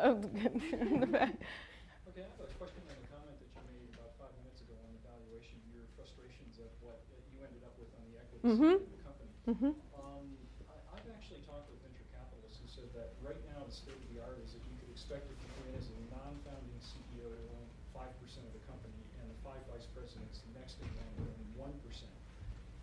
have 2.24 2.40
a 2.40 2.48
question 2.56 2.80
on 2.88 2.96
a 2.96 3.04
comment 3.12 3.36
that 3.36 3.48
you 3.52 3.60
made 3.68 3.92
about 3.92 4.16
five 4.16 4.32
minutes 4.40 4.64
ago 4.64 4.72
on 4.80 4.88
the 4.96 5.02
valuation, 5.04 5.60
your 5.76 5.84
frustrations 5.92 6.56
of 6.56 6.72
what 6.80 7.04
uh, 7.12 7.20
you 7.36 7.44
ended 7.44 7.60
up 7.68 7.76
with 7.76 7.92
on 8.00 8.04
the 8.08 8.16
equity 8.16 8.48
Mhm. 8.48 8.80
side 8.80 8.88
of 8.88 8.96
the 8.96 9.04
company. 9.04 9.28
Mhm. 9.44 9.76
Um, 10.00 10.24
I, 10.72 10.76
I've 10.96 11.04
actually 11.12 11.44
talked 11.44 11.68
with 11.68 11.84
venture 11.84 12.08
capitalists 12.16 12.64
who 12.64 12.68
said 12.72 12.88
that 12.96 13.12
right 13.20 13.36
now 13.52 13.60
the 13.68 13.76
state 13.76 13.92
of 14.00 14.08
the 14.08 14.24
art 14.24 14.40
is 14.40 14.56
that 14.56 14.64
you 14.64 14.72
could 14.80 14.88
expect 14.88 15.28
to 15.28 15.36
come 15.36 15.52
in 15.68 15.76
as 15.76 15.84
a 15.92 15.98
non-founding 16.16 16.80
CEO 16.80 17.28
to 17.28 17.40
own 17.60 17.68
five 17.92 18.16
percent 18.24 18.48
of 18.48 18.56
the 18.56 18.64
company, 18.64 18.96
and 19.20 19.28
the 19.28 19.36
five 19.44 19.60
vice 19.68 19.84
presidents 19.92 20.40
next 20.56 20.80
in 20.80 20.88
line 20.96 21.12
to 21.20 21.28
own 21.28 21.44
one 21.60 21.76
percent. 21.84 22.16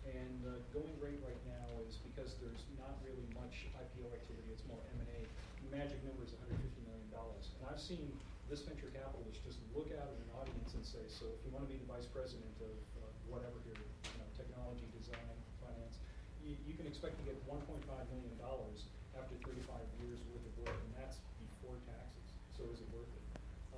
And 0.06 0.30
the 0.46 0.62
going 0.70 0.94
rate 1.02 1.18
right 1.26 1.42
now 1.50 1.66
is 1.90 1.98
because 2.06 2.38
there's 2.38 2.62
not 2.78 2.94
really 3.02 3.26
much 3.34 3.66
IPO 3.74 4.06
activity, 4.14 4.54
it's 4.54 4.62
more 4.70 4.78
M 4.94 5.02
and 5.02 5.10
A. 5.18 5.20
The 5.66 5.70
magic 5.78 5.98
number 6.02 6.26
is 6.26 6.34
$150 6.34 6.81
million. 7.12 7.52
And 7.60 7.68
I've 7.68 7.80
seen 7.80 8.10
this 8.48 8.64
venture 8.64 8.92
capitalist 8.92 9.40
just 9.44 9.60
look 9.72 9.88
out 9.96 10.08
at 10.08 10.18
an 10.18 10.30
audience 10.36 10.76
and 10.76 10.84
say, 10.84 11.00
so 11.08 11.28
if 11.28 11.40
you 11.44 11.50
want 11.52 11.64
to 11.64 11.70
be 11.72 11.80
the 11.80 11.88
vice 11.88 12.08
president 12.08 12.52
of 12.60 12.74
uh, 13.00 13.08
whatever 13.28 13.56
here, 13.64 13.76
you 13.76 14.18
know, 14.20 14.28
technology, 14.36 14.84
design, 14.92 15.36
finance, 15.62 15.96
you, 16.44 16.52
you 16.68 16.74
can 16.76 16.84
expect 16.84 17.16
to 17.20 17.24
get 17.24 17.38
$1.5 17.48 17.64
million 18.12 18.36
after 19.16 19.34
35 19.44 19.56
years 20.04 20.20
worth 20.32 20.44
of 20.44 20.54
work, 20.64 20.76
and 20.76 20.92
that's 21.00 21.20
before 21.40 21.76
taxes. 21.88 22.28
So 22.56 22.68
is 22.72 22.80
it 22.82 22.88
worth 22.92 23.08
it? 23.08 23.24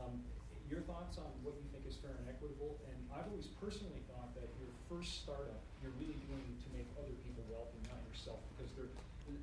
Um, 0.00 0.22
your 0.66 0.82
thoughts 0.88 1.20
on 1.20 1.28
what 1.44 1.54
you 1.60 1.68
think 1.70 1.84
is 1.84 2.00
fair 2.00 2.16
and 2.16 2.26
equitable? 2.26 2.80
And 2.88 2.98
I've 3.12 3.28
always 3.28 3.52
personally 3.60 4.00
thought 4.10 4.32
that 4.34 4.48
your 4.58 4.72
first 4.88 5.22
startup, 5.22 5.60
you're 5.84 5.94
really 6.00 6.18
doing 6.26 6.50
to 6.64 6.68
make 6.72 6.88
other 6.96 7.14
people 7.22 7.44
wealthy, 7.52 7.78
not 7.86 8.00
yourself, 8.08 8.40
because 8.56 8.72
they're, 8.74 8.90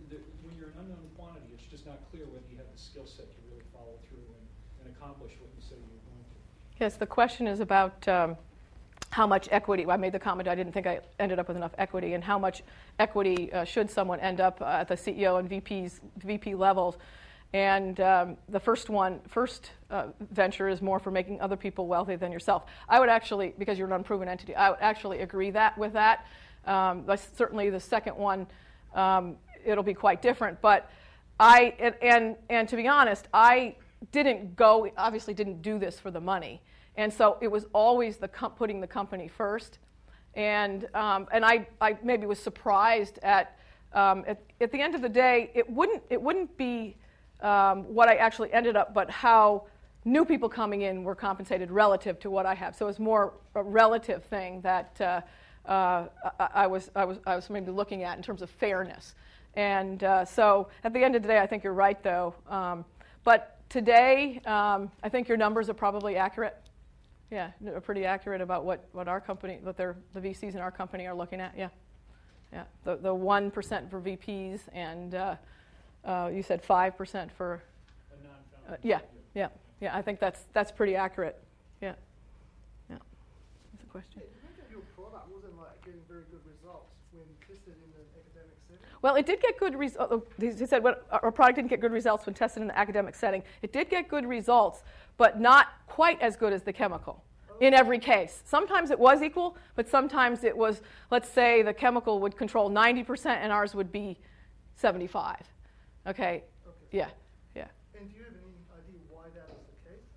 they're, 0.09 0.25
when 0.43 0.57
you're 0.57 0.73
an 0.73 0.81
unknown 0.81 1.07
quantity, 1.15 1.53
it's 1.53 1.67
just 1.69 1.85
not 1.85 2.01
clear 2.09 2.25
whether 2.27 2.47
you 2.49 2.57
have 2.57 2.67
the 2.67 2.81
skill 2.81 3.05
set 3.05 3.29
to 3.29 3.41
follow 3.81 3.97
through 4.07 4.19
and, 4.19 4.85
and 4.85 4.95
accomplish 4.95 5.33
what 5.39 5.49
you 5.55 5.61
say 5.61 5.75
you're 5.75 6.13
going 6.13 6.23
to. 6.23 6.79
Yes, 6.79 6.95
the 6.95 7.05
question 7.05 7.47
is 7.47 7.59
about 7.59 8.07
um, 8.07 8.37
how 9.09 9.27
much 9.27 9.47
equity. 9.51 9.85
I 9.87 9.97
made 9.97 10.13
the 10.13 10.19
comment 10.19 10.47
I 10.47 10.55
didn't 10.55 10.73
think 10.73 10.87
I 10.87 10.99
ended 11.19 11.39
up 11.39 11.47
with 11.47 11.57
enough 11.57 11.73
equity, 11.77 12.13
and 12.13 12.23
how 12.23 12.39
much 12.39 12.63
equity 12.99 13.51
uh, 13.51 13.65
should 13.65 13.89
someone 13.89 14.19
end 14.19 14.39
up 14.39 14.61
uh, 14.61 14.65
at 14.65 14.87
the 14.87 14.95
CEO 14.95 15.39
and 15.39 15.49
VP's 15.49 16.01
VP 16.17 16.55
levels. 16.55 16.97
And 17.53 17.99
um, 17.99 18.37
the 18.47 18.61
first 18.61 18.89
one, 18.89 19.19
first 19.27 19.71
uh, 19.89 20.07
venture 20.31 20.69
is 20.69 20.81
more 20.81 20.99
for 20.99 21.11
making 21.11 21.41
other 21.41 21.57
people 21.57 21.85
wealthy 21.85 22.15
than 22.15 22.31
yourself. 22.31 22.63
I 22.87 22.99
would 22.99 23.09
actually, 23.09 23.53
because 23.57 23.77
you're 23.77 23.87
an 23.87 23.93
unproven 23.93 24.29
entity, 24.29 24.55
I 24.55 24.69
would 24.69 24.79
actually 24.79 25.19
agree 25.19 25.51
that 25.51 25.77
with 25.77 25.91
that. 25.93 26.25
Um, 26.65 27.05
certainly 27.35 27.69
the 27.69 27.79
second 27.79 28.15
one, 28.15 28.47
um, 28.93 29.35
it'll 29.65 29.83
be 29.83 29.93
quite 29.93 30.21
different. 30.21 30.61
But 30.61 30.89
I 31.41 31.73
and, 31.79 31.95
and 32.01 32.35
and 32.49 32.69
to 32.69 32.75
be 32.75 32.87
honest, 32.87 33.27
I 33.33 33.75
didn't 34.11 34.55
go. 34.55 34.87
Obviously, 34.95 35.33
didn't 35.33 35.61
do 35.63 35.79
this 35.79 35.99
for 35.99 36.11
the 36.11 36.21
money, 36.21 36.61
and 36.97 37.11
so 37.11 37.37
it 37.41 37.47
was 37.47 37.65
always 37.73 38.17
the 38.17 38.27
putting 38.27 38.79
the 38.79 38.87
company 38.87 39.27
first. 39.27 39.79
And 40.35 40.87
um, 40.93 41.27
and 41.31 41.43
I 41.43 41.67
I 41.81 41.97
maybe 42.03 42.27
was 42.27 42.39
surprised 42.39 43.17
at, 43.23 43.57
um, 43.93 44.23
at 44.27 44.39
at 44.61 44.71
the 44.71 44.79
end 44.79 44.93
of 44.93 45.01
the 45.01 45.09
day, 45.09 45.49
it 45.55 45.67
wouldn't 45.67 46.03
it 46.11 46.21
wouldn't 46.21 46.55
be 46.57 46.95
um, 47.41 47.83
what 47.93 48.07
I 48.07 48.15
actually 48.15 48.53
ended 48.53 48.75
up, 48.75 48.93
but 48.93 49.09
how 49.09 49.65
new 50.05 50.25
people 50.25 50.47
coming 50.47 50.81
in 50.81 51.03
were 51.03 51.15
compensated 51.15 51.71
relative 51.71 52.19
to 52.19 52.29
what 52.29 52.45
I 52.45 52.53
have. 52.53 52.75
So 52.75 52.87
it's 52.87 52.99
more 52.99 53.33
a 53.55 53.63
relative 53.63 54.23
thing 54.23 54.61
that 54.61 54.99
uh, 55.01 55.21
uh, 55.65 56.07
I, 56.39 56.47
I, 56.53 56.67
was, 56.67 56.89
I, 56.95 57.05
was, 57.05 57.19
I 57.25 57.35
was 57.35 57.49
maybe 57.49 57.71
looking 57.71 58.03
at 58.03 58.17
in 58.17 58.23
terms 58.23 58.41
of 58.41 58.49
fairness. 58.49 59.13
And 59.55 60.03
uh, 60.03 60.25
so 60.25 60.69
at 60.83 60.93
the 60.93 61.03
end 61.03 61.15
of 61.15 61.21
the 61.21 61.27
day, 61.27 61.39
I 61.39 61.47
think 61.47 61.63
you're 61.63 61.73
right, 61.73 62.01
though. 62.03 62.33
Um, 62.47 62.85
but 63.23 63.59
today, 63.69 64.41
um, 64.45 64.91
I 65.03 65.09
think 65.09 65.27
your 65.27 65.37
numbers 65.37 65.69
are 65.69 65.73
probably 65.73 66.15
accurate. 66.15 66.57
Yeah, 67.31 67.51
are 67.67 67.79
pretty 67.79 68.05
accurate 68.05 68.41
about 68.41 68.65
what, 68.65 68.87
what 68.91 69.07
our 69.07 69.21
company, 69.21 69.59
what 69.63 69.77
their, 69.77 69.95
the 70.13 70.19
VCs 70.19 70.53
in 70.53 70.59
our 70.59 70.71
company 70.71 71.07
are 71.07 71.15
looking 71.15 71.39
at. 71.39 71.53
Yeah, 71.57 71.69
yeah. 72.51 72.63
The 72.83 72.97
the 72.97 73.13
one 73.13 73.49
percent 73.51 73.89
for 73.89 74.01
VPs 74.01 74.59
and 74.73 75.15
uh, 75.15 75.35
uh, 76.03 76.29
you 76.33 76.43
said 76.43 76.61
five 76.61 76.97
percent 76.97 77.31
for. 77.31 77.63
A 78.11 78.23
non-founding 78.23 78.73
Uh, 78.73 78.77
yeah, 78.83 78.99
yeah, 79.33 79.47
yeah. 79.79 79.95
I 79.95 80.01
think 80.01 80.19
that's 80.19 80.43
that's 80.51 80.73
pretty 80.73 80.97
accurate. 80.97 81.41
Yeah, 81.79 81.93
yeah. 82.89 82.97
That's 83.71 83.83
a 83.83 83.87
question. 83.87 84.21
Your 84.69 84.81
product 84.93 85.31
wasn't 85.31 85.57
like 85.57 85.79
getting 85.85 86.01
very 86.09 86.23
good 86.31 86.43
results 86.43 86.91
when 87.13 87.23
tested 87.47 87.75
in 87.79 87.91
the 87.95 88.03
academic 88.19 88.59
setting. 88.67 88.90
Well, 89.01 89.15
it 89.15 89.25
did 89.25 89.41
get 89.41 89.57
good 89.59 89.75
results. 89.75 90.07
Oh, 90.11 90.23
oh, 90.23 90.23
he 90.39 90.65
said 90.65 90.83
what, 90.83 91.07
our 91.11 91.31
product 91.31 91.55
didn't 91.55 91.69
get 91.69 91.81
good 91.81 91.91
results 91.91 92.25
when 92.25 92.35
tested 92.35 92.61
in 92.61 92.67
the 92.67 92.77
academic 92.77 93.15
setting. 93.15 93.43
It 93.61 93.73
did 93.73 93.89
get 93.89 94.07
good 94.07 94.25
results, 94.27 94.83
but 95.17 95.39
not 95.39 95.67
quite 95.87 96.21
as 96.21 96.35
good 96.35 96.53
as 96.53 96.61
the 96.61 96.73
chemical 96.73 97.23
in 97.61 97.75
every 97.75 97.99
case. 97.99 98.41
Sometimes 98.45 98.89
it 98.89 98.99
was 98.99 99.21
equal, 99.21 99.55
but 99.75 99.87
sometimes 99.87 100.43
it 100.43 100.57
was, 100.57 100.81
let's 101.11 101.29
say 101.29 101.61
the 101.61 101.73
chemical 101.73 102.19
would 102.19 102.35
control 102.35 102.69
90% 102.69 103.25
and 103.25 103.51
ours 103.51 103.75
would 103.75 103.91
be 103.91 104.17
75. 104.75 105.37
Okay? 106.07 106.13
Okay. 106.25 106.43
Yeah, 106.91 107.09
yeah. 107.55 107.69
And 107.93 108.09
do 108.09 108.17
you 108.17 108.25
have 108.25 108.33
any 108.33 108.57
idea 108.73 108.97
why 109.13 109.29
that 109.37 109.45
was 109.53 109.61
the 109.69 109.77
case? 109.85 110.09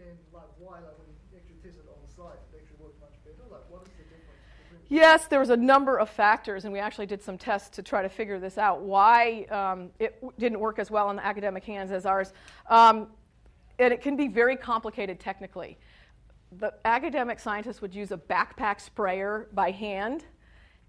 And 0.00 0.16
like 0.32 0.48
why, 0.56 0.80
like 0.80 0.96
when 0.96 1.12
you 1.12 1.36
actually 1.36 1.60
tested 1.60 1.84
on 1.84 2.00
site, 2.08 2.40
it 2.48 2.64
actually 2.64 2.80
worked 2.80 2.96
much 2.96 3.12
better? 3.28 3.44
Like 3.52 3.68
what 3.68 3.84
is 3.84 3.92
the 4.00 4.08
difference 4.08 4.40
between 4.64 4.79
Yes, 4.92 5.28
there 5.28 5.38
was 5.38 5.50
a 5.50 5.56
number 5.56 5.98
of 5.98 6.10
factors, 6.10 6.64
and 6.64 6.72
we 6.72 6.80
actually 6.80 7.06
did 7.06 7.22
some 7.22 7.38
tests 7.38 7.68
to 7.76 7.82
try 7.82 8.02
to 8.02 8.08
figure 8.08 8.40
this 8.40 8.58
out. 8.58 8.80
Why 8.80 9.44
um, 9.44 9.90
it 10.00 10.16
w- 10.16 10.32
didn't 10.36 10.58
work 10.58 10.80
as 10.80 10.90
well 10.90 11.10
in 11.10 11.16
the 11.16 11.24
academic 11.24 11.62
hands 11.62 11.92
as 11.92 12.06
ours. 12.06 12.32
Um, 12.68 13.06
and 13.78 13.92
it 13.92 14.02
can 14.02 14.16
be 14.16 14.26
very 14.26 14.56
complicated 14.56 15.20
technically. 15.20 15.78
The 16.58 16.74
academic 16.84 17.38
scientists 17.38 17.80
would 17.80 17.94
use 17.94 18.10
a 18.10 18.16
backpack 18.16 18.80
sprayer 18.80 19.48
by 19.52 19.70
hand, 19.70 20.24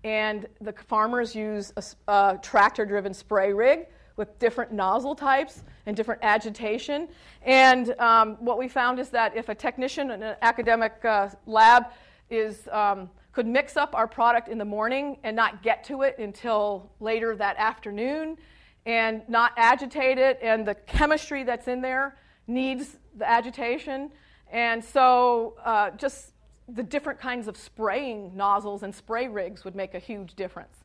and 0.03 0.47
the 0.61 0.73
farmers 0.73 1.35
use 1.35 1.71
a 2.07 2.39
tractor 2.41 2.87
driven 2.87 3.13
spray 3.13 3.53
rig 3.53 3.85
with 4.15 4.39
different 4.39 4.71
nozzle 4.71 5.13
types 5.13 5.63
and 5.85 5.95
different 5.95 6.23
agitation. 6.23 7.07
And 7.43 7.93
um, 7.99 8.37
what 8.39 8.57
we 8.57 8.67
found 8.67 8.97
is 8.97 9.09
that 9.09 9.37
if 9.37 9.49
a 9.49 9.53
technician 9.53 10.09
in 10.09 10.23
an 10.23 10.37
academic 10.41 11.05
uh, 11.05 11.29
lab 11.45 11.85
is, 12.31 12.67
um, 12.71 13.07
could 13.31 13.47
mix 13.47 13.77
up 13.77 13.95
our 13.95 14.07
product 14.07 14.47
in 14.49 14.57
the 14.57 14.65
morning 14.65 15.17
and 15.23 15.35
not 15.35 15.63
get 15.63 15.83
to 15.85 16.01
it 16.01 16.17
until 16.19 16.91
later 16.99 17.35
that 17.35 17.55
afternoon 17.57 18.37
and 18.85 19.21
not 19.29 19.51
agitate 19.57 20.17
it, 20.17 20.39
and 20.41 20.67
the 20.67 20.75
chemistry 20.75 21.43
that's 21.43 21.67
in 21.67 21.81
there 21.81 22.17
needs 22.47 22.97
the 23.15 23.29
agitation. 23.29 24.11
And 24.51 24.83
so, 24.83 25.55
uh, 25.63 25.91
just 25.91 26.31
the 26.67 26.83
different 26.83 27.19
kinds 27.19 27.47
of 27.47 27.57
spraying 27.57 28.35
nozzles 28.35 28.83
and 28.83 28.93
spray 28.93 29.27
rigs 29.27 29.63
would 29.63 29.75
make 29.75 29.93
a 29.93 29.99
huge 29.99 30.35
difference. 30.35 30.75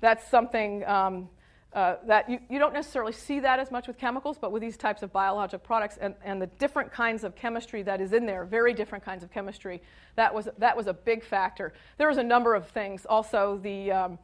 That's 0.00 0.26
something 0.28 0.84
um, 0.86 1.28
uh, 1.74 1.96
that 2.06 2.28
you, 2.28 2.38
you 2.50 2.58
don't 2.58 2.74
necessarily 2.74 3.12
see 3.12 3.40
that 3.40 3.58
as 3.58 3.70
much 3.70 3.86
with 3.86 3.96
chemicals, 3.96 4.36
but 4.38 4.52
with 4.52 4.60
these 4.60 4.76
types 4.76 5.02
of 5.02 5.12
biologic 5.12 5.62
products 5.62 5.96
and, 6.00 6.14
and 6.22 6.40
the 6.40 6.46
different 6.46 6.92
kinds 6.92 7.24
of 7.24 7.34
chemistry 7.34 7.82
that 7.82 8.00
is 8.00 8.12
in 8.12 8.26
there, 8.26 8.44
very 8.44 8.74
different 8.74 9.04
kinds 9.04 9.22
of 9.22 9.30
chemistry, 9.32 9.82
that 10.16 10.34
was, 10.34 10.48
that 10.58 10.76
was 10.76 10.86
a 10.86 10.92
big 10.92 11.24
factor. 11.24 11.72
There 11.96 12.08
was 12.08 12.18
a 12.18 12.22
number 12.22 12.54
of 12.54 12.68
things. 12.68 13.06
Also, 13.06 13.58
the 13.62 13.90
um, 13.90 14.18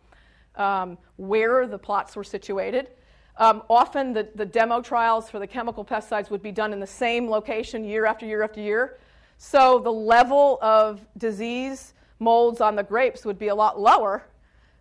um, 0.59 0.99
where 1.17 1.67
the 1.67 1.79
plots 1.79 2.17
were 2.17 2.25
situated. 2.25 2.89
Um, 3.37 3.63
often, 3.71 4.13
the, 4.13 4.29
the 4.35 4.45
demo 4.45 4.83
trials 4.83 5.31
for 5.31 5.39
the 5.39 5.47
chemical 5.47 5.85
pesticides 5.85 6.29
would 6.29 6.43
be 6.43 6.53
done 6.53 6.73
in 6.73 6.81
the 6.81 6.87
same 6.87 7.31
location 7.31 7.85
year 7.85 8.05
after 8.05 8.27
year 8.27 8.43
after 8.43 8.61
year. 8.61 8.99
So, 9.39 9.79
the 9.79 9.93
level 9.93 10.59
of 10.61 11.01
disease 11.17 11.95
molds 12.19 12.61
on 12.61 12.75
the 12.75 12.83
grapes 12.83 13.25
would 13.25 13.39
be 13.39 13.49
a 13.49 13.55
lot 13.55 13.81
lower, 13.81 14.25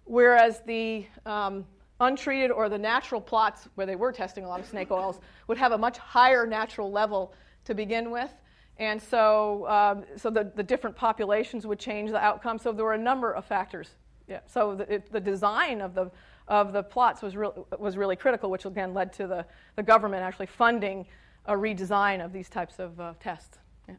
whereas 0.05 0.61
the 0.65 1.05
um, 1.28 1.65
untreated 2.00 2.52
or 2.52 2.70
the 2.70 2.78
natural 2.78 3.20
plots, 3.20 3.68
where 3.76 3.88
they 3.88 3.95
were 3.95 4.12
testing 4.12 4.43
a 4.43 4.48
lot 4.48 4.60
of 4.60 4.68
snake 4.68 4.91
oils, 4.91 5.20
would 5.48 5.58
have 5.58 5.72
a 5.72 5.78
much 5.78 5.98
higher 5.98 6.45
natural 6.45 6.91
level 6.91 7.34
to 7.66 7.74
begin 7.74 8.12
with. 8.12 8.32
And 8.78 9.02
so, 9.02 9.68
um, 9.68 10.06
so 10.18 10.30
the, 10.30 10.52
the 10.56 10.64
different 10.64 10.95
populations 10.95 11.66
would 11.66 11.80
change 11.80 12.12
the 12.12 12.20
outcome. 12.20 12.60
So, 12.60 12.72
there 12.72 12.86
were 12.86 12.93
a 12.93 12.98
number 12.98 13.32
of 13.32 13.43
factors. 13.45 13.89
Yeah. 14.28 14.41
So, 14.45 14.76
the, 14.76 14.93
it, 14.93 15.12
the 15.12 15.20
design 15.20 15.82
of 15.82 15.95
the 15.95 16.12
of 16.48 16.72
the 16.74 16.84
plots 16.84 17.22
was, 17.22 17.36
real, 17.36 17.68
was 17.78 17.98
really 17.98 18.16
critical, 18.16 18.50
which 18.50 18.66
again 18.66 18.93
led 18.93 19.12
to 19.14 19.28
the, 19.28 19.45
the 19.76 19.84
government 19.84 20.24
actually 20.24 20.45
funding 20.45 21.06
a 21.45 21.54
redesign 21.54 22.24
of 22.24 22.32
these 22.34 22.50
types 22.50 22.80
of 22.80 23.00
uh, 23.00 23.14
tests. 23.20 23.58
Yeah. 23.88 23.95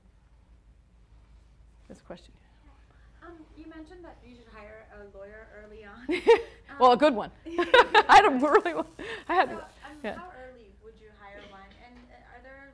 this 1.88 2.01
question. 2.01 2.32
Um, 3.28 3.44
you 3.60 3.68
mentioned 3.68 4.00
that 4.04 4.16
you 4.24 4.32
should 4.32 4.48
hire 4.48 4.88
a 4.96 5.04
lawyer 5.12 5.52
early 5.60 5.84
on. 5.84 6.00
well, 6.80 6.92
a 6.92 6.96
good 6.96 7.12
one. 7.14 7.30
I 8.08 8.24
had 8.24 8.24
a 8.24 8.32
really, 8.40 8.72
I 9.28 9.34
had. 9.34 9.48
So, 9.52 9.60
um, 9.60 9.96
yeah. 10.02 10.16
How 10.16 10.32
early 10.48 10.72
would 10.80 10.96
you 10.96 11.12
hire 11.20 11.44
one? 11.52 11.68
And 11.84 11.96
uh, 12.08 12.32
are 12.32 12.40
there 12.40 12.72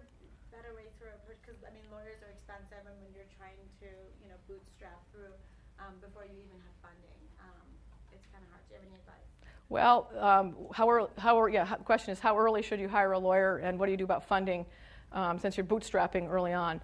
better 0.55 0.71
ways 0.79 0.95
to 1.03 1.11
approach? 1.11 1.43
Because 1.43 1.59
I 1.67 1.75
mean, 1.75 1.83
lawyers 1.91 2.23
are 2.23 2.31
expensive, 2.31 2.87
and 2.87 2.95
when 3.03 3.11
you're 3.11 3.31
trying 3.35 3.59
to, 3.83 3.91
you 4.23 4.31
know, 4.31 4.39
bootstrap 4.47 5.03
through 5.11 5.35
um, 5.83 5.99
before 5.99 6.23
you 6.23 6.39
even 6.39 6.59
have 6.63 6.77
funding, 6.79 7.19
um, 7.43 7.67
it's 8.15 8.27
kind 8.31 8.47
of 8.47 8.51
hard. 8.55 8.63
Do 8.71 8.79
you 8.79 8.79
have 8.79 8.87
any 8.87 8.95
advice? 8.95 9.27
Well, 9.67 10.07
um, 10.23 10.55
how 10.71 10.87
early, 10.87 11.11
how 11.19 11.35
ear- 11.43 11.51
yeah, 11.51 11.67
the 11.67 11.83
question 11.83 12.15
is 12.15 12.23
how 12.23 12.39
early 12.39 12.63
should 12.63 12.79
you 12.79 12.87
hire 12.87 13.11
a 13.11 13.19
lawyer 13.19 13.59
and 13.59 13.75
what 13.75 13.87
do 13.87 13.93
you 13.93 13.99
do 13.99 14.07
about 14.07 14.23
funding 14.23 14.63
um, 15.11 15.43
since 15.43 15.57
you're 15.59 15.67
bootstrapping 15.67 16.31
early 16.31 16.55
on? 16.55 16.79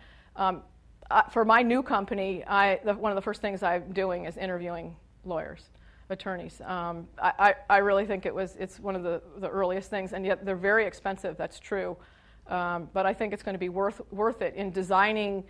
Uh, 1.10 1.22
for 1.22 1.44
my 1.44 1.60
new 1.60 1.82
company, 1.82 2.44
I, 2.46 2.78
the, 2.84 2.94
one 2.94 3.10
of 3.10 3.16
the 3.16 3.22
first 3.22 3.40
things 3.40 3.64
I'm 3.64 3.90
doing 3.92 4.26
is 4.26 4.36
interviewing 4.36 4.94
lawyers, 5.24 5.64
attorneys. 6.08 6.60
Um, 6.60 7.08
I, 7.20 7.32
I, 7.38 7.54
I 7.68 7.78
really 7.78 8.06
think 8.06 8.26
it 8.26 8.34
was, 8.34 8.54
it's 8.60 8.78
one 8.78 8.94
of 8.94 9.02
the, 9.02 9.20
the 9.38 9.48
earliest 9.48 9.90
things, 9.90 10.12
and 10.12 10.24
yet 10.24 10.44
they're 10.44 10.54
very 10.54 10.86
expensive, 10.86 11.36
that's 11.36 11.58
true. 11.58 11.96
Um, 12.46 12.88
but 12.92 13.06
I 13.06 13.12
think 13.12 13.32
it's 13.32 13.42
going 13.42 13.56
to 13.56 13.58
be 13.60 13.68
worth, 13.68 14.00
worth 14.12 14.40
it 14.40 14.54
in 14.54 14.70
designing 14.70 15.42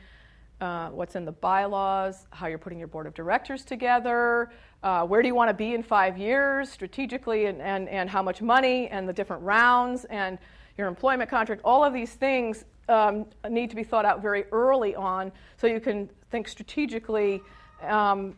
uh, 0.63 0.89
what's 0.89 1.15
in 1.15 1.27
the 1.27 1.33
bylaws, 1.33 2.27
how 2.31 2.47
you're 2.47 2.59
putting 2.59 2.79
your 2.79 2.89
board 2.89 3.07
of 3.07 3.13
directors 3.13 3.63
together, 3.63 4.51
uh, 4.83 5.05
where 5.05 5.21
do 5.21 5.29
you 5.29 5.35
want 5.35 5.51
to 5.51 5.55
be 5.55 5.75
in 5.75 5.83
five 5.83 6.17
years 6.17 6.71
strategically, 6.71 7.47
and, 7.47 7.61
and, 7.61 7.87
and 7.91 8.09
how 8.09 8.23
much 8.23 8.41
money, 8.41 8.89
and 8.89 9.07
the 9.07 9.13
different 9.13 9.43
rounds, 9.43 10.07
and 10.07 10.39
your 10.79 10.89
employment 10.89 11.29
contract. 11.29 11.61
All 11.67 11.85
of 11.85 11.93
these 11.93 12.15
things 12.15 12.65
um, 12.89 13.27
need 13.49 13.71
to 13.71 13.77
be 13.77 13.85
thought 13.85 14.05
out 14.05 14.21
very 14.23 14.45
early 14.53 14.95
on 14.95 15.33
so 15.57 15.67
you 15.67 15.81
can 15.81 16.09
think 16.31 16.49
strategically 16.49 17.43
um, 17.83 18.35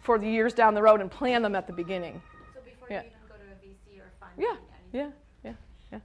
for 0.00 0.18
the 0.18 0.28
years 0.28 0.52
down 0.54 0.74
the 0.74 0.82
road 0.82 1.00
and 1.00 1.10
plan 1.10 1.42
them 1.42 1.54
at 1.54 1.66
the 1.66 1.72
beginning. 1.72 2.20
So 2.54 2.60
before 2.64 2.88
Yeah. 2.90 3.02
you 3.02 3.08
even 3.08 3.18
go 3.28 3.34
to 3.34 3.42
a 3.42 3.56
VC 3.64 4.00
or 4.00 4.10
fund. 4.20 4.32
Yeah, 4.38 4.56
yeah, 4.92 5.10
yeah, 5.44 5.52
yeah. 5.92 6.00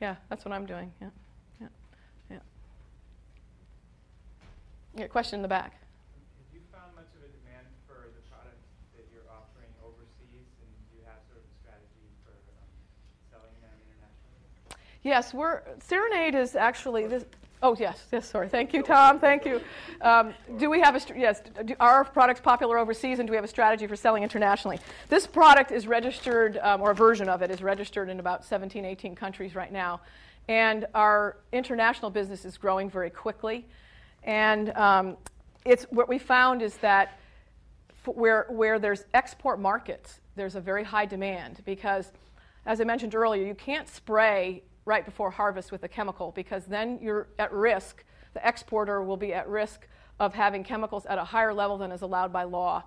Yeah, 0.00 0.16
that's 0.28 0.44
what 0.44 0.52
I'm 0.52 0.66
doing. 0.66 0.92
Yeah, 1.00 1.10
yeah, 1.60 1.66
yeah. 2.30 2.38
Yeah, 4.96 5.06
question 5.06 5.38
in 5.38 5.42
the 5.42 5.48
back. 5.48 5.72
Have 5.72 6.50
you 6.52 6.60
found 6.72 6.94
much 6.96 7.10
of 7.14 7.22
a 7.22 7.30
demand 7.42 7.66
for 7.86 8.10
the 8.10 8.22
products 8.28 8.66
that 8.96 9.06
you're 9.12 9.26
offering 9.30 9.70
overseas, 9.80 10.50
and 10.60 10.70
do 10.90 10.98
you 10.98 11.04
have 11.06 11.22
sort 11.30 11.38
of 11.40 11.46
a 11.46 11.54
strategy 11.62 12.06
for 12.26 12.34
um, 12.34 12.68
selling 13.30 13.54
them 13.62 13.76
internationally? 13.78 14.50
Yes, 15.02 15.34
we're 15.34 15.62
Serenade 15.80 16.36
is 16.36 16.54
actually 16.54 17.06
this. 17.08 17.24
Oh 17.60 17.76
yes, 17.78 18.04
yes. 18.12 18.28
Sorry. 18.28 18.48
Thank 18.48 18.72
you, 18.72 18.82
Tom. 18.82 19.18
Thank 19.18 19.44
you. 19.44 19.60
Um, 20.00 20.32
do 20.58 20.70
we 20.70 20.80
have 20.80 20.94
a 20.94 21.18
yes? 21.18 21.42
Do, 21.64 21.74
are 21.80 21.94
our 21.94 22.04
products 22.04 22.40
popular 22.40 22.78
overseas, 22.78 23.18
and 23.18 23.26
do 23.26 23.32
we 23.32 23.36
have 23.36 23.44
a 23.44 23.48
strategy 23.48 23.86
for 23.88 23.96
selling 23.96 24.22
internationally? 24.22 24.78
This 25.08 25.26
product 25.26 25.72
is 25.72 25.88
registered, 25.88 26.58
um, 26.58 26.80
or 26.80 26.92
a 26.92 26.94
version 26.94 27.28
of 27.28 27.42
it 27.42 27.50
is 27.50 27.62
registered 27.62 28.08
in 28.08 28.20
about 28.20 28.44
17, 28.44 28.84
18 28.84 29.16
countries 29.16 29.56
right 29.56 29.72
now, 29.72 30.00
and 30.46 30.86
our 30.94 31.38
international 31.52 32.10
business 32.10 32.44
is 32.44 32.56
growing 32.56 32.88
very 32.88 33.10
quickly. 33.10 33.66
And 34.22 34.70
um, 34.76 35.16
it's 35.64 35.84
what 35.90 36.08
we 36.08 36.18
found 36.18 36.62
is 36.62 36.76
that 36.76 37.18
where, 38.04 38.46
where 38.50 38.78
there's 38.78 39.04
export 39.14 39.58
markets, 39.58 40.20
there's 40.36 40.54
a 40.54 40.60
very 40.60 40.84
high 40.84 41.06
demand 41.06 41.62
because, 41.64 42.12
as 42.66 42.80
I 42.80 42.84
mentioned 42.84 43.16
earlier, 43.16 43.44
you 43.44 43.54
can't 43.54 43.88
spray 43.88 44.62
right 44.84 45.04
before 45.04 45.30
harvest 45.30 45.72
with 45.72 45.82
a 45.84 45.88
chemical 45.88 46.32
because 46.32 46.64
then 46.66 46.98
you're 47.00 47.28
at 47.38 47.52
risk, 47.52 48.04
the 48.34 48.46
exporter 48.46 49.02
will 49.02 49.16
be 49.16 49.32
at 49.32 49.48
risk 49.48 49.86
of 50.18 50.34
having 50.34 50.64
chemicals 50.64 51.06
at 51.06 51.18
a 51.18 51.24
higher 51.24 51.54
level 51.54 51.78
than 51.78 51.92
is 51.92 52.02
allowed 52.02 52.32
by 52.32 52.44
law. 52.44 52.84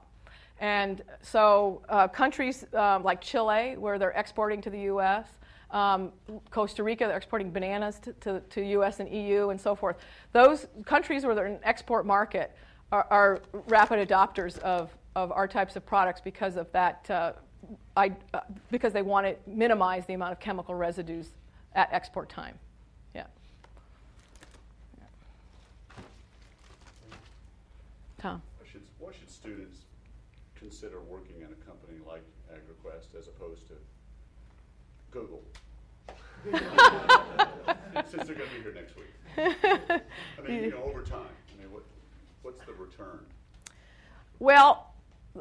And 0.60 1.02
so, 1.22 1.82
uh, 1.90 2.08
countries 2.08 2.66
um, 2.74 3.04
like 3.04 3.20
Chile, 3.22 3.76
where 3.78 4.00
they're 4.00 4.12
exporting 4.12 4.62
to 4.62 4.70
the 4.70 4.82
US, 4.82 5.28
um, 5.72 6.12
Costa 6.50 6.84
Rica, 6.84 7.06
they're 7.08 7.18
exporting 7.18 7.52
bananas 7.52 8.00
to, 8.00 8.14
to, 8.14 8.40
to 8.40 8.66
US 8.80 9.00
and 9.00 9.10
EU 9.10 9.50
and 9.50 9.60
so 9.60 9.76
forth. 9.76 9.98
Those 10.32 10.68
countries 10.86 11.26
where 11.26 11.36
they're 11.36 11.46
an 11.46 11.60
export 11.64 12.06
market 12.06 12.56
are, 12.92 13.08
are 13.10 13.42
rapid 13.68 14.08
adopters 14.08 14.58
of, 14.60 14.96
of 15.16 15.32
our 15.32 15.48
types 15.48 15.76
of 15.76 15.86
products 15.86 16.22
because 16.22 16.56
of 16.56 16.72
that, 16.72 17.10
uh, 17.10 17.34
I, 17.98 18.14
uh, 18.34 18.42
because 18.72 18.94
they 18.94 19.02
want 19.02 19.26
to 19.26 19.36
minimize 19.50 20.06
the 20.06 20.14
amount 20.14 20.32
of 20.32 20.40
chemical 20.40 20.76
residues 20.76 21.32
at 21.76 21.90
export 21.92 22.30
time. 22.30 22.58
Yeah. 23.14 23.26
Tom. 28.18 28.42
Why 28.60 28.68
should, 28.72 28.82
why 28.98 29.12
should 29.12 29.30
students 29.30 29.80
consider 30.56 31.02
working 31.02 31.36
in 31.38 31.48
a 31.48 31.66
company 31.66 32.00
like 32.08 32.24
AgraQuest 32.52 33.20
as 33.20 33.28
opposed 33.28 33.68
to 33.68 33.74
Google? 35.12 35.44
Since 38.06 38.28
they're 38.28 38.36
going 38.36 38.50
to 38.50 38.56
be 38.56 38.62
here 38.62 38.74
next 38.74 38.96
week. 38.96 39.06
I 39.38 40.02
mean, 40.48 40.64
you 40.64 40.72
know, 40.72 40.84
over 40.84 41.02
time, 41.02 41.28
I 41.54 41.62
mean, 41.62 41.72
what, 41.72 41.84
what's 42.42 42.60
the 42.60 42.74
return? 42.74 43.20
Well, 44.40 44.94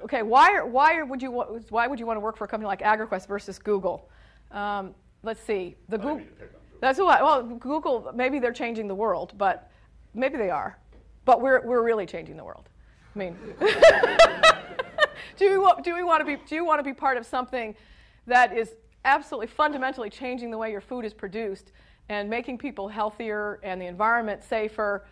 okay. 0.04 0.22
Why, 0.22 0.62
why 0.62 1.02
would 1.02 1.20
you 1.20 1.30
why 1.30 1.86
would 1.86 2.00
you 2.00 2.06
want 2.06 2.16
to 2.16 2.20
work 2.20 2.36
for 2.36 2.44
a 2.44 2.48
company 2.48 2.66
like 2.66 2.80
AgraQuest 2.80 3.26
versus 3.26 3.58
Google? 3.58 4.08
Um, 4.50 4.94
let's 5.24 5.40
see. 5.40 5.76
The 5.88 5.96
Google. 5.96 6.16
mean 6.16 6.26
to 6.26 6.32
pick 6.32 6.52
Google. 6.52 6.60
That's 6.80 6.98
what. 6.98 7.22
Well, 7.22 7.42
Google. 7.42 8.12
Maybe 8.14 8.38
they're 8.38 8.52
changing 8.52 8.88
the 8.88 8.94
world, 8.94 9.32
but 9.36 9.70
maybe 10.12 10.36
they 10.36 10.50
are. 10.50 10.78
But 11.24 11.40
we're 11.40 11.64
we're 11.64 11.82
really 11.82 12.06
changing 12.06 12.36
the 12.36 12.44
world. 12.44 12.68
I 13.14 13.18
mean, 13.18 13.36
do 15.36 15.50
we 15.50 15.58
want, 15.58 15.84
do 15.84 15.94
we 15.94 16.02
want 16.02 16.20
to 16.20 16.24
be 16.24 16.42
do 16.46 16.54
you 16.54 16.64
want 16.64 16.78
to 16.80 16.82
be 16.82 16.92
part 16.92 17.16
of 17.16 17.24
something 17.24 17.74
that 18.26 18.56
is 18.56 18.74
absolutely 19.04 19.46
fundamentally 19.46 20.10
changing 20.10 20.50
the 20.50 20.58
way 20.58 20.70
your 20.70 20.80
food 20.80 21.04
is 21.04 21.14
produced 21.14 21.72
and 22.08 22.28
making 22.28 22.58
people 22.58 22.88
healthier 22.88 23.60
and 23.62 23.80
the 23.80 23.86
environment 23.86 24.42
safer? 24.42 25.06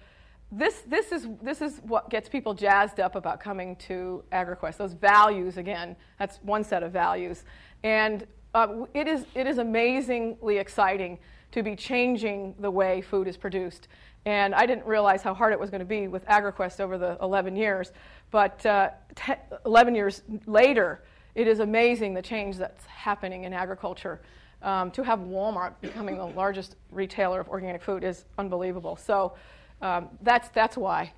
This 0.51 0.83
this 0.87 1.13
is 1.13 1.29
this 1.41 1.63
is 1.63 1.81
what 1.85 2.11
gets 2.11 2.29
people 2.29 2.53
jazzed 2.53 3.01
up 3.01 3.15
about 3.15 3.41
coming 3.41 3.77
to 3.77 4.23
AgraQuest. 4.33 4.77
Those 4.77 4.93
values 4.93 5.57
again. 5.57 5.97
That's 6.19 6.39
one 6.43 6.65
set 6.65 6.83
of 6.83 6.93
values, 6.93 7.45
and 7.83 8.27
uh, 8.55 8.85
it 8.95 9.09
is 9.09 9.25
it 9.35 9.47
is 9.47 9.59
amazingly 9.59 10.59
exciting 10.59 11.19
to 11.53 11.63
be 11.63 11.77
changing 11.77 12.55
the 12.59 12.71
way 12.71 13.01
food 13.01 13.29
is 13.29 13.37
produced. 13.37 13.89
And 14.25 14.55
I 14.55 14.67
didn't 14.67 14.87
realize 14.87 15.23
how 15.23 15.35
hard 15.35 15.53
it 15.53 15.61
was 15.61 15.71
going 15.71 15.81
to 15.81 15.87
be 15.87 16.09
with 16.09 16.25
AgraQuest 16.27 16.81
over 16.81 16.97
the 16.97 17.19
11 17.21 17.57
years. 17.57 17.93
But 18.31 18.65
uh, 18.65 18.91
te- 19.15 19.35
11 19.67 19.95
years 19.95 20.23
later, 20.47 21.03
it 21.35 21.47
is 21.49 21.59
amazing 21.59 22.15
the 22.15 22.23
change 22.23 22.57
that's 22.57 22.85
happening 22.87 23.45
in 23.45 23.53
agriculture. 23.53 24.21
Um, 24.63 24.93
to 24.93 25.03
have 25.03 25.19
Walmart 25.19 25.75
becoming 25.81 26.17
the 26.17 26.27
largest 26.27 26.77
retailer 26.93 27.41
of 27.41 27.49
organic 27.49 27.83
food 27.83 28.05
is 28.05 28.27
unbelievable. 28.39 28.95
So 28.97 29.33
um, 29.81 30.09
that's, 30.23 30.51
that's 30.51 30.77
why. 30.77 31.13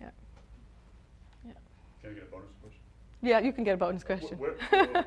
Yeah. 0.00 0.06
yeah. 1.46 1.52
Can 2.00 2.10
I 2.10 2.14
get 2.14 2.22
a 2.22 2.26
bonus 2.26 2.46
question? 2.62 2.80
Yeah, 3.22 3.40
you 3.40 3.52
can 3.52 3.64
get 3.64 3.74
a 3.74 3.76
bonus 3.76 4.02
question. 4.02 4.38
Where, 4.38 4.52
where, 4.70 5.04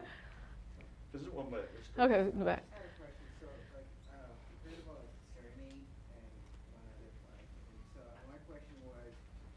this 1.14 1.22
is 1.26 1.30
one 1.34 1.49
way. 1.49 1.66
okay, 1.97 2.20
in 2.30 2.38
the 2.39 2.45
back. 2.45 2.62
I 2.70 2.78
had 2.78 2.86
a 2.86 2.93
question. 3.01 3.26
So, 3.41 3.47
like, 3.74 3.89
um, 4.14 4.30
we 4.53 4.55
heard 4.70 4.78
about 4.86 5.10
Serenade 5.34 5.89
and 6.14 6.30
one 6.78 6.86
other 6.86 7.10
product. 7.26 7.49
And 7.49 7.82
so, 7.97 8.01
uh, 8.05 8.30
my 8.30 8.39
question 8.45 8.78
was, 8.86 9.14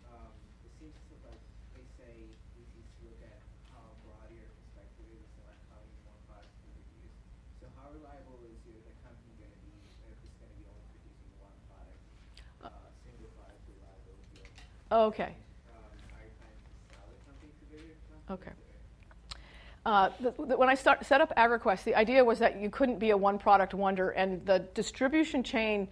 um, 0.08 0.32
it 0.64 0.72
seems 0.80 0.96
to 1.12 1.14
like 1.28 1.42
they 1.76 1.84
say 2.00 2.12
we 2.56 2.64
need 2.72 2.88
to 2.88 3.00
look 3.04 3.20
at 3.20 3.36
how 3.68 3.84
broad 4.08 4.32
your 4.32 4.48
perspective 4.64 5.04
is 5.12 5.28
and 5.36 5.44
like 5.52 5.60
how 5.68 5.80
you 5.84 5.92
want 6.08 6.20
products 6.24 6.56
to 6.64 6.72
be 6.72 6.80
produced. 6.88 7.20
So, 7.60 7.68
how 7.76 7.92
reliable 7.92 8.40
is 8.48 8.56
your 8.64 8.80
the 8.88 8.96
company 9.04 9.36
going 9.36 9.52
to 9.52 9.60
be 9.68 9.76
if 10.08 10.16
it's 10.24 10.36
going 10.40 10.52
to 10.52 10.56
be 10.56 10.64
only 10.72 10.88
producing 10.96 11.32
one 11.36 11.56
product, 11.68 12.00
uh, 12.64 12.88
single 13.04 13.28
product 13.36 13.60
reliability? 13.68 14.40
Okay. 14.88 15.32
Um, 15.68 15.92
are 16.16 16.24
you 16.24 16.32
planning 16.40 16.64
to 16.64 16.72
sell 16.88 17.04
the 17.12 17.20
company 17.28 17.52
to 17.60 17.64
bigger 17.68 17.96
companies? 18.08 18.40
Okay. 18.40 18.61
Uh, 19.84 20.10
the, 20.20 20.30
the, 20.46 20.56
when 20.56 20.68
I 20.68 20.74
start, 20.74 21.04
set 21.04 21.20
up 21.20 21.34
AgraQuest, 21.36 21.84
the 21.84 21.94
idea 21.94 22.24
was 22.24 22.38
that 22.38 22.60
you 22.60 22.70
couldn't 22.70 22.98
be 22.98 23.10
a 23.10 23.16
one 23.16 23.38
product 23.38 23.74
wonder, 23.74 24.10
and 24.10 24.44
the 24.46 24.60
distribution 24.74 25.42
chain 25.42 25.88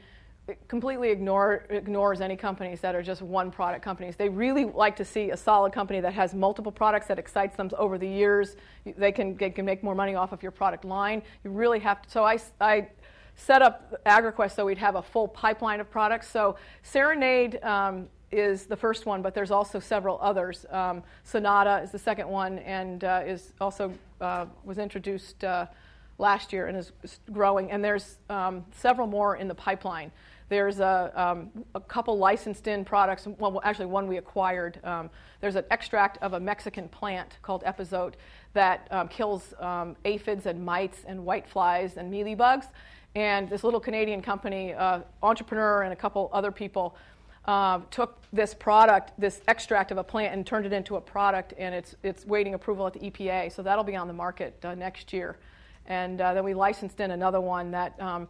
completely 0.69 1.11
ignore, 1.11 1.67
ignores 1.71 2.21
any 2.21 2.37
companies 2.37 2.81
that 2.81 2.95
are 2.95 3.03
just 3.03 3.23
one 3.23 3.51
product 3.51 3.85
companies. 3.85 4.17
They 4.17 4.29
really 4.29 4.65
like 4.65 4.97
to 4.97 5.05
see 5.05 5.31
a 5.31 5.37
solid 5.37 5.73
company 5.73 6.01
that 6.01 6.13
has 6.15 6.35
multiple 6.35 6.73
products 6.73 7.07
that 7.09 7.19
excites 7.19 7.57
them 7.57 7.71
over 7.77 7.99
the 7.99 8.09
years. 8.09 8.57
They 8.85 9.13
can, 9.13 9.37
they 9.37 9.51
can 9.51 9.65
make 9.65 9.83
more 9.83 9.95
money 9.95 10.15
off 10.15 10.33
of 10.33 10.43
your 10.43 10.53
product 10.53 10.85
line. 10.85 11.23
You 11.45 11.51
really 11.51 11.79
have 11.81 12.03
to. 12.03 12.11
So 12.11 12.25
I, 12.25 12.39
I 12.61 12.89
set 13.37 13.63
up 13.63 14.03
AgraQuest 14.05 14.55
so 14.55 14.67
we'd 14.67 14.79
have 14.79 14.97
a 14.97 15.03
full 15.03 15.29
pipeline 15.29 15.81
of 15.81 15.91
products. 15.91 16.29
So 16.29 16.57
Serenade 16.83 17.63
um, 17.63 18.09
is 18.33 18.67
the 18.67 18.77
first 18.77 19.07
one, 19.07 19.23
but 19.23 19.35
there's 19.35 19.51
also 19.51 19.81
several 19.81 20.19
others. 20.21 20.67
Um, 20.71 21.03
Sonata 21.25 21.83
is 21.83 21.91
the 21.91 21.99
second 21.99 22.29
one, 22.29 22.59
and 22.61 23.03
uh, 23.03 23.23
is 23.27 23.53
also 23.61 23.93
uh, 24.21 24.47
was 24.65 24.79
introduced 24.79 25.43
uh, 25.43 25.67
last 26.19 26.53
year 26.53 26.67
and 26.67 26.77
is 26.77 26.93
growing. 27.33 27.71
And 27.71 27.85
there's 27.85 28.19
um, 28.29 28.65
several 28.73 29.07
more 29.07 29.37
in 29.37 29.49
the 29.49 29.55
pipeline. 29.55 30.13
There's 30.49 30.81
a, 30.81 31.13
um, 31.15 31.51
a 31.77 31.81
couple 31.81 32.19
licensed 32.19 32.67
in 32.67 32.85
products. 32.85 33.27
Well, 33.39 33.61
actually, 33.65 33.87
one 33.87 34.09
we 34.09 34.17
acquired. 34.17 34.85
Um, 34.85 35.09
there's 35.41 35.55
an 35.55 35.65
extract 35.71 36.19
of 36.23 36.33
a 36.33 36.41
Mexican 36.41 36.89
plant 36.89 37.39
called 37.41 37.63
Epazote 37.63 38.15
that 38.53 38.89
um, 38.91 39.07
kills 39.07 39.55
um, 39.61 39.97
aphids 40.05 40.47
and 40.47 40.65
mites 40.65 41.05
and 41.07 41.21
whiteflies 41.21 41.97
and 41.97 42.13
mealybugs. 42.13 42.67
And 43.15 43.49
this 43.49 43.65
little 43.65 43.81
Canadian 43.81 44.23
company, 44.23 44.75
uh, 44.75 45.01
entrepreneur, 45.23 45.83
and 45.83 45.93
a 45.93 45.97
couple 45.97 46.31
other 46.33 46.53
people 46.53 46.97
uh, 47.51 47.81
took 47.91 48.17
this 48.33 48.55
product, 48.55 49.11
this 49.19 49.41
extract 49.49 49.91
of 49.91 49.99
a 49.99 50.05
plant, 50.05 50.33
and 50.33 50.47
turned 50.47 50.67
it 50.67 50.73
into 50.73 50.95
a 50.95 51.01
product, 51.01 51.53
and 51.59 51.75
it's, 51.75 51.97
it's 52.05 52.25
waiting 52.25 52.55
approval 52.55 52.87
at 52.87 52.93
the 52.93 53.01
EPA. 53.01 53.53
So 53.53 53.61
that'll 53.61 53.83
be 53.83 53.97
on 53.97 54.07
the 54.07 54.13
market 54.13 54.55
uh, 54.65 54.77
next 54.77 55.13
year. 55.13 55.37
And 55.87 56.21
uh, 56.21 56.33
then 56.33 56.45
we 56.45 56.55
licensed 56.55 57.01
in 57.01 57.11
another 57.11 57.41
one 57.41 57.73
that 57.73 58.01
um, 58.01 58.29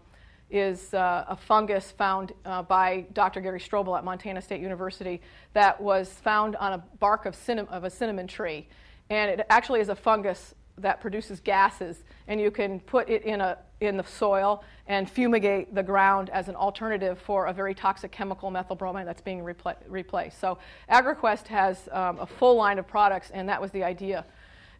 is 0.50 0.94
uh, 0.94 1.26
a 1.28 1.36
fungus 1.36 1.90
found 1.90 2.32
uh, 2.46 2.62
by 2.62 3.04
Dr. 3.12 3.42
Gary 3.42 3.60
Strobel 3.60 3.98
at 3.98 4.04
Montana 4.04 4.40
State 4.40 4.62
University 4.62 5.20
that 5.52 5.78
was 5.78 6.08
found 6.08 6.56
on 6.56 6.72
a 6.72 6.78
bark 6.98 7.26
of, 7.26 7.36
of 7.68 7.84
a 7.84 7.90
cinnamon 7.90 8.26
tree. 8.26 8.66
And 9.10 9.30
it 9.30 9.46
actually 9.50 9.80
is 9.80 9.90
a 9.90 9.96
fungus 9.96 10.54
that 10.78 11.02
produces 11.02 11.40
gases, 11.40 12.04
and 12.26 12.40
you 12.40 12.50
can 12.50 12.80
put 12.80 13.10
it 13.10 13.22
in, 13.24 13.42
a, 13.42 13.58
in 13.80 13.96
the 13.96 14.04
soil 14.04 14.62
and 14.86 15.10
fumigate 15.10 15.74
the 15.74 15.82
ground 15.82 16.30
as 16.30 16.48
an 16.48 16.56
alternative 16.56 17.18
for 17.18 17.46
a 17.46 17.52
very 17.52 17.74
toxic 17.74 18.12
chemical 18.12 18.50
methyl 18.50 18.76
bromide 18.76 19.06
that's 19.06 19.22
being 19.22 19.40
repla- 19.40 19.76
replaced. 19.88 20.38
So 20.40 20.58
AgraQuest 20.90 21.46
has 21.48 21.88
um, 21.92 22.18
a 22.18 22.26
full 22.26 22.56
line 22.56 22.78
of 22.78 22.86
products, 22.86 23.30
and 23.30 23.48
that 23.48 23.60
was 23.60 23.70
the 23.70 23.84
idea. 23.84 24.24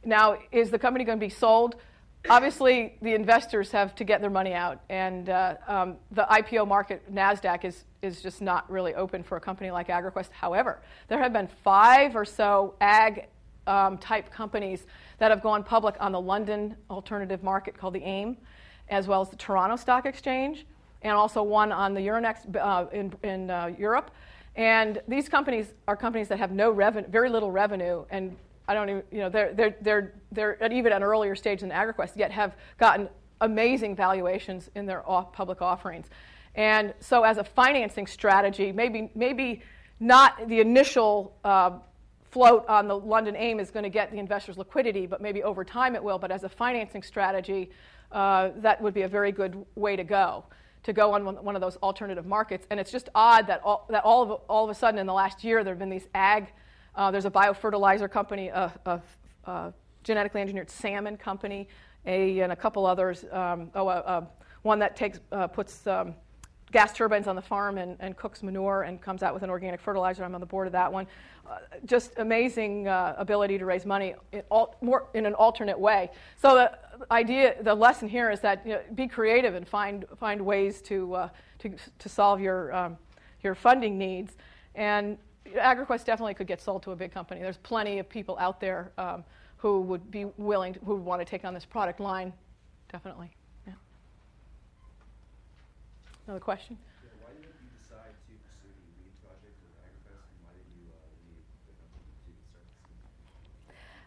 Now, 0.05 0.38
is 0.53 0.70
the 0.70 0.78
company 0.78 1.05
going 1.05 1.18
to 1.18 1.26
be 1.26 1.30
sold? 1.30 1.76
obviously 2.28 2.96
the 3.01 3.14
investors 3.14 3.70
have 3.70 3.94
to 3.94 4.05
get 4.05 4.20
their 4.20 4.30
money 4.30 4.53
out, 4.53 4.80
and 4.90 5.30
uh, 5.30 5.55
um, 5.66 5.96
the 6.11 6.26
IPO 6.30 6.66
market, 6.66 7.12
NASDAQ, 7.12 7.64
is, 7.64 7.84
is 8.03 8.20
just 8.20 8.42
not 8.42 8.70
really 8.70 8.94
open 8.94 9.22
for 9.22 9.36
a 9.36 9.40
company 9.40 9.70
like 9.70 9.88
AgraQuest. 9.88 10.30
However, 10.32 10.82
there 11.09 11.18
have 11.18 11.32
been 11.32 11.48
five 11.64 12.16
or 12.16 12.24
so 12.24 12.74
ag 12.80 13.28
um, 13.66 13.98
type 13.98 14.30
companies 14.30 14.86
that 15.18 15.30
have 15.30 15.42
gone 15.42 15.62
public 15.62 15.94
on 16.01 16.12
the 16.12 16.20
London 16.20 16.76
alternative 16.90 17.42
market 17.42 17.76
called 17.76 17.94
the 17.94 18.03
AIM, 18.03 18.36
as 18.91 19.07
well 19.07 19.20
as 19.20 19.30
the 19.30 19.36
Toronto 19.36 19.76
Stock 19.76 20.07
Exchange, 20.07 20.66
and 21.03 21.12
also 21.12 21.43
one 21.43 21.72
on 21.72 21.95
the 21.95 22.01
Euronext 22.01 22.55
uh, 22.57 22.86
in, 22.93 23.12
in 23.22 23.51
uh, 23.51 23.72
Europe. 23.78 24.11
And 24.57 25.01
these 25.09 25.28
companies 25.28 25.72
are 25.88 25.97
companies 25.97 26.28
that 26.28 26.38
have 26.38 26.51
no 26.51 26.70
revenue, 26.70 27.09
very 27.09 27.30
little 27.30 27.51
revenue, 27.51 28.05
and 28.11 28.36
I 28.68 28.74
don't 28.74 28.88
even, 28.91 29.03
you 29.11 29.18
know, 29.18 29.28
they're, 29.28 29.55
they're, 29.55 29.76
they're, 29.80 30.12
they're 30.30 30.62
at 30.62 30.72
even 30.72 30.93
an 30.93 31.03
earlier 31.03 31.34
stage 31.34 31.61
than 31.61 31.70
AgraQuest, 31.70 32.16
yet 32.16 32.30
have 32.30 32.55
gotten 32.78 33.09
amazing 33.41 33.97
valuations 33.97 34.70
in 34.74 34.86
their 34.86 35.09
off 35.09 35.32
public 35.32 35.62
offerings. 35.62 36.07
And 36.55 36.95
so, 37.01 37.22
as 37.22 37.38
a 37.38 37.45
financing 37.45 38.07
strategy, 38.07 38.72
maybe, 38.72 39.11
maybe 39.14 39.62
not 40.01 40.49
the 40.49 40.61
initial 40.61 41.36
uh, 41.45 41.78
float 42.30 42.64
on 42.68 42.88
the 42.88 42.97
London 42.97 43.36
AIM 43.36 43.61
is 43.61 43.70
going 43.70 43.82
to 43.82 43.91
get 43.91 44.11
the 44.11 44.18
investors' 44.18 44.57
liquidity, 44.57 45.07
but 45.07 45.20
maybe 45.20 45.43
over 45.43 45.64
time 45.64 45.95
it 45.95 46.03
will. 46.03 46.18
But 46.18 46.30
as 46.30 46.45
a 46.45 46.49
financing 46.49 47.03
strategy, 47.03 47.70
uh, 48.12 48.50
that 48.56 48.80
would 48.80 48.94
be 48.94 49.02
a 49.02 49.08
very 49.08 49.32
good 49.32 49.64
way 49.74 49.96
to 49.96 50.04
go, 50.04 50.44
to 50.82 50.92
go 50.92 51.12
on 51.14 51.24
one 51.24 51.54
of 51.54 51.61
those 51.61 51.76
alternative 51.76 52.26
markets. 52.26 52.66
And 52.70 52.80
it's 52.80 52.90
just 52.90 53.08
odd 53.14 53.46
that 53.46 53.61
all, 53.64 53.86
that 53.90 54.04
all, 54.04 54.22
of, 54.22 54.30
all 54.48 54.64
of 54.64 54.70
a 54.70 54.74
sudden 54.74 54.98
in 54.98 55.06
the 55.06 55.12
last 55.12 55.44
year 55.44 55.62
there 55.64 55.72
have 55.72 55.78
been 55.78 55.90
these 55.90 56.08
ag 56.14 56.52
uh, 56.94 57.11
there's 57.11 57.24
a 57.24 57.30
biofertilizer 57.30 58.11
company, 58.11 58.48
a, 58.48 58.72
a, 58.86 59.00
a, 59.44 59.72
genetically 60.02 60.40
engineered 60.40 60.70
salmon 60.70 61.16
company, 61.16 61.68
a, 62.06 62.40
and 62.40 62.52
a 62.52 62.56
couple 62.56 62.86
others. 62.86 63.24
Um, 63.30 63.70
oh, 63.74 63.88
a, 63.88 64.26
one 64.62 64.78
that 64.78 64.96
takes 64.96 65.20
uh, 65.32 65.46
puts 65.46 65.86
um, 65.86 66.14
gas 66.70 66.92
turbines 66.92 67.26
on 67.26 67.36
the 67.36 67.42
farm 67.42 67.78
and, 67.78 67.96
and, 68.00 68.16
cooks 68.16 68.42
manure 68.42 68.82
and 68.82 69.00
comes 69.00 69.22
out 69.22 69.34
with 69.34 69.42
an 69.42 69.50
organic 69.50 69.80
fertilizer. 69.80 70.24
I'm 70.24 70.34
on 70.34 70.40
the 70.40 70.46
board 70.46 70.66
of 70.66 70.72
that 70.72 70.92
one. 70.92 71.06
Uh, 71.48 71.58
just 71.84 72.12
amazing 72.18 72.86
uh, 72.86 73.14
ability 73.18 73.58
to 73.58 73.64
raise 73.64 73.84
money 73.84 74.14
in, 74.32 74.42
all, 74.50 74.76
more, 74.80 75.08
in 75.14 75.26
an 75.26 75.34
alternate 75.34 75.78
way. 75.78 76.10
So 76.36 76.54
the 76.54 76.78
idea, 77.10 77.60
the 77.62 77.74
lesson 77.74 78.08
here 78.08 78.30
is 78.30 78.40
that 78.40 78.64
you 78.64 78.74
know, 78.74 78.80
be 78.94 79.08
creative 79.08 79.54
and 79.54 79.66
find 79.66 80.04
find 80.16 80.40
ways 80.40 80.80
to 80.82 81.14
uh, 81.14 81.28
to, 81.58 81.74
to 81.98 82.08
solve 82.08 82.40
your 82.40 82.72
um, 82.74 82.96
your 83.42 83.54
funding 83.54 83.98
needs. 83.98 84.36
And 84.74 85.18
AgraQuest 85.46 86.04
definitely 86.04 86.34
could 86.34 86.46
get 86.46 86.60
sold 86.60 86.82
to 86.84 86.92
a 86.92 86.96
big 86.96 87.12
company. 87.12 87.40
There's 87.40 87.56
plenty 87.56 87.98
of 87.98 88.08
people 88.08 88.36
out 88.38 88.60
there 88.60 88.92
um, 88.98 89.24
who 89.56 89.80
would 89.82 90.10
be 90.10 90.26
willing, 90.36 90.74
to, 90.74 90.80
who 90.80 90.94
would 90.94 91.04
want 91.04 91.20
to 91.20 91.24
take 91.24 91.44
on 91.44 91.54
this 91.54 91.64
product 91.64 92.00
line, 92.00 92.32
definitely. 92.90 93.30
Another 96.31 96.45
question? 96.45 96.78
Yeah, 97.03 97.11
why 97.26 97.33
did 97.35 97.43
you 97.43 97.51
decide 97.83 98.14
to 98.28 98.33
pursue 98.47 98.70
the 98.70 99.03
weed 99.03 99.11
project 99.20 99.59
with 99.66 99.74
AgraQuest, 99.83 100.31
and 100.31 100.47
why 100.47 100.55
did 100.55 100.62
you 100.78 100.87
uh, 100.87 101.11
leave 101.26 101.43
the 101.66 101.74
company 101.91 102.14
to 102.31 102.35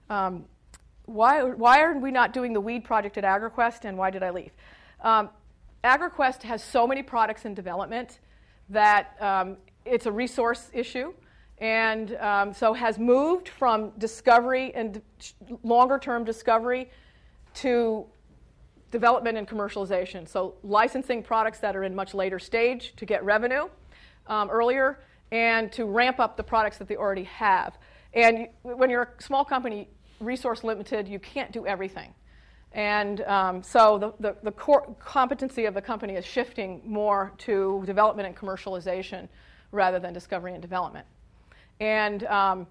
start 0.08 0.26
um, 0.26 0.46
why, 1.04 1.44
why 1.44 1.82
are 1.82 2.00
we 2.00 2.12
not 2.12 2.32
doing 2.32 2.54
the 2.54 2.62
weed 2.62 2.86
project 2.86 3.18
at 3.18 3.26
AgraQuest, 3.26 3.84
and 3.84 3.98
why 3.98 4.10
did 4.10 4.24
I 4.24 4.30
leave? 4.30 4.52
Um, 5.02 5.32
AgraQuest 5.84 6.44
has 6.44 6.64
so 6.64 6.88
many 6.88 7.04
products 7.04 7.44
in 7.44 7.54
development 7.54 8.22
that 8.70 9.18
um, 9.20 9.58
it's 9.84 10.06
a 10.06 10.12
resource 10.14 10.72
issue 10.74 11.14
and 11.58 12.16
um, 12.22 12.54
so 12.54 12.72
has 12.72 12.98
moved 12.98 13.50
from 13.50 13.92
discovery 13.98 14.74
and 14.76 15.02
longer 15.62 16.00
term 16.00 16.24
discovery 16.24 16.90
to 17.56 18.06
development 18.94 19.38
and 19.38 19.48
commercialization. 19.48 20.26
So 20.30 20.54
licensing 20.64 21.24
products 21.24 21.60
that 21.60 21.76
are 21.76 21.84
in 21.84 21.94
much 21.94 22.14
later 22.14 22.40
stage 22.40 22.94
to 22.96 23.06
get 23.06 23.26
revenue 23.26 23.68
um, 24.28 24.50
earlier 24.50 25.00
and 25.32 25.72
to 25.74 25.86
ramp 25.86 26.20
up 26.20 26.38
the 26.38 26.44
products 26.44 26.78
that 26.78 26.88
they 26.88 26.96
already 26.96 27.24
have. 27.24 27.78
And 28.14 28.48
when 28.62 28.90
you're 28.92 29.16
a 29.20 29.22
small 29.22 29.44
company, 29.44 29.90
resource 30.20 30.64
limited, 30.64 31.08
you 31.08 31.20
can't 31.20 31.52
do 31.52 31.66
everything. 31.66 32.14
And 32.72 33.22
um, 33.22 33.64
so 33.64 33.98
the, 33.98 34.14
the, 34.20 34.36
the, 34.44 34.52
core 34.52 34.96
competency 35.00 35.66
of 35.66 35.74
the 35.74 35.82
company 35.82 36.16
is 36.16 36.26
shifting 36.26 36.82
more 36.86 37.34
to 37.40 37.84
development 37.86 38.28
and 38.28 38.36
commercialization 38.36 39.28
rather 39.72 40.00
than 40.00 40.14
discovery 40.14 40.54
and 40.54 40.62
development. 40.62 41.06
And 41.80 42.24
um, 42.26 42.68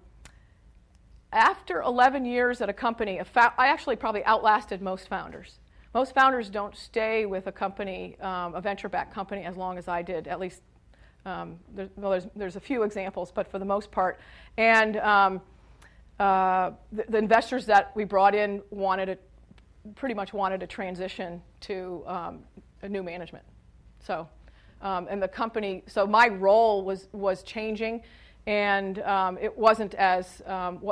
after 1.31 1.81
11 1.81 2.25
years 2.25 2.61
at 2.61 2.69
a 2.69 2.73
company, 2.73 3.19
I 3.35 3.67
actually 3.67 3.95
probably 3.95 4.23
outlasted 4.25 4.81
most 4.81 5.07
founders. 5.07 5.59
Most 5.93 6.15
founders 6.15 6.49
don't 6.49 6.75
stay 6.75 7.27
with 7.27 7.45
a 7.45 7.51
company, 7.51 8.17
um, 8.19 8.55
a 8.55 8.61
venture 8.61 8.89
backed 8.89 9.13
company, 9.13 9.43
as 9.43 9.55
long 9.55 9.77
as 9.77 9.87
I 9.87 10.01
did, 10.01 10.27
at 10.27 10.39
least. 10.39 10.61
Um, 11.25 11.59
there, 11.73 11.87
well, 11.95 12.11
there's, 12.11 12.27
there's 12.35 12.55
a 12.55 12.59
few 12.59 12.83
examples, 12.83 13.31
but 13.31 13.49
for 13.49 13.59
the 13.59 13.65
most 13.65 13.91
part. 13.91 14.19
And 14.57 14.97
um, 14.97 15.41
uh, 16.19 16.71
the, 16.91 17.05
the, 17.07 17.17
investors 17.17 17.65
that 17.67 17.95
we 17.95 18.03
brought 18.03 18.35
in 18.35 18.61
wanted 18.71 19.05
to, 19.05 19.17
pretty 19.95 20.15
much 20.15 20.33
wanted 20.33 20.63
a 20.63 20.67
transition 20.67 21.41
to 21.61 22.03
um, 22.07 22.39
a 22.81 22.89
new 22.89 23.03
management. 23.03 23.45
So, 23.99 24.27
um, 24.81 25.07
and 25.09 25.21
the 25.21 25.27
company, 25.27 25.83
so 25.87 26.05
my 26.05 26.27
role 26.27 26.83
was, 26.83 27.07
was 27.13 27.43
changing 27.43 28.01
and 28.45 28.99
um, 28.99 29.37
it 29.37 29.57
wasn't 29.57 29.93
as 29.95 30.41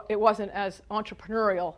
it 0.10 0.20
wasn't 0.20 0.52
as 0.52 0.82
entrepreneurial 0.90 1.76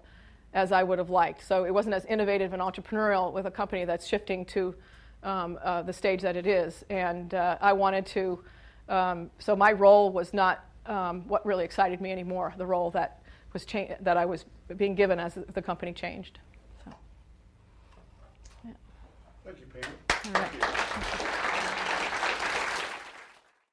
as 0.54 0.72
I 0.72 0.84
would 0.84 0.99
have 0.99 1.10
liked. 1.10 1.45
So 1.45 1.66
it 1.66 1.74
wasn't 1.74 1.95
as 1.95 2.06
innovative 2.06 2.54
and 2.54 2.62
entrepreneurial 2.62 3.34
with 3.34 3.45
a 3.45 3.51
company 3.51 3.86
that's 3.86 4.08
shifting 4.08 4.45
to 4.45 4.76
um, 5.24 5.58
uh, 5.64 5.82
the 5.82 5.93
stage 5.93 6.22
that 6.22 6.36
it 6.36 6.45
is. 6.45 6.84
And 6.89 7.34
uh, 7.34 7.58
I 7.62 7.74
wanted 7.74 8.06
to. 8.08 8.39
Um, 8.89 9.32
so 9.39 9.56
my 9.56 9.72
role 9.72 10.12
was 10.12 10.34
not 10.34 10.66
um, 10.86 11.28
what 11.28 11.45
really 11.45 11.64
excited 11.64 12.01
me 12.01 12.12
anymore. 12.12 12.54
The 12.58 12.66
role 12.66 12.91
that 12.91 13.22
was 13.54 13.66
cha- 13.66 13.95
that 14.01 14.18
I 14.18 14.26
was 14.26 14.45
being 14.78 14.95
given 14.95 15.20
as 15.20 15.38
the 15.54 15.62
company 15.62 15.93
changed. 15.93 16.39
So. 16.84 16.93
Yeah. 18.66 18.72
Thank 19.45 19.60
you, 19.60 19.66
Pam. 20.34 20.74